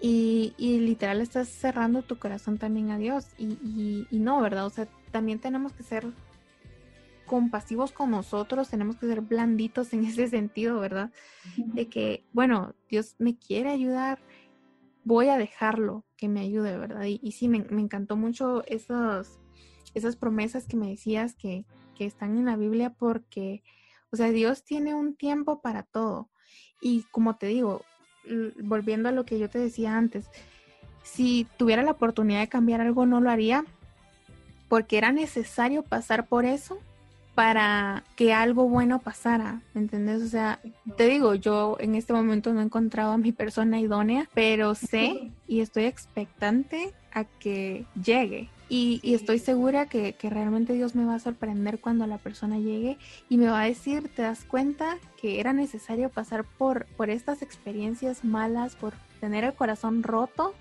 Y, 0.00 0.54
y, 0.56 0.78
literal 0.78 1.20
estás 1.20 1.48
cerrando 1.48 2.02
tu 2.02 2.18
corazón 2.18 2.58
también 2.58 2.90
a 2.90 2.98
Dios. 2.98 3.26
Y, 3.36 4.06
y, 4.10 4.18
no, 4.20 4.40
¿verdad? 4.40 4.66
O 4.66 4.70
sea, 4.70 4.86
también 5.10 5.40
tenemos 5.40 5.72
que 5.72 5.82
ser 5.82 6.06
compasivos 7.26 7.92
con 7.92 8.10
nosotros, 8.10 8.70
tenemos 8.70 8.96
que 8.96 9.06
ser 9.06 9.20
blanditos 9.20 9.92
en 9.92 10.04
ese 10.04 10.28
sentido, 10.28 10.78
¿verdad? 10.80 11.10
De 11.56 11.88
que, 11.88 12.24
bueno, 12.32 12.74
Dios 12.88 13.16
me 13.18 13.36
quiere 13.36 13.70
ayudar, 13.70 14.20
voy 15.04 15.28
a 15.28 15.38
dejarlo 15.38 16.04
que 16.16 16.28
me 16.28 16.40
ayude, 16.40 16.76
¿verdad? 16.76 17.04
Y, 17.04 17.32
sí, 17.32 17.48
me, 17.48 17.58
encantó 17.58 18.16
mucho 18.16 18.64
esas, 18.66 19.38
esas 19.94 20.16
promesas 20.16 20.66
que 20.66 20.76
me 20.76 20.88
decías 20.90 21.34
que, 21.34 21.64
que 21.98 22.06
están 22.06 22.38
en 22.38 22.46
la 22.46 22.56
Biblia 22.56 22.90
porque, 22.90 23.62
o 24.10 24.16
sea, 24.16 24.30
Dios 24.30 24.62
tiene 24.62 24.94
un 24.94 25.16
tiempo 25.16 25.60
para 25.60 25.82
todo. 25.82 26.30
Y 26.80 27.02
como 27.10 27.36
te 27.36 27.46
digo, 27.46 27.82
volviendo 28.62 29.08
a 29.08 29.12
lo 29.12 29.24
que 29.24 29.38
yo 29.38 29.50
te 29.50 29.58
decía 29.58 29.96
antes, 29.96 30.30
si 31.02 31.46
tuviera 31.56 31.82
la 31.82 31.90
oportunidad 31.90 32.40
de 32.40 32.48
cambiar 32.48 32.80
algo, 32.80 33.04
no 33.04 33.20
lo 33.20 33.30
haría 33.30 33.64
porque 34.68 34.98
era 34.98 35.12
necesario 35.12 35.82
pasar 35.82 36.26
por 36.26 36.44
eso 36.44 36.78
para 37.34 38.02
que 38.16 38.34
algo 38.34 38.68
bueno 38.68 38.98
pasara, 38.98 39.62
¿entendés? 39.74 40.22
O 40.22 40.26
sea, 40.26 40.60
te 40.96 41.06
digo, 41.06 41.34
yo 41.34 41.76
en 41.78 41.94
este 41.94 42.12
momento 42.12 42.52
no 42.52 42.60
he 42.60 42.64
encontrado 42.64 43.12
a 43.12 43.18
mi 43.18 43.32
persona 43.32 43.78
idónea, 43.78 44.28
pero 44.34 44.74
sé 44.74 45.30
y 45.46 45.60
estoy 45.60 45.84
expectante 45.84 46.92
a 47.12 47.24
que 47.24 47.86
llegue. 48.02 48.50
Y, 48.70 49.00
estoy 49.14 49.38
segura 49.38 49.86
que, 49.86 50.12
que, 50.12 50.28
realmente 50.28 50.74
Dios 50.74 50.94
me 50.94 51.06
va 51.06 51.14
a 51.14 51.20
sorprender 51.20 51.80
cuando 51.80 52.06
la 52.06 52.18
persona 52.18 52.58
llegue 52.58 52.98
y 53.28 53.38
me 53.38 53.48
va 53.48 53.62
a 53.62 53.66
decir, 53.66 54.08
te 54.14 54.22
das 54.22 54.44
cuenta 54.44 54.98
que 55.20 55.40
era 55.40 55.52
necesario 55.54 56.10
pasar 56.10 56.44
por, 56.44 56.84
por 56.96 57.08
estas 57.08 57.40
experiencias 57.40 58.24
malas, 58.24 58.76
por 58.76 58.92
tener 59.20 59.44
el 59.44 59.54
corazón 59.54 60.02
roto 60.02 60.54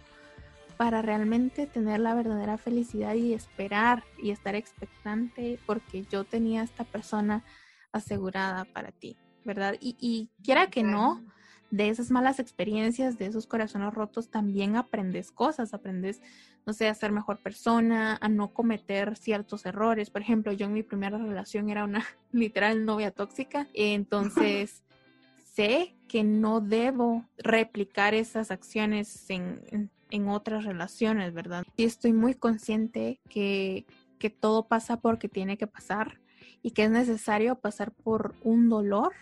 para 0.78 1.02
realmente 1.02 1.66
tener 1.66 2.00
la 2.00 2.14
verdadera 2.14 2.58
felicidad 2.58 3.16
y 3.16 3.34
esperar 3.34 4.04
y 4.22 4.30
estar 4.30 4.56
expectante 4.56 5.60
porque 5.66 6.06
yo 6.10 6.24
tenía 6.24 6.64
esta 6.64 6.84
persona 6.84 7.44
asegurada 7.92 8.66
para 8.66 8.92
ti, 8.92 9.18
¿verdad? 9.44 9.76
Y, 9.80 10.30
quiera 10.44 10.68
que 10.68 10.84
no, 10.84 11.26
de 11.70 11.90
esas 11.90 12.12
malas 12.12 12.40
experiencias, 12.40 13.18
de 13.18 13.26
esos 13.26 13.48
corazones 13.48 13.94
rotos, 13.94 14.30
también 14.30 14.76
aprendes 14.76 15.32
cosas, 15.32 15.74
aprendes, 15.74 16.22
no 16.66 16.74
sé, 16.74 16.88
a 16.88 16.94
ser 16.94 17.12
mejor 17.12 17.38
persona, 17.38 18.18
a 18.22 18.30
no 18.30 18.54
cometer 18.54 19.16
ciertos 19.18 19.66
errores. 19.66 20.10
Por 20.10 20.22
ejemplo, 20.22 20.52
yo 20.52 20.68
en 20.68 20.74
mi 20.74 20.84
primera 20.84 21.18
relación 21.18 21.70
era 21.70 21.84
una 21.84 22.06
literal 22.32 22.86
novia 22.86 23.12
tóxica, 23.12 23.68
entonces 23.74 24.84
sé 25.54 25.96
que 26.08 26.24
no 26.24 26.62
debo 26.62 27.26
replicar 27.38 28.14
esas 28.14 28.52
acciones 28.52 29.30
en, 29.30 29.90
en 30.10 30.30
otras 30.30 30.66
relaciones, 30.66 31.34
¿verdad? 31.34 31.64
Y 31.76 31.84
estoy 31.84 32.14
muy 32.14 32.34
consciente 32.34 33.20
que, 33.30 33.86
que 34.20 34.30
todo 34.30 34.68
pasa 34.68 34.98
porque 35.02 35.30
tiene 35.30 35.58
que 35.58 35.68
pasar 35.68 36.20
y 36.62 36.72
que 36.72 36.86
es 36.86 36.90
necesario 36.90 37.56
pasar 37.56 37.92
por 37.92 38.36
un 38.44 38.70
dolor 38.70 39.14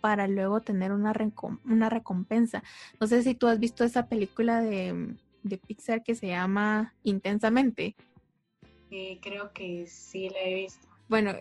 para 0.00 0.28
luego 0.28 0.62
tener 0.62 0.92
una, 0.92 1.12
una 1.64 1.88
recompensa. 1.88 2.62
No 3.00 3.06
sé 3.06 3.22
si 3.22 3.34
tú 3.34 3.46
has 3.46 3.58
visto 3.58 3.84
esa 3.84 4.06
película 4.06 4.60
de, 4.60 5.14
de 5.42 5.58
Pixar 5.58 6.02
que 6.02 6.14
se 6.14 6.28
llama 6.28 6.94
Intensamente. 7.02 7.96
Eh, 8.90 9.18
creo 9.22 9.52
que 9.52 9.86
sí 9.86 10.28
la 10.30 10.40
he 10.40 10.54
visto. 10.54 10.88
Bueno, 11.08 11.32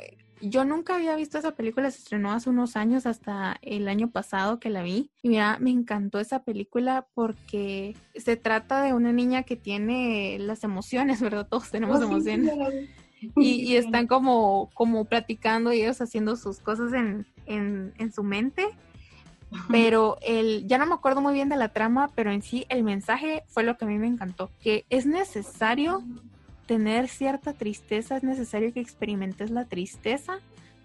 yo 0.42 0.66
nunca 0.66 0.96
había 0.96 1.16
visto 1.16 1.38
esa 1.38 1.56
película, 1.56 1.90
se 1.92 2.00
estrenó 2.00 2.32
hace 2.32 2.50
unos 2.50 2.76
años, 2.76 3.06
hasta 3.06 3.58
el 3.62 3.88
año 3.88 4.12
pasado 4.12 4.60
que 4.60 4.70
la 4.70 4.84
vi. 4.84 5.10
Y 5.22 5.30
mira, 5.30 5.58
me 5.60 5.72
encantó 5.72 6.20
esa 6.20 6.44
película 6.44 7.08
porque 7.14 7.96
se 8.16 8.38
trata 8.38 8.82
de 8.84 8.94
una 8.94 9.12
niña 9.12 9.44
que 9.44 9.56
tiene 9.56 10.38
las 10.40 10.64
emociones, 10.64 11.22
¿verdad? 11.22 11.48
Todos 11.48 11.72
tenemos 11.72 12.00
oh, 12.00 12.04
emociones. 12.04 12.54
y, 13.36 13.76
están 13.78 14.08
como, 14.08 14.70
como 14.74 15.06
platicando 15.06 15.74
y 15.74 15.82
ellos 15.82 16.02
haciendo 16.02 16.36
sus 16.36 16.60
cosas 16.60 16.94
en, 16.94 17.26
en, 17.48 17.94
en 17.98 18.12
su 18.12 18.24
mente. 18.24 18.68
Pero 19.70 20.18
el, 20.22 20.68
ya 20.68 20.78
no 20.78 20.86
me 20.86 20.94
acuerdo 20.94 21.22
muy 21.22 21.34
bien 21.34 21.50
de 21.50 21.56
la 21.56 21.70
trama, 21.70 22.10
pero 22.16 22.32
en 22.32 22.42
sí 22.42 22.66
el 22.70 22.84
mensaje 22.84 23.44
fue 23.48 23.64
lo 23.64 23.78
que 23.78 23.86
a 23.86 23.88
mí 23.88 23.98
me 23.98 24.08
encantó, 24.08 24.52
que 24.60 24.86
es 24.90 25.06
necesario 25.06 26.04
tener 26.66 27.08
cierta 27.08 27.54
tristeza, 27.54 28.18
es 28.18 28.24
necesario 28.24 28.74
que 28.74 28.82
experimentes 28.82 29.50
la 29.50 29.66
tristeza 29.66 30.40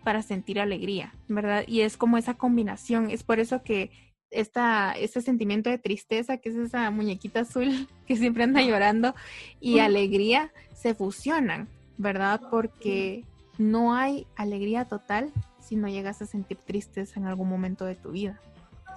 para 0.05 0.23
sentir 0.23 0.61
alegría, 0.61 1.13
¿verdad? 1.29 1.65
Y 1.67 1.81
es 1.81 1.97
como 1.97 2.19
esa 2.19 2.35
combinación, 2.35 3.11
es 3.11 3.25
por 3.25 3.41
eso 3.41 3.63
que 3.63 3.91
esta, 4.31 4.93
este 4.93 5.21
sentimiento 5.21 5.69
de 5.69 5.79
tristeza, 5.79 6.39
que 6.39 6.49
es 6.49 6.57
esa 6.57 6.91
muñequita 6.91 7.41
azul 7.41 7.89
que 8.07 8.17
siempre 8.17 8.45
anda 8.45 8.63
llorando, 8.63 9.15
y 9.61 9.81
alegría 9.81 10.53
se 10.75 10.95
fusionan, 10.95 11.69
¿verdad? 11.99 12.41
Porque 12.51 13.25
no 13.59 13.95
hay 13.95 14.27
alegría 14.37 14.87
total 14.87 15.33
si 15.63 15.77
no 15.77 15.89
llegas 15.89 16.21
a 16.23 16.27
sentir 16.27 16.59
tristeza 16.59 17.19
en 17.19 17.27
algún 17.27 17.49
momento 17.49 17.85
de 17.85 17.95
tu 17.95 18.11
vida. 18.11 18.41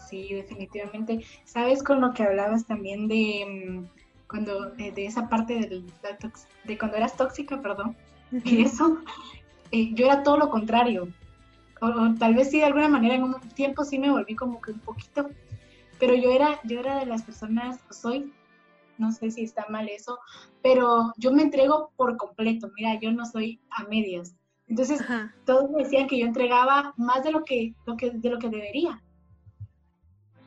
Sí, 0.07 0.33
definitivamente. 0.33 1.25
Sabes 1.45 1.81
con 1.83 2.01
lo 2.01 2.13
que 2.13 2.23
hablabas 2.23 2.65
también 2.65 3.07
de 3.07 3.45
mm, 3.47 4.27
cuando 4.27 4.73
eh, 4.77 4.91
de 4.91 5.05
esa 5.05 5.29
parte 5.29 5.53
de, 5.53 5.83
de 6.63 6.77
cuando 6.77 6.97
eras 6.97 7.15
tóxica, 7.15 7.61
perdón, 7.61 7.95
y 8.43 8.63
eso, 8.63 8.97
eh, 9.71 9.93
yo 9.93 10.05
era 10.05 10.23
todo 10.23 10.37
lo 10.37 10.49
contrario. 10.49 11.07
O, 11.81 12.13
tal 12.17 12.35
vez 12.35 12.51
sí 12.51 12.59
de 12.59 12.65
alguna 12.65 12.87
manera 12.87 13.15
en 13.15 13.23
un 13.23 13.39
tiempo 13.53 13.83
sí 13.83 13.99
me 13.99 14.09
volví 14.09 14.35
como 14.35 14.61
que 14.61 14.71
un 14.71 14.79
poquito, 14.79 15.29
pero 15.99 16.15
yo 16.15 16.31
era, 16.31 16.59
yo 16.63 16.79
era 16.79 16.99
de 16.99 17.05
las 17.05 17.23
personas, 17.23 17.79
soy, 17.91 18.31
no 18.97 19.11
sé 19.11 19.31
si 19.31 19.43
está 19.43 19.65
mal 19.69 19.89
eso, 19.89 20.17
pero 20.63 21.13
yo 21.17 21.31
me 21.31 21.43
entrego 21.43 21.91
por 21.95 22.17
completo, 22.17 22.71
mira, 22.75 22.99
yo 22.99 23.11
no 23.11 23.25
soy 23.25 23.59
a 23.69 23.83
medias. 23.83 24.35
Entonces, 24.67 24.99
todos 25.45 25.69
me 25.69 25.83
decían 25.83 26.07
que 26.07 26.19
yo 26.19 26.25
entregaba 26.25 26.93
más 26.97 27.23
de 27.23 27.31
lo 27.31 27.43
que, 27.43 27.75
lo 27.85 27.95
que, 27.95 28.11
de 28.11 28.29
lo 28.29 28.39
que 28.39 28.49
debería 28.49 29.01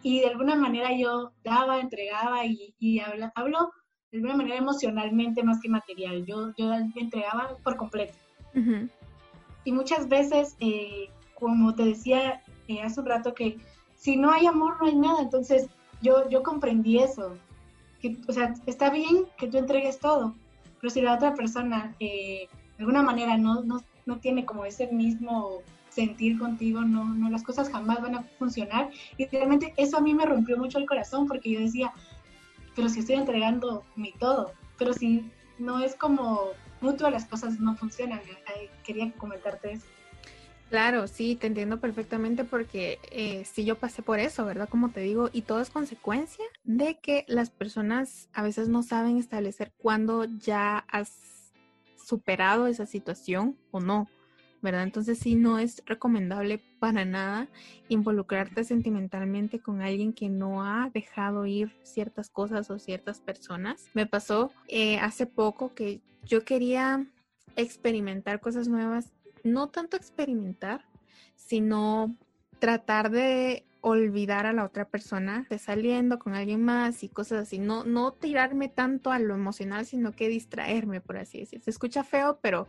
y 0.03 0.21
de 0.21 0.29
alguna 0.29 0.55
manera 0.55 0.91
yo 0.97 1.33
daba, 1.45 1.81
entregaba 1.81 2.45
y, 2.47 2.75
y 2.79 3.01
hablo, 3.01 3.31
hablo 3.35 3.73
de 4.11 4.19
alguna 4.19 4.37
manera 4.37 4.57
emocionalmente 4.57 5.43
más 5.43 5.61
que 5.61 5.69
material. 5.69 6.25
Yo, 6.25 6.53
yo 6.57 6.73
entregaba 6.97 7.57
por 7.63 7.77
completo. 7.77 8.15
Y 9.65 9.73
muchas 9.73 10.09
veces, 10.09 10.57
eh, 10.61 11.11
como 11.35 11.75
te 11.75 11.85
decía 11.85 12.43
eh, 12.69 12.81
hace 12.81 13.01
un 13.01 13.07
rato, 13.07 13.35
que 13.35 13.59
si 13.95 14.17
no 14.17 14.31
hay 14.31 14.47
amor 14.47 14.79
no 14.81 14.87
hay 14.87 14.97
nada. 14.97 15.21
Entonces 15.21 15.69
yo, 16.01 16.29
yo 16.31 16.43
comprendí 16.43 16.99
eso. 16.99 17.37
Que, 18.01 18.17
o 18.27 18.33
sea, 18.33 18.55
está 18.67 18.91
bien 18.91 19.27
que 19.37 19.49
tú 19.49 19.59
entregues 19.59 19.99
todo, 19.99 20.35
pero 20.81 20.91
si 20.91 21.01
la 21.01 21.15
otra 21.15 21.35
persona 21.35 21.95
eh, 21.99 22.49
de 22.77 22.79
alguna 22.79 23.03
manera 23.03 23.37
no, 23.37 23.63
no, 23.65 23.81
no 24.09 24.19
tiene 24.19 24.47
como 24.47 24.65
ese 24.65 24.87
mismo 24.89 25.63
sentir 25.91 26.39
contigo, 26.39 26.81
no, 26.81 27.05
no, 27.05 27.29
las 27.29 27.43
cosas 27.43 27.69
jamás 27.69 28.01
van 28.01 28.15
a 28.15 28.23
funcionar. 28.39 28.91
Y 29.19 29.27
realmente 29.27 29.75
eso 29.77 29.99
a 29.99 30.01
mí 30.01 30.15
me 30.15 30.25
rompió 30.25 30.57
mucho 30.57 30.79
el 30.79 30.87
corazón 30.87 31.29
porque 31.29 31.53
yo 31.53 31.61
decía, 31.61 31.93
pero 32.75 32.89
si 32.89 33.01
estoy 33.01 33.17
entregando 33.17 33.85
mi 33.97 34.13
todo, 34.13 34.53
pero 34.79 34.95
si 34.95 35.31
no 35.59 35.81
es 35.81 35.95
como 35.95 36.53
mutuo, 36.81 37.11
las 37.11 37.27
cosas 37.27 37.61
no 37.61 37.77
funcionan. 37.77 38.21
Quería 38.83 39.13
comentarte 39.13 39.73
eso. 39.73 39.87
Claro, 40.71 41.07
sí, 41.07 41.35
te 41.35 41.47
entiendo 41.47 41.81
perfectamente 41.81 42.45
porque 42.45 42.99
eh, 43.11 43.45
sí 43.45 43.65
yo 43.65 43.77
pasé 43.77 44.03
por 44.03 44.21
eso, 44.21 44.45
¿verdad? 44.45 44.69
Como 44.69 44.91
te 44.91 45.01
digo, 45.01 45.31
y 45.33 45.43
todo 45.43 45.61
es 45.61 45.71
consecuencia 45.71 46.45
de 46.65 46.99
que 46.99 47.25
las 47.27 47.51
personas 47.51 48.29
a 48.33 48.43
veces 48.43 48.69
no 48.69 48.83
saben 48.83 49.19
establecer 49.19 49.73
cuándo 49.79 50.25
ya 50.25 50.85
has 50.91 51.38
superado 52.09 52.67
esa 52.67 52.87
situación 52.87 53.57
o 53.71 53.81
no. 53.81 54.09
¿verdad? 54.61 54.83
Entonces 54.83 55.19
sí 55.19 55.37
no 55.37 55.59
es 55.59 55.83
recomendable 55.87 56.61
para 56.81 57.05
nada 57.05 57.49
involucrarte 57.89 58.65
sentimentalmente 58.65 59.61
con 59.61 59.83
alguien 59.83 60.13
que 60.13 60.29
no 60.29 60.65
ha 60.65 60.91
dejado 60.93 61.47
ir 61.47 61.77
ciertas 61.83 62.29
cosas 62.29 62.71
o 62.71 62.79
ciertas 62.79 63.21
personas. 63.21 63.89
Me 63.95 64.07
pasó 64.07 64.51
eh, 64.67 64.99
hace 64.99 65.27
poco 65.27 65.75
que 65.75 66.01
yo 66.25 66.45
quería 66.45 67.07
experimentar 67.57 68.41
cosas 68.41 68.67
nuevas, 68.67 69.13
no 69.45 69.69
tanto 69.69 69.97
experimentar, 69.97 70.85
sino 71.37 72.17
tratar 72.59 73.11
de 73.11 73.65
olvidar 73.81 74.47
a 74.47 74.53
la 74.53 74.65
otra 74.65 74.87
persona, 74.87 75.47
de 75.49 75.59
saliendo 75.59 76.19
con 76.19 76.35
alguien 76.35 76.65
más 76.65 77.03
y 77.03 77.09
cosas 77.09 77.43
así, 77.43 77.59
no, 77.59 77.85
no 77.85 78.13
tirarme 78.13 78.69
tanto 78.69 79.11
a 79.11 79.19
lo 79.19 79.35
emocional, 79.35 79.87
sino 79.87 80.13
que 80.13 80.29
distraerme, 80.29 81.01
por 81.01 81.17
así 81.17 81.41
decir. 81.41 81.61
Se 81.61 81.71
escucha 81.71 82.05
feo, 82.05 82.39
pero 82.43 82.69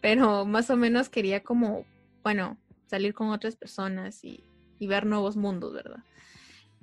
pero 0.00 0.44
más 0.44 0.70
o 0.70 0.76
menos 0.76 1.08
quería 1.08 1.42
como, 1.42 1.84
bueno, 2.22 2.56
salir 2.86 3.14
con 3.14 3.30
otras 3.30 3.56
personas 3.56 4.24
y, 4.24 4.44
ver 4.80 5.06
nuevos 5.06 5.36
mundos, 5.36 5.72
¿verdad? 5.74 6.04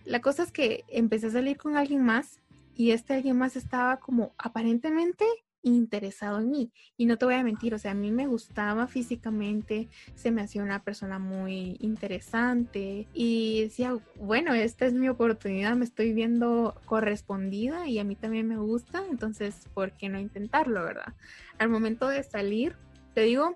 La 0.03 0.19
cosa 0.19 0.43
es 0.43 0.51
que 0.51 0.83
empecé 0.89 1.27
a 1.27 1.31
salir 1.31 1.57
con 1.57 1.77
alguien 1.77 2.03
más 2.03 2.41
y 2.75 2.91
este 2.91 3.13
alguien 3.13 3.37
más 3.37 3.55
estaba 3.55 3.97
como 4.01 4.35
aparentemente 4.37 5.25
interesado 5.65 6.39
en 6.39 6.51
mí. 6.51 6.71
Y 6.95 7.07
no 7.07 7.17
te 7.17 7.25
voy 7.25 7.33
a 7.33 7.43
mentir, 7.43 7.73
o 7.73 7.79
sea, 7.79 7.91
a 7.91 7.95
mí 7.95 8.11
me 8.11 8.27
gustaba 8.27 8.87
físicamente, 8.87 9.89
se 10.13 10.31
me 10.31 10.41
hacía 10.41 10.63
una 10.63 10.83
persona 10.83 11.19
muy 11.19 11.77
interesante 11.79 13.07
y 13.13 13.63
decía, 13.63 13.97
bueno, 14.15 14.53
esta 14.53 14.85
es 14.85 14.93
mi 14.93 15.09
oportunidad, 15.09 15.75
me 15.75 15.85
estoy 15.85 16.13
viendo 16.13 16.79
correspondida 16.85 17.87
y 17.87 17.97
a 17.99 18.03
mí 18.03 18.15
también 18.15 18.47
me 18.47 18.57
gusta, 18.57 19.03
entonces, 19.09 19.67
¿por 19.73 19.91
qué 19.93 20.07
no 20.07 20.19
intentarlo, 20.19 20.83
verdad? 20.83 21.13
Al 21.57 21.69
momento 21.69 22.07
de 22.07 22.21
salir, 22.23 22.75
te 23.15 23.21
digo, 23.21 23.55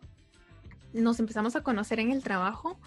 nos 0.94 1.20
empezamos 1.20 1.56
a 1.56 1.62
conocer 1.62 2.00
en 2.00 2.12
el 2.12 2.24
trabajo, 2.24 2.80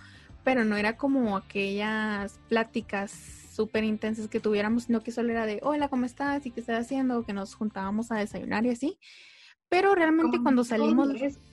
pero 0.42 0.64
no 0.64 0.76
era 0.76 0.96
como 0.96 1.36
aquellas 1.36 2.40
pláticas 2.48 3.41
súper 3.52 3.84
intensas 3.84 4.28
que 4.28 4.40
tuviéramos, 4.40 4.84
sino 4.84 5.02
que 5.02 5.12
solo 5.12 5.30
era 5.30 5.46
de, 5.46 5.60
hola, 5.62 5.88
¿cómo 5.88 6.06
estás? 6.06 6.44
¿Y 6.46 6.50
qué 6.50 6.60
estás 6.60 6.84
haciendo? 6.84 7.24
que 7.24 7.32
nos 7.32 7.54
juntábamos 7.54 8.10
a 8.10 8.16
desayunar 8.16 8.64
y 8.66 8.70
así. 8.70 8.98
Pero 9.68 9.94
realmente 9.94 10.38
cuando 10.42 10.64
salimos, 10.64 11.08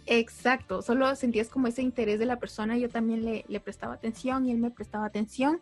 exacto, 0.06 0.82
solo 0.82 1.16
sentías 1.16 1.48
como 1.48 1.68
ese 1.68 1.82
interés 1.82 2.20
de 2.20 2.26
la 2.26 2.38
persona, 2.38 2.78
yo 2.78 2.90
también 2.90 3.24
le, 3.24 3.46
le, 3.48 3.60
prestaba 3.62 3.94
atención 3.94 4.46
y 4.46 4.52
él 4.52 4.58
me 4.58 4.72
prestaba 4.72 5.06
atención, 5.06 5.62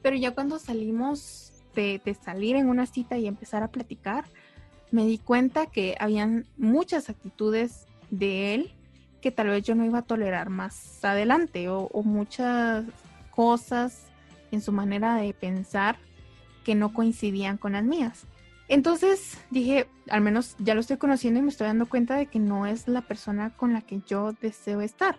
pero 0.00 0.16
ya 0.16 0.30
cuando 0.30 0.58
salimos 0.58 1.52
de, 1.74 2.00
de 2.02 2.14
salir 2.14 2.56
en 2.56 2.70
una 2.70 2.86
cita 2.86 3.18
y 3.18 3.26
empezar 3.26 3.62
a 3.62 3.68
platicar, 3.68 4.24
me 4.90 5.04
di 5.04 5.18
cuenta 5.18 5.66
que 5.66 5.94
habían 6.00 6.46
muchas 6.56 7.10
actitudes 7.10 7.86
de 8.10 8.54
él 8.54 8.72
que 9.20 9.30
tal 9.30 9.48
vez 9.48 9.62
yo 9.62 9.74
no 9.74 9.84
iba 9.84 9.98
a 9.98 10.02
tolerar 10.02 10.48
más 10.48 11.04
adelante 11.04 11.68
o, 11.68 11.82
o 11.92 12.02
muchas 12.02 12.86
cosas 13.30 14.09
en 14.50 14.60
su 14.60 14.72
manera 14.72 15.16
de 15.16 15.32
pensar 15.34 15.98
que 16.64 16.74
no 16.74 16.92
coincidían 16.92 17.56
con 17.56 17.72
las 17.72 17.84
mías. 17.84 18.26
Entonces 18.68 19.38
dije, 19.50 19.88
al 20.08 20.20
menos 20.20 20.54
ya 20.58 20.74
lo 20.74 20.80
estoy 20.80 20.96
conociendo 20.96 21.40
y 21.40 21.42
me 21.42 21.48
estoy 21.48 21.66
dando 21.66 21.86
cuenta 21.86 22.16
de 22.16 22.26
que 22.26 22.38
no 22.38 22.66
es 22.66 22.86
la 22.86 23.02
persona 23.02 23.50
con 23.56 23.72
la 23.72 23.80
que 23.82 24.00
yo 24.06 24.32
deseo 24.40 24.80
estar, 24.80 25.18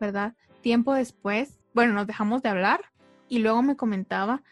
¿verdad? 0.00 0.34
Tiempo 0.60 0.94
después, 0.94 1.58
bueno, 1.74 1.92
nos 1.92 2.06
dejamos 2.06 2.42
de 2.42 2.50
hablar 2.50 2.80
y 3.28 3.40
luego 3.40 3.62
me 3.62 3.76
comentaba 3.76 4.42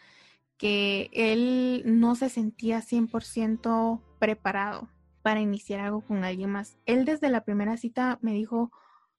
que 0.57 1.09
él 1.13 1.83
no 1.85 2.15
se 2.15 2.29
sentía 2.29 2.81
100% 2.81 4.01
preparado 4.19 4.89
para 5.21 5.39
iniciar 5.39 5.79
algo 5.79 6.01
con 6.01 6.23
alguien 6.23 6.49
más. 6.49 6.77
Él 6.85 7.05
desde 7.05 7.29
la 7.29 7.45
primera 7.45 7.77
cita 7.77 8.19
me 8.21 8.33
dijo, 8.33 8.71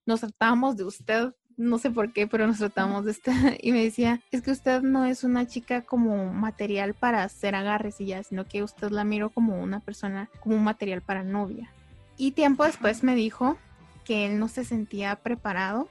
nos 0.06 0.20
tratamos 0.20 0.76
de 0.76 0.84
usted 0.84 1.34
no 1.56 1.78
sé 1.78 1.90
por 1.90 2.12
qué, 2.12 2.26
pero 2.26 2.46
nos 2.46 2.58
tratamos 2.58 3.04
de 3.04 3.12
estar 3.12 3.34
y 3.60 3.72
me 3.72 3.82
decía, 3.82 4.20
es 4.30 4.42
que 4.42 4.50
usted 4.50 4.82
no 4.82 5.04
es 5.04 5.24
una 5.24 5.46
chica 5.46 5.82
como 5.82 6.32
material 6.32 6.94
para 6.94 7.22
hacer 7.22 7.54
agarres 7.54 8.00
y 8.00 8.06
ya, 8.06 8.22
sino 8.22 8.44
que 8.44 8.62
usted 8.62 8.90
la 8.90 9.04
miro 9.04 9.30
como 9.30 9.60
una 9.62 9.80
persona, 9.80 10.28
como 10.40 10.56
un 10.56 10.64
material 10.64 11.02
para 11.02 11.22
novia. 11.22 11.70
Y 12.16 12.32
tiempo 12.32 12.64
después 12.64 13.02
me 13.02 13.14
dijo 13.14 13.56
que 14.04 14.26
él 14.26 14.38
no 14.38 14.48
se 14.48 14.64
sentía 14.64 15.16
preparado 15.16 15.88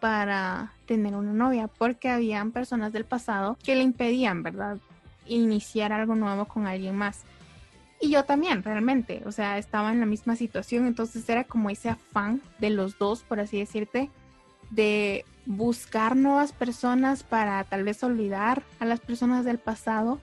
para 0.00 0.72
tener 0.86 1.14
una 1.14 1.32
novia, 1.32 1.68
porque 1.68 2.08
habían 2.08 2.52
personas 2.52 2.92
del 2.92 3.04
pasado 3.04 3.58
que 3.62 3.76
le 3.76 3.82
impedían, 3.82 4.42
¿verdad? 4.42 4.78
Iniciar 5.26 5.92
algo 5.92 6.14
nuevo 6.14 6.46
con 6.46 6.66
alguien 6.66 6.96
más. 6.96 7.22
Y 8.00 8.10
yo 8.10 8.24
también, 8.24 8.62
realmente, 8.62 9.22
o 9.26 9.32
sea, 9.32 9.58
estaba 9.58 9.92
en 9.92 10.00
la 10.00 10.06
misma 10.06 10.34
situación, 10.34 10.86
entonces 10.86 11.28
era 11.28 11.44
como 11.44 11.68
ese 11.68 11.90
afán 11.90 12.40
de 12.58 12.70
los 12.70 12.98
dos, 12.98 13.22
por 13.22 13.40
así 13.40 13.58
decirte, 13.58 14.08
de 14.70 15.24
buscar 15.46 16.16
nuevas 16.16 16.52
personas 16.52 17.22
para 17.22 17.64
tal 17.64 17.84
vez 17.84 18.02
olvidar 18.02 18.62
a 18.78 18.84
las 18.84 19.00
personas 19.00 19.44
del 19.44 19.58
pasado, 19.58 20.20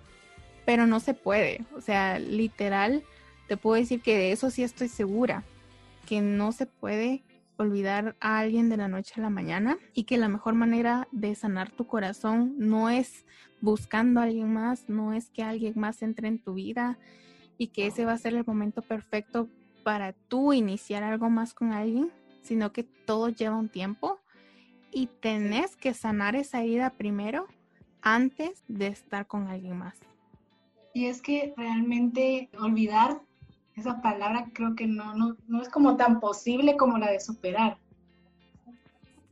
pero 0.65 0.87
no 0.87 0.99
se 0.99 1.13
puede. 1.13 1.65
O 1.75 1.81
sea, 1.81 2.19
literal, 2.19 3.03
te 3.47 3.57
puedo 3.57 3.75
decir 3.75 4.01
que 4.01 4.17
de 4.17 4.31
eso 4.31 4.49
sí 4.49 4.63
estoy 4.63 4.87
segura, 4.87 5.43
que 6.05 6.21
no 6.21 6.51
se 6.51 6.65
puede 6.65 7.23
olvidar 7.57 8.15
a 8.19 8.39
alguien 8.39 8.69
de 8.69 8.77
la 8.77 8.87
noche 8.87 9.15
a 9.17 9.21
la 9.21 9.29
mañana 9.29 9.77
y 9.93 10.03
que 10.03 10.17
la 10.17 10.29
mejor 10.29 10.53
manera 10.53 11.07
de 11.11 11.33
sanar 11.35 11.71
tu 11.71 11.87
corazón 11.87 12.55
no 12.57 12.89
es 12.89 13.25
buscando 13.61 14.19
a 14.19 14.23
alguien 14.23 14.53
más, 14.53 14.87
no 14.87 15.13
es 15.13 15.29
que 15.29 15.43
alguien 15.43 15.73
más 15.75 16.01
entre 16.03 16.27
en 16.27 16.39
tu 16.39 16.53
vida 16.53 16.99
y 17.57 17.67
que 17.67 17.87
ese 17.87 18.05
va 18.05 18.13
a 18.13 18.17
ser 18.17 18.35
el 18.35 18.45
momento 18.45 18.81
perfecto 18.81 19.49
para 19.83 20.13
tú 20.13 20.53
iniciar 20.53 21.03
algo 21.03 21.29
más 21.29 21.53
con 21.53 21.73
alguien, 21.73 22.11
sino 22.43 22.71
que 22.71 22.83
todo 22.83 23.29
lleva 23.29 23.55
un 23.55 23.69
tiempo 23.69 24.19
y 24.97 25.05
tenés 25.05 25.75
que 25.75 25.93
sanar 25.93 26.35
esa 26.35 26.63
herida 26.63 26.89
primero 26.89 27.45
antes 28.01 28.63
de 28.67 28.87
estar 28.87 29.27
con 29.27 29.47
alguien 29.47 29.77
más. 29.77 29.95
Y 30.95 31.05
es 31.05 31.21
que 31.21 31.53
realmente 31.55 32.49
olvidar 32.59 33.21
esa 33.75 34.01
palabra 34.01 34.47
creo 34.53 34.75
que 34.75 34.87
no, 34.87 35.13
no, 35.13 35.61
es 35.61 35.69
como 35.69 35.97
tan 35.97 36.19
posible 36.19 36.77
como 36.77 36.97
la 36.97 37.11
de 37.11 37.19
superar. 37.19 37.77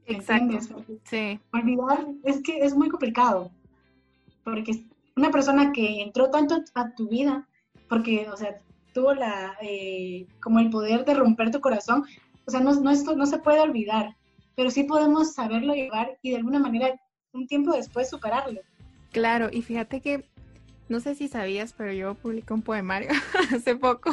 Exacto. 0.05 0.85
Sí. 1.03 1.39
Olvidar 1.51 2.05
es 2.23 2.43
que 2.43 2.59
es 2.59 2.75
muy 2.75 2.89
complicado. 2.89 3.49
Porque 4.43 4.85
una 5.15 5.31
persona 5.31 5.71
que 5.71 6.03
entró 6.03 6.29
tanto 6.29 6.63
a 6.75 6.91
tu 6.91 7.09
vida, 7.09 7.47
porque, 7.89 8.29
o 8.29 8.37
sea, 8.37 8.61
tuvo 8.93 9.15
la, 9.15 9.57
eh, 9.63 10.27
como 10.39 10.59
el 10.59 10.69
poder 10.69 11.05
de 11.05 11.15
romper 11.15 11.49
tu 11.49 11.59
corazón, 11.59 12.03
o 12.45 12.51
sea, 12.51 12.59
no, 12.59 12.71
no, 12.75 12.91
esto, 12.91 13.15
no 13.15 13.25
se 13.25 13.39
puede 13.39 13.61
olvidar 13.61 14.15
pero 14.55 14.71
sí 14.71 14.83
podemos 14.83 15.33
saberlo 15.33 15.73
llevar 15.73 16.17
y 16.21 16.31
de 16.31 16.37
alguna 16.37 16.59
manera 16.59 16.99
un 17.33 17.47
tiempo 17.47 17.73
después 17.73 18.09
superarlo. 18.09 18.61
Claro, 19.11 19.49
y 19.51 19.61
fíjate 19.61 20.01
que 20.01 20.25
no 20.87 20.99
sé 20.99 21.15
si 21.15 21.27
sabías, 21.27 21.73
pero 21.73 21.91
yo 21.93 22.13
publiqué 22.15 22.53
un 22.53 22.61
poemario 22.61 23.09
hace 23.55 23.75
poco. 23.75 24.11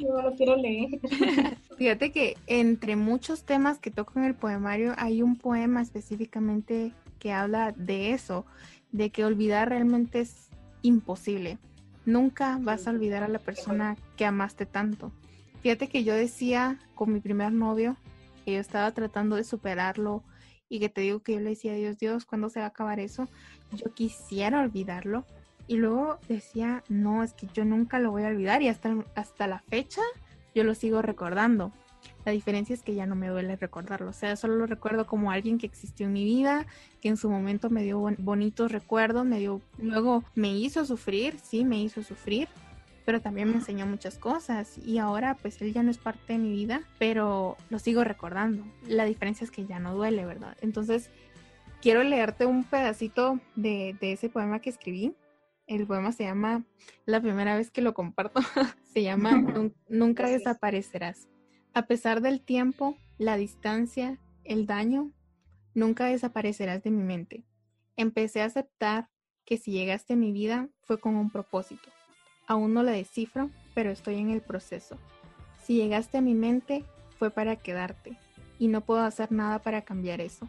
Yo 0.00 0.22
lo 0.22 0.34
quiero 0.36 0.56
leer. 0.56 1.00
Fíjate 1.76 2.12
que 2.12 2.36
entre 2.46 2.96
muchos 2.96 3.44
temas 3.44 3.78
que 3.78 3.90
toco 3.90 4.18
en 4.18 4.24
el 4.24 4.34
poemario 4.34 4.94
hay 4.96 5.22
un 5.22 5.36
poema 5.36 5.82
específicamente 5.82 6.92
que 7.18 7.32
habla 7.32 7.72
de 7.72 8.12
eso, 8.12 8.46
de 8.90 9.10
que 9.10 9.24
olvidar 9.24 9.68
realmente 9.68 10.20
es 10.20 10.48
imposible. 10.82 11.58
Nunca 12.04 12.58
vas 12.60 12.86
a 12.86 12.90
olvidar 12.90 13.22
a 13.22 13.28
la 13.28 13.38
persona 13.38 13.96
que 14.16 14.24
amaste 14.24 14.66
tanto. 14.66 15.12
Fíjate 15.62 15.88
que 15.88 16.04
yo 16.04 16.14
decía 16.14 16.78
con 16.94 17.12
mi 17.12 17.20
primer 17.20 17.52
novio, 17.52 17.96
que 18.42 18.54
yo 18.54 18.60
estaba 18.60 18.92
tratando 18.92 19.36
de 19.36 19.44
superarlo 19.44 20.22
y 20.68 20.80
que 20.80 20.88
te 20.88 21.02
digo 21.02 21.20
que 21.20 21.34
yo 21.34 21.40
le 21.40 21.50
decía 21.50 21.72
a 21.72 21.76
Dios, 21.76 21.98
Dios, 21.98 22.24
¿cuándo 22.24 22.48
se 22.48 22.60
va 22.60 22.66
a 22.66 22.68
acabar 22.68 22.98
eso? 23.00 23.28
Yo 23.72 23.92
quisiera 23.92 24.60
olvidarlo 24.60 25.26
y 25.66 25.76
luego 25.76 26.18
decía, 26.28 26.82
no, 26.88 27.22
es 27.22 27.34
que 27.34 27.46
yo 27.52 27.64
nunca 27.64 27.98
lo 27.98 28.10
voy 28.10 28.24
a 28.24 28.28
olvidar 28.28 28.62
y 28.62 28.68
hasta, 28.68 28.94
hasta 29.14 29.46
la 29.46 29.60
fecha 29.60 30.00
yo 30.54 30.64
lo 30.64 30.74
sigo 30.74 31.02
recordando. 31.02 31.72
La 32.24 32.32
diferencia 32.32 32.74
es 32.74 32.82
que 32.82 32.94
ya 32.94 33.06
no 33.06 33.14
me 33.14 33.28
duele 33.28 33.56
recordarlo, 33.56 34.10
o 34.10 34.12
sea, 34.12 34.36
solo 34.36 34.56
lo 34.56 34.66
recuerdo 34.66 35.06
como 35.06 35.30
alguien 35.30 35.58
que 35.58 35.66
existió 35.66 36.06
en 36.06 36.12
mi 36.12 36.24
vida, 36.24 36.66
que 37.00 37.08
en 37.08 37.16
su 37.16 37.28
momento 37.28 37.68
me 37.68 37.82
dio 37.82 38.00
bonitos 38.18 38.72
recuerdos, 38.72 39.24
me 39.24 39.38
dio, 39.38 39.60
luego 39.78 40.24
me 40.34 40.56
hizo 40.56 40.84
sufrir, 40.84 41.38
sí, 41.40 41.64
me 41.64 41.80
hizo 41.80 42.02
sufrir, 42.02 42.48
pero 43.04 43.20
también 43.20 43.48
me 43.48 43.56
enseñó 43.56 43.86
muchas 43.86 44.18
cosas 44.18 44.78
y 44.78 44.98
ahora 44.98 45.36
pues 45.36 45.60
él 45.60 45.72
ya 45.72 45.82
no 45.82 45.90
es 45.90 45.98
parte 45.98 46.34
de 46.34 46.38
mi 46.38 46.52
vida, 46.52 46.82
pero 46.98 47.56
lo 47.70 47.78
sigo 47.78 48.04
recordando. 48.04 48.64
La 48.86 49.04
diferencia 49.04 49.44
es 49.44 49.50
que 49.50 49.66
ya 49.66 49.78
no 49.78 49.94
duele, 49.94 50.24
¿verdad? 50.24 50.56
Entonces, 50.60 51.10
quiero 51.80 52.02
leerte 52.02 52.46
un 52.46 52.64
pedacito 52.64 53.40
de, 53.56 53.96
ese 54.00 54.28
poema 54.28 54.60
que 54.60 54.70
escribí. 54.70 55.14
El 55.66 55.86
poema 55.86 56.12
se 56.12 56.24
llama, 56.24 56.64
la 57.06 57.20
primera 57.20 57.56
vez 57.56 57.70
que 57.70 57.82
lo 57.82 57.94
comparto, 57.94 58.40
se 58.92 59.02
llama 59.02 59.42
Nunca 59.88 60.28
desaparecerás. 60.28 61.28
A 61.74 61.86
pesar 61.86 62.20
del 62.20 62.40
tiempo, 62.40 62.96
la 63.18 63.36
distancia, 63.36 64.18
el 64.44 64.66
daño, 64.66 65.12
nunca 65.74 66.06
desaparecerás 66.06 66.82
de 66.82 66.90
mi 66.90 67.02
mente. 67.02 67.44
Empecé 67.96 68.42
a 68.42 68.46
aceptar 68.46 69.08
que 69.44 69.56
si 69.56 69.72
llegaste 69.72 70.12
a 70.12 70.16
mi 70.16 70.32
vida 70.32 70.68
fue 70.82 70.98
con 70.98 71.16
un 71.16 71.30
propósito 71.30 71.88
Aún 72.46 72.74
no 72.74 72.82
la 72.82 72.92
descifro, 72.92 73.50
pero 73.74 73.90
estoy 73.90 74.16
en 74.16 74.30
el 74.30 74.40
proceso. 74.40 74.96
Si 75.64 75.76
llegaste 75.76 76.18
a 76.18 76.22
mi 76.22 76.34
mente, 76.34 76.84
fue 77.18 77.30
para 77.30 77.56
quedarte, 77.56 78.16
y 78.58 78.68
no 78.68 78.80
puedo 78.80 79.00
hacer 79.00 79.32
nada 79.32 79.60
para 79.60 79.82
cambiar 79.82 80.20
eso. 80.20 80.48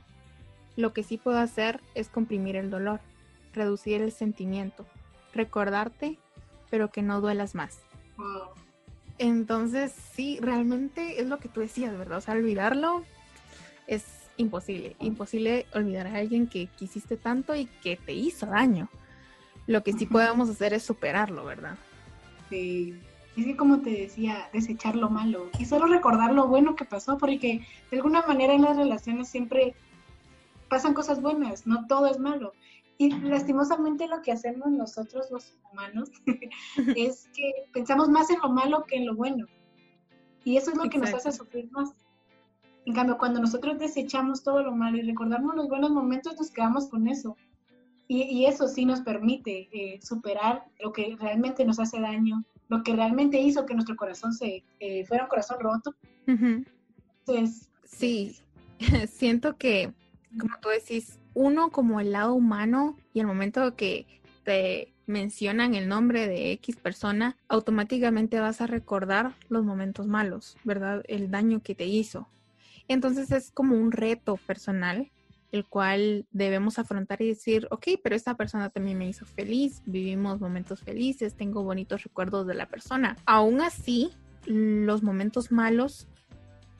Lo 0.75 0.93
que 0.93 1.03
sí 1.03 1.17
puedo 1.17 1.37
hacer 1.37 1.81
es 1.95 2.09
comprimir 2.09 2.55
el 2.55 2.69
dolor, 2.69 2.99
reducir 3.53 4.01
el 4.01 4.11
sentimiento, 4.11 4.85
recordarte, 5.33 6.17
pero 6.69 6.89
que 6.89 7.03
no 7.03 7.21
duelas 7.21 7.55
más. 7.55 7.79
Entonces, 9.19 9.93
sí, 10.13 10.39
realmente 10.41 11.21
es 11.21 11.27
lo 11.27 11.37
que 11.37 11.49
tú 11.49 11.61
decías, 11.61 11.97
¿verdad? 11.97 12.17
O 12.17 12.21
sea, 12.21 12.33
olvidarlo 12.33 13.03
es 13.87 14.05
imposible. 14.37 14.95
Imposible 14.99 15.67
olvidar 15.73 16.07
a 16.07 16.15
alguien 16.15 16.47
que 16.47 16.67
quisiste 16.67 17.17
tanto 17.17 17.55
y 17.55 17.65
que 17.65 17.95
te 17.97 18.13
hizo 18.13 18.47
daño. 18.47 18.89
Lo 19.67 19.83
que 19.83 19.93
sí 19.93 20.05
podemos 20.05 20.49
hacer 20.49 20.73
es 20.73 20.83
superarlo, 20.83 21.45
¿verdad? 21.45 21.77
Sí. 22.49 22.99
Es 23.35 23.45
que 23.45 23.57
como 23.57 23.79
te 23.79 23.89
decía, 23.89 24.49
desechar 24.53 24.95
lo 24.95 25.09
malo 25.09 25.49
y 25.57 25.65
solo 25.65 25.87
recordar 25.87 26.33
lo 26.33 26.47
bueno 26.47 26.75
que 26.75 26.85
pasó, 26.85 27.17
porque 27.17 27.65
de 27.89 27.97
alguna 27.97 28.21
manera 28.27 28.53
en 28.53 28.61
las 28.61 28.77
relaciones 28.77 29.27
siempre 29.27 29.73
pasan 30.69 30.93
cosas 30.93 31.21
buenas, 31.21 31.65
no 31.65 31.87
todo 31.87 32.07
es 32.07 32.19
malo. 32.19 32.53
Y 32.99 33.09
lastimosamente 33.09 34.07
lo 34.07 34.21
que 34.21 34.31
hacemos 34.31 34.69
nosotros 34.69 35.31
los 35.31 35.57
humanos 35.71 36.11
es 36.95 37.27
que 37.33 37.51
pensamos 37.73 38.07
más 38.09 38.29
en 38.29 38.39
lo 38.39 38.49
malo 38.49 38.83
que 38.83 38.97
en 38.97 39.07
lo 39.07 39.15
bueno. 39.15 39.47
Y 40.45 40.57
eso 40.57 40.71
es 40.71 40.77
lo 40.77 40.89
que 40.89 40.99
nos 40.99 41.13
hace 41.13 41.31
sufrir 41.31 41.71
más. 41.71 41.89
En 42.85 42.93
cambio, 42.93 43.17
cuando 43.17 43.39
nosotros 43.39 43.79
desechamos 43.79 44.43
todo 44.43 44.61
lo 44.61 44.75
malo 44.75 44.97
y 44.97 45.01
recordamos 45.03 45.55
los 45.55 45.69
buenos 45.69 45.91
momentos, 45.91 46.35
nos 46.37 46.51
quedamos 46.51 46.87
con 46.89 47.07
eso. 47.07 47.35
Y, 48.07 48.45
eso 48.45 48.67
sí 48.67 48.85
nos 48.85 49.01
permite 49.01 49.69
eh, 49.71 49.99
superar 50.01 50.65
lo 50.79 50.91
que 50.91 51.15
realmente 51.19 51.65
nos 51.65 51.79
hace 51.79 51.99
daño, 51.99 52.43
lo 52.67 52.83
que 52.83 52.95
realmente 52.95 53.39
hizo 53.39 53.65
que 53.65 53.73
nuestro 53.73 53.95
corazón 53.95 54.33
se 54.33 54.63
eh, 54.79 55.05
fuera 55.05 55.23
un 55.23 55.29
corazón 55.29 55.57
roto. 55.59 55.95
Entonces, 56.27 57.69
sí, 57.85 58.37
siento 59.09 59.57
que, 59.57 59.93
como 60.39 60.55
tú 60.61 60.69
decís, 60.69 61.19
uno 61.33 61.71
como 61.71 61.99
el 61.99 62.11
lado 62.11 62.33
humano 62.33 62.97
y 63.13 63.21
el 63.21 63.27
momento 63.27 63.75
que 63.75 64.05
te 64.43 64.93
mencionan 65.05 65.75
el 65.75 65.87
nombre 65.87 66.27
de 66.27 66.51
X 66.53 66.77
persona, 66.77 67.37
automáticamente 67.47 68.39
vas 68.39 68.61
a 68.61 68.67
recordar 68.67 69.33
los 69.49 69.63
momentos 69.63 70.07
malos, 70.07 70.57
¿verdad? 70.63 71.03
El 71.07 71.31
daño 71.31 71.61
que 71.61 71.75
te 71.75 71.85
hizo. 71.85 72.27
Entonces 72.87 73.31
es 73.31 73.51
como 73.51 73.75
un 73.75 73.91
reto 73.91 74.37
personal 74.37 75.11
el 75.53 75.65
cual 75.65 76.25
debemos 76.31 76.79
afrontar 76.79 77.21
y 77.21 77.27
decir, 77.27 77.67
ok, 77.69 77.87
pero 78.03 78.15
esta 78.15 78.35
persona 78.35 78.71
también 78.71 78.97
me 78.97 79.07
hizo 79.07 79.23
feliz, 79.23 79.83
vivimos 79.85 80.41
momentos 80.41 80.81
felices, 80.81 81.35
tengo 81.35 81.63
bonitos 81.63 82.03
recuerdos 82.03 82.47
de 82.47 82.55
la 82.55 82.65
persona. 82.65 83.15
Aún 83.27 83.61
así, 83.61 84.09
los 84.47 85.03
momentos 85.03 85.51
malos 85.51 86.07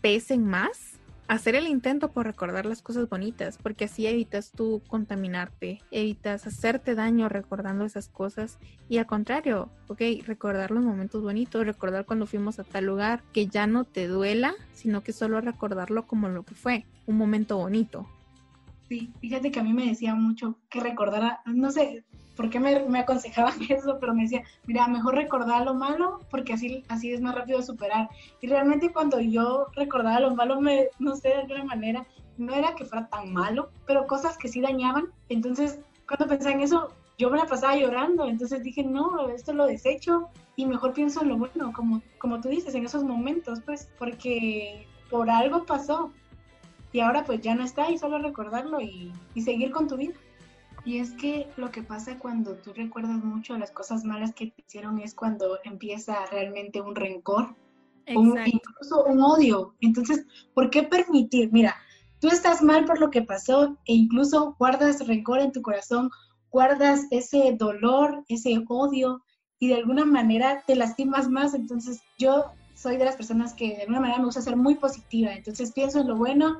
pesen 0.01 0.47
más 0.47 0.99
hacer 1.27 1.53
el 1.53 1.67
intento 1.67 2.11
por 2.11 2.25
recordar 2.25 2.65
las 2.65 2.81
cosas 2.81 3.07
bonitas, 3.07 3.59
porque 3.61 3.85
así 3.85 4.07
evitas 4.07 4.51
tú 4.51 4.81
contaminarte, 4.87 5.79
evitas 5.91 6.47
hacerte 6.47 6.95
daño 6.95 7.29
recordando 7.29 7.85
esas 7.85 8.09
cosas 8.09 8.57
y 8.89 8.97
al 8.97 9.05
contrario, 9.05 9.69
ok, 9.87 10.01
recordar 10.25 10.71
los 10.71 10.83
momentos 10.83 11.21
bonitos, 11.21 11.63
recordar 11.63 12.05
cuando 12.05 12.25
fuimos 12.25 12.57
a 12.57 12.63
tal 12.63 12.85
lugar, 12.85 13.21
que 13.33 13.45
ya 13.45 13.67
no 13.67 13.83
te 13.83 14.07
duela, 14.07 14.55
sino 14.73 15.03
que 15.03 15.13
solo 15.13 15.41
recordarlo 15.41 16.07
como 16.07 16.27
lo 16.27 16.41
que 16.41 16.55
fue, 16.55 16.85
un 17.05 17.17
momento 17.17 17.57
bonito. 17.57 18.07
Sí, 18.93 19.11
fíjate 19.21 19.49
que 19.49 19.59
a 19.59 19.63
mí 19.63 19.73
me 19.73 19.87
decía 19.87 20.13
mucho 20.13 20.55
que 20.69 20.79
recordara, 20.79 21.41
no 21.45 21.71
sé, 21.71 22.03
por 22.37 22.51
qué 22.51 22.59
me, 22.59 22.99
aconsejaban 22.99 23.55
eso, 23.67 23.97
pero 23.99 24.13
me 24.13 24.21
decía, 24.21 24.43
mira, 24.67 24.87
mejor 24.87 25.15
recordar 25.15 25.65
lo 25.65 25.73
malo 25.73 26.19
porque 26.29 26.53
así, 26.53 26.83
así 26.89 27.11
es 27.11 27.19
más 27.19 27.33
rápido 27.33 27.63
superar. 27.63 28.07
Y 28.39 28.45
realmente 28.45 28.91
cuando 28.91 29.19
yo 29.19 29.65
recordaba 29.73 30.19
lo 30.19 30.35
malo, 30.35 30.61
me, 30.61 30.89
no 30.99 31.15
sé, 31.15 31.29
de 31.29 31.37
alguna 31.37 31.63
manera, 31.63 32.05
no 32.37 32.53
era 32.53 32.75
que 32.75 32.85
fuera 32.85 33.07
tan 33.07 33.33
malo, 33.33 33.71
pero 33.87 34.05
cosas 34.05 34.37
que 34.37 34.47
sí 34.47 34.61
dañaban. 34.61 35.05
Entonces, 35.27 35.79
cuando 36.07 36.27
pensaba 36.27 36.53
en 36.53 36.61
eso, 36.61 36.89
yo 37.17 37.31
me 37.31 37.39
la 37.39 37.47
pasaba 37.47 37.75
llorando. 37.75 38.27
Entonces 38.27 38.61
dije, 38.61 38.83
no, 38.83 39.27
esto 39.29 39.53
lo 39.53 39.65
desecho 39.65 40.29
y 40.55 40.67
mejor 40.67 40.93
pienso 40.93 41.23
en 41.23 41.29
lo 41.29 41.37
bueno, 41.37 41.73
como, 41.73 42.03
como 42.19 42.41
tú 42.41 42.49
dices, 42.49 42.75
en 42.75 42.85
esos 42.85 43.03
momentos, 43.03 43.59
pues, 43.65 43.89
porque 43.97 44.85
por 45.09 45.31
algo 45.31 45.65
pasó. 45.65 46.11
Y 46.93 47.01
ahora 47.01 47.25
pues 47.25 47.41
ya 47.41 47.55
no 47.55 47.63
está 47.63 47.91
y 47.91 47.97
solo 47.97 48.19
recordarlo 48.19 48.79
y, 48.79 49.11
y 49.33 49.41
seguir 49.41 49.71
con 49.71 49.87
tu 49.87 49.97
vida. 49.97 50.13
Y 50.85 50.99
es 50.99 51.11
que 51.13 51.47
lo 51.55 51.71
que 51.71 51.81
pasa 51.81 52.19
cuando 52.19 52.55
tú 52.55 52.73
recuerdas 52.73 53.23
mucho 53.23 53.57
las 53.57 53.71
cosas 53.71 54.03
malas 54.03 54.33
que 54.33 54.47
te 54.47 54.63
hicieron 54.65 54.99
es 54.99 55.13
cuando 55.13 55.57
empieza 55.63 56.25
realmente 56.29 56.81
un 56.81 56.95
rencor, 56.95 57.55
o 58.15 58.21
incluso 58.21 59.05
un 59.05 59.21
odio. 59.21 59.75
Entonces, 59.79 60.25
¿por 60.53 60.69
qué 60.69 60.83
permitir? 60.83 61.51
Mira, 61.53 61.75
tú 62.19 62.27
estás 62.27 62.61
mal 62.61 62.85
por 62.85 62.99
lo 62.99 63.09
que 63.09 63.21
pasó 63.21 63.77
e 63.85 63.93
incluso 63.93 64.55
guardas 64.59 65.07
rencor 65.07 65.39
en 65.39 65.53
tu 65.53 65.61
corazón, 65.61 66.09
guardas 66.51 67.07
ese 67.11 67.55
dolor, 67.57 68.25
ese 68.27 68.61
odio 68.67 69.23
y 69.59 69.69
de 69.69 69.75
alguna 69.75 70.03
manera 70.03 70.63
te 70.67 70.75
lastimas 70.75 71.29
más. 71.29 71.53
Entonces, 71.53 72.01
yo 72.17 72.51
soy 72.75 72.97
de 72.97 73.05
las 73.05 73.15
personas 73.15 73.53
que 73.53 73.75
de 73.75 73.81
alguna 73.83 74.01
manera 74.01 74.19
me 74.19 74.25
gusta 74.25 74.41
ser 74.41 74.57
muy 74.57 74.75
positiva. 74.75 75.33
Entonces, 75.33 75.71
pienso 75.71 76.01
en 76.01 76.09
lo 76.09 76.17
bueno 76.17 76.59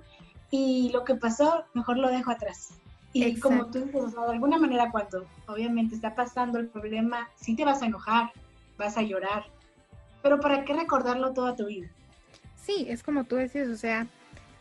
y 0.56 0.92
lo 0.94 1.04
que 1.04 1.16
pasó, 1.16 1.66
mejor 1.74 1.98
lo 1.98 2.10
dejo 2.10 2.30
atrás. 2.30 2.76
Y 3.12 3.40
como 3.40 3.72
tú 3.72 3.86
dices, 3.86 4.14
de 4.14 4.22
alguna 4.32 4.60
manera 4.60 4.92
cuando 4.92 5.26
obviamente 5.48 5.96
está 5.96 6.14
pasando 6.14 6.60
el 6.60 6.68
problema, 6.68 7.28
sí 7.36 7.56
te 7.56 7.66
vas 7.66 7.82
a 7.82 7.88
enojar, 7.88 8.32
vas 8.78 8.96
a 8.96 9.02
llorar, 9.02 9.46
pero 10.22 10.40
¿para 10.40 10.64
qué 10.64 10.74
recordarlo 10.74 11.34
toda 11.34 11.56
tu 11.56 11.66
vida? 11.66 11.88
Sí, 12.56 12.86
es 12.88 13.02
como 13.02 13.24
tú 13.24 13.36
decís, 13.36 13.68
o 13.68 13.76
sea, 13.76 14.06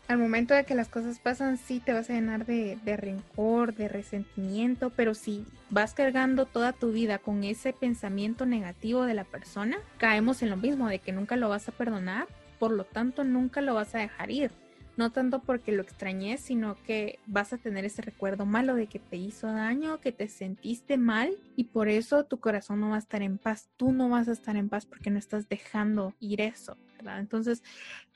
al 0.07 0.17
momento 0.17 0.55
de 0.55 0.63
que 0.65 0.73
las 0.73 0.89
cosas 0.89 1.19
pasan, 1.19 1.59
sí 1.59 1.79
te 1.79 1.93
vas 1.93 2.09
a 2.09 2.13
llenar 2.13 2.47
de, 2.47 2.79
de 2.83 2.97
rencor, 2.97 3.75
de 3.75 3.87
resentimiento, 3.87 4.89
pero 4.89 5.13
si 5.13 5.45
vas 5.69 5.93
cargando 5.93 6.47
toda 6.47 6.73
tu 6.73 6.91
vida 6.91 7.19
con 7.19 7.43
ese 7.43 7.71
pensamiento 7.71 8.47
negativo 8.47 9.03
de 9.03 9.13
la 9.13 9.25
persona, 9.25 9.77
caemos 9.99 10.41
en 10.41 10.49
lo 10.49 10.57
mismo, 10.57 10.89
de 10.89 10.97
que 10.97 11.11
nunca 11.11 11.35
lo 11.35 11.49
vas 11.49 11.69
a 11.69 11.71
perdonar, 11.71 12.27
por 12.57 12.71
lo 12.71 12.83
tanto 12.83 13.23
nunca 13.23 13.61
lo 13.61 13.75
vas 13.75 13.93
a 13.93 13.99
dejar 13.99 14.31
ir 14.31 14.62
no 14.95 15.11
tanto 15.11 15.41
porque 15.41 15.71
lo 15.71 15.81
extrañes, 15.81 16.41
sino 16.41 16.75
que 16.83 17.19
vas 17.25 17.53
a 17.53 17.57
tener 17.57 17.85
ese 17.85 18.01
recuerdo 18.01 18.45
malo 18.45 18.75
de 18.75 18.87
que 18.87 18.99
te 18.99 19.17
hizo 19.17 19.47
daño, 19.47 19.99
que 19.99 20.11
te 20.11 20.27
sentiste 20.27 20.97
mal 20.97 21.37
y 21.55 21.65
por 21.65 21.89
eso 21.89 22.25
tu 22.25 22.39
corazón 22.39 22.79
no 22.79 22.89
va 22.89 22.95
a 22.95 22.99
estar 22.99 23.21
en 23.21 23.37
paz, 23.37 23.69
tú 23.77 23.91
no 23.91 24.09
vas 24.09 24.27
a 24.27 24.33
estar 24.33 24.55
en 24.55 24.69
paz 24.69 24.85
porque 24.85 25.09
no 25.09 25.17
estás 25.17 25.49
dejando 25.49 26.13
ir 26.19 26.41
eso, 26.41 26.77
¿verdad? 26.97 27.19
Entonces 27.19 27.63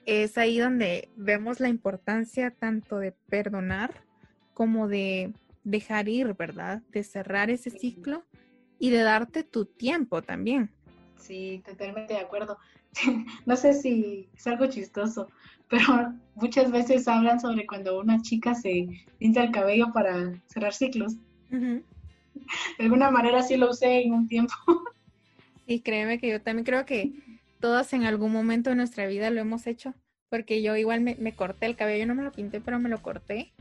es 0.05 0.37
ahí 0.37 0.59
donde 0.59 1.09
vemos 1.15 1.59
la 1.59 1.69
importancia 1.69 2.51
tanto 2.51 2.99
de 2.99 3.11
perdonar 3.11 3.93
como 4.53 4.87
de 4.87 5.33
dejar 5.63 6.07
ir, 6.07 6.33
¿verdad? 6.33 6.81
De 6.91 7.03
cerrar 7.03 7.49
ese 7.49 7.69
ciclo 7.69 8.23
y 8.79 8.91
de 8.91 8.99
darte 8.99 9.43
tu 9.43 9.65
tiempo 9.65 10.21
también. 10.21 10.71
Sí, 11.17 11.61
totalmente 11.65 12.13
de 12.13 12.19
acuerdo. 12.19 12.57
no 13.45 13.55
sé 13.55 13.73
si 13.73 14.27
es 14.35 14.47
algo 14.47 14.67
chistoso, 14.67 15.29
pero 15.69 16.13
muchas 16.35 16.71
veces 16.71 17.07
hablan 17.07 17.39
sobre 17.39 17.65
cuando 17.65 17.99
una 17.99 18.21
chica 18.21 18.55
se 18.55 18.87
pinta 19.19 19.43
el 19.43 19.51
cabello 19.51 19.91
para 19.93 20.33
cerrar 20.47 20.73
ciclos. 20.73 21.15
De 21.49 21.83
alguna 22.79 23.11
manera 23.11 23.41
sí 23.43 23.57
lo 23.57 23.71
usé 23.71 24.03
en 24.03 24.13
un 24.13 24.27
tiempo. 24.27 24.53
Sí, 25.67 25.81
créeme 25.81 26.19
que 26.19 26.29
yo 26.29 26.41
también 26.41 26.65
creo 26.65 26.85
que 26.85 27.11
todas 27.59 27.91
en 27.93 28.05
algún 28.05 28.31
momento 28.31 28.69
de 28.69 28.77
nuestra 28.77 29.05
vida 29.05 29.29
lo 29.29 29.41
hemos 29.41 29.67
hecho, 29.67 29.93
porque 30.29 30.61
yo 30.61 30.77
igual 30.77 31.01
me, 31.01 31.15
me 31.15 31.33
corté 31.33 31.65
el 31.65 31.75
cabello, 31.75 32.05
no 32.05 32.15
me 32.15 32.23
lo 32.23 32.31
pinté, 32.31 32.61
pero 32.61 32.79
me 32.79 32.89
lo 32.89 33.01
corté. 33.01 33.51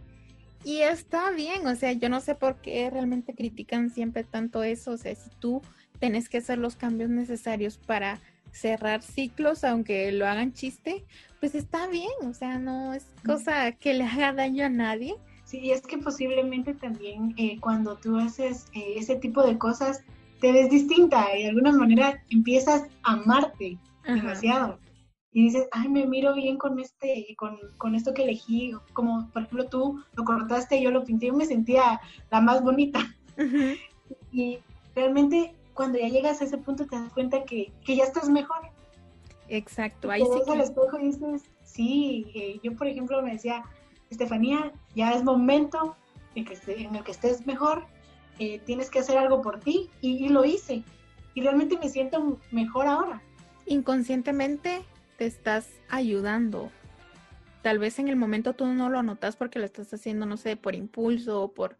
Y 0.64 0.82
está 0.82 1.30
bien, 1.30 1.66
o 1.66 1.74
sea, 1.74 1.92
yo 1.92 2.08
no 2.08 2.20
sé 2.20 2.34
por 2.34 2.56
qué 2.60 2.90
realmente 2.90 3.34
critican 3.34 3.90
siempre 3.90 4.24
tanto 4.24 4.62
eso, 4.62 4.92
o 4.92 4.96
sea, 4.96 5.14
si 5.14 5.30
tú 5.38 5.62
tenés 5.98 6.28
que 6.28 6.38
hacer 6.38 6.58
los 6.58 6.76
cambios 6.76 7.10
necesarios 7.10 7.78
para 7.78 8.20
cerrar 8.56 9.02
ciclos, 9.02 9.64
aunque 9.64 10.10
lo 10.12 10.26
hagan 10.26 10.52
chiste, 10.52 11.04
pues 11.40 11.54
está 11.54 11.86
bien, 11.88 12.10
o 12.24 12.32
sea, 12.32 12.58
no 12.58 12.94
es 12.94 13.06
cosa 13.24 13.72
que 13.72 13.94
le 13.94 14.04
haga 14.04 14.32
daño 14.32 14.64
a 14.64 14.68
nadie. 14.68 15.14
Sí, 15.44 15.70
es 15.70 15.82
que 15.82 15.98
posiblemente 15.98 16.74
también 16.74 17.34
eh, 17.36 17.58
cuando 17.60 17.96
tú 17.96 18.16
haces 18.18 18.66
eh, 18.74 18.94
ese 18.96 19.16
tipo 19.16 19.42
de 19.46 19.58
cosas, 19.58 20.02
te 20.40 20.52
ves 20.52 20.70
distinta 20.70 21.36
y 21.36 21.42
de 21.42 21.48
alguna 21.50 21.72
manera 21.72 22.22
empiezas 22.30 22.82
a 23.04 23.12
amarte 23.12 23.78
demasiado. 24.04 24.78
Y 25.32 25.44
dices, 25.44 25.68
ay, 25.72 25.88
me 25.88 26.06
miro 26.06 26.34
bien 26.34 26.56
con 26.56 26.78
este, 26.78 27.34
con, 27.36 27.58
con 27.76 27.94
esto 27.94 28.14
que 28.14 28.22
elegí, 28.22 28.72
como 28.94 29.30
por 29.32 29.42
ejemplo 29.42 29.68
tú 29.68 30.02
lo 30.14 30.24
cortaste, 30.24 30.82
yo 30.82 30.90
lo 30.90 31.04
pinté, 31.04 31.26
yo 31.26 31.34
me 31.34 31.44
sentía 31.44 32.00
la 32.30 32.40
más 32.40 32.62
bonita. 32.62 33.00
Y 34.32 34.58
realmente 34.94 35.54
cuando 35.76 35.98
ya 35.98 36.08
llegas 36.08 36.40
a 36.40 36.44
ese 36.44 36.58
punto 36.58 36.86
te 36.86 36.96
das 36.96 37.12
cuenta 37.12 37.44
que, 37.44 37.72
ya 37.86 38.04
estás 38.04 38.28
mejor. 38.28 38.58
Exacto, 39.48 40.10
ahí 40.10 40.22
sí. 40.22 40.50
al 40.50 40.60
espejo 40.60 40.98
y 40.98 41.06
dices, 41.06 41.42
sí, 41.62 42.32
eh, 42.34 42.58
yo 42.64 42.74
por 42.74 42.88
ejemplo 42.88 43.22
me 43.22 43.34
decía, 43.34 43.62
Estefanía, 44.10 44.72
ya 44.96 45.12
es 45.12 45.22
momento 45.22 45.94
en, 46.34 46.44
que, 46.44 46.58
en 46.66 46.96
el 46.96 47.04
que 47.04 47.12
estés 47.12 47.46
mejor, 47.46 47.86
eh, 48.38 48.58
tienes 48.64 48.90
que 48.90 49.00
hacer 49.00 49.18
algo 49.18 49.42
por 49.42 49.60
ti 49.60 49.90
y, 50.00 50.28
lo 50.30 50.44
hice. 50.44 50.82
Y 51.34 51.42
realmente 51.42 51.78
me 51.78 51.88
siento 51.88 52.38
mejor 52.50 52.86
ahora. 52.86 53.22
Inconscientemente 53.66 54.82
te 55.18 55.26
estás 55.26 55.68
ayudando. 55.88 56.70
Tal 57.62 57.78
vez 57.78 57.98
en 57.98 58.08
el 58.08 58.16
momento 58.16 58.54
tú 58.54 58.66
no 58.66 58.88
lo 58.88 59.02
notas 59.02 59.36
porque 59.36 59.58
lo 59.58 59.64
estás 59.64 59.92
haciendo, 59.92 60.24
no 60.24 60.36
sé, 60.36 60.56
por 60.56 60.74
impulso 60.74 61.42
o 61.42 61.52
por, 61.52 61.76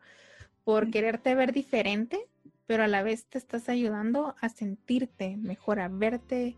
por 0.64 0.90
quererte 0.90 1.34
ver 1.34 1.52
diferente, 1.52 2.26
pero 2.66 2.84
a 2.84 2.88
la 2.88 3.02
vez 3.02 3.26
te 3.26 3.38
estás 3.38 3.68
ayudando 3.68 4.34
a 4.40 4.48
sentirte 4.48 5.36
mejor, 5.36 5.80
a 5.80 5.88
verte 5.88 6.56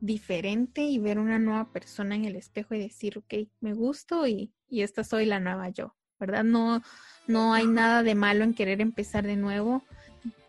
diferente 0.00 0.82
y 0.82 0.98
ver 0.98 1.18
una 1.18 1.38
nueva 1.38 1.70
persona 1.72 2.14
en 2.14 2.24
el 2.24 2.36
espejo 2.36 2.74
y 2.74 2.80
decir, 2.80 3.18
ok, 3.18 3.48
me 3.60 3.72
gusto 3.72 4.26
y, 4.26 4.52
y 4.68 4.82
esta 4.82 5.04
soy 5.04 5.26
la 5.26 5.40
nueva 5.40 5.68
yo, 5.70 5.94
¿verdad? 6.18 6.44
No, 6.44 6.82
no 7.26 7.54
hay 7.54 7.66
nada 7.66 8.02
de 8.02 8.14
malo 8.14 8.44
en 8.44 8.54
querer 8.54 8.80
empezar 8.80 9.24
de 9.24 9.36
nuevo 9.36 9.82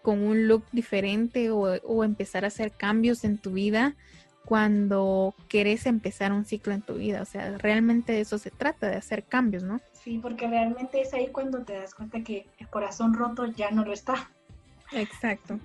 con 0.01 0.21
un 0.21 0.47
look 0.47 0.63
diferente 0.71 1.49
o, 1.51 1.61
o 1.61 2.03
empezar 2.03 2.43
a 2.43 2.49
hacer 2.49 2.71
cambios 2.71 3.23
en 3.23 3.37
tu 3.37 3.51
vida 3.51 3.95
cuando 4.45 5.33
querés 5.49 5.87
empezar 5.87 6.31
un 6.31 6.45
ciclo 6.45 6.73
en 6.73 6.81
tu 6.81 6.93
vida. 6.93 7.21
O 7.21 7.25
sea, 7.25 7.57
realmente 7.57 8.13
de 8.13 8.21
eso 8.21 8.37
se 8.37 8.51
trata, 8.51 8.87
de 8.87 8.95
hacer 8.95 9.23
cambios, 9.23 9.63
¿no? 9.63 9.81
Sí, 9.91 10.19
porque 10.19 10.47
realmente 10.47 11.01
es 11.01 11.13
ahí 11.13 11.27
cuando 11.27 11.63
te 11.63 11.73
das 11.73 11.95
cuenta 11.95 12.23
que 12.23 12.45
el 12.59 12.69
corazón 12.69 13.15
roto 13.15 13.47
ya 13.47 13.71
no 13.71 13.83
lo 13.83 13.91
está. 13.91 14.29
Exacto. 14.91 15.59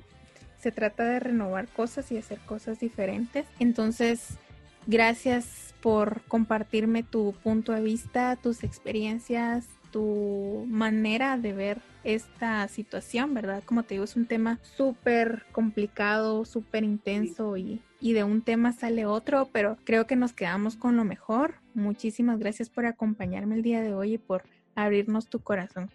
Se 0.58 0.72
trata 0.72 1.04
de 1.04 1.20
renovar 1.20 1.68
cosas 1.68 2.10
y 2.12 2.18
hacer 2.18 2.38
cosas 2.40 2.80
diferentes. 2.80 3.46
Entonces, 3.58 4.38
Gracias 4.86 5.74
por 5.82 6.22
compartirme 6.22 7.02
tu 7.02 7.34
punto 7.42 7.72
de 7.72 7.82
vista, 7.82 8.36
tus 8.36 8.64
experiencias, 8.64 9.68
tu 9.92 10.66
manera 10.68 11.36
de 11.36 11.52
ver 11.52 11.82
esta 12.02 12.66
situación, 12.68 13.34
¿verdad? 13.34 13.62
Como 13.64 13.82
te 13.82 13.94
digo, 13.94 14.04
es 14.04 14.16
un 14.16 14.26
tema 14.26 14.58
súper 14.62 15.44
complicado, 15.52 16.44
súper 16.44 16.84
intenso 16.84 17.56
y, 17.56 17.82
y 18.00 18.14
de 18.14 18.24
un 18.24 18.42
tema 18.42 18.72
sale 18.72 19.04
otro, 19.04 19.48
pero 19.52 19.76
creo 19.84 20.06
que 20.06 20.16
nos 20.16 20.32
quedamos 20.32 20.76
con 20.76 20.96
lo 20.96 21.04
mejor. 21.04 21.54
Muchísimas 21.74 22.38
gracias 22.38 22.70
por 22.70 22.86
acompañarme 22.86 23.56
el 23.56 23.62
día 23.62 23.82
de 23.82 23.94
hoy 23.94 24.14
y 24.14 24.18
por 24.18 24.44
abrirnos 24.74 25.28
tu 25.28 25.40
corazón. 25.40 25.90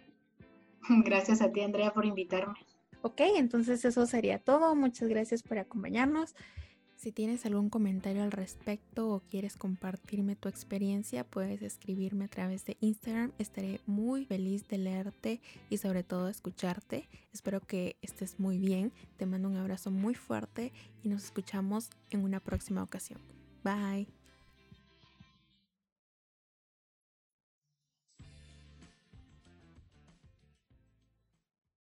Gracias 1.04 1.42
a 1.42 1.50
ti, 1.50 1.60
Andrea, 1.60 1.92
por 1.92 2.04
invitarme. 2.04 2.54
Ok, 3.02 3.20
entonces 3.36 3.84
eso 3.84 4.06
sería 4.06 4.38
todo. 4.38 4.74
Muchas 4.74 5.08
gracias 5.08 5.42
por 5.42 5.58
acompañarnos. 5.58 6.34
Si 6.96 7.12
tienes 7.12 7.44
algún 7.44 7.68
comentario 7.68 8.22
al 8.22 8.32
respecto 8.32 9.10
o 9.10 9.20
quieres 9.20 9.56
compartirme 9.56 10.34
tu 10.34 10.48
experiencia, 10.48 11.24
puedes 11.24 11.60
escribirme 11.60 12.24
a 12.24 12.28
través 12.28 12.64
de 12.64 12.78
Instagram. 12.80 13.32
Estaré 13.38 13.80
muy 13.84 14.24
feliz 14.24 14.66
de 14.66 14.78
leerte 14.78 15.40
y 15.68 15.76
sobre 15.76 16.04
todo 16.04 16.28
escucharte. 16.28 17.08
Espero 17.34 17.60
que 17.60 17.96
estés 18.00 18.40
muy 18.40 18.58
bien. 18.58 18.92
Te 19.18 19.26
mando 19.26 19.48
un 19.48 19.56
abrazo 19.56 19.90
muy 19.90 20.14
fuerte 20.14 20.72
y 21.02 21.10
nos 21.10 21.24
escuchamos 21.24 21.90
en 22.10 22.24
una 22.24 22.40
próxima 22.40 22.82
ocasión. 22.82 23.20
Bye. 23.62 24.25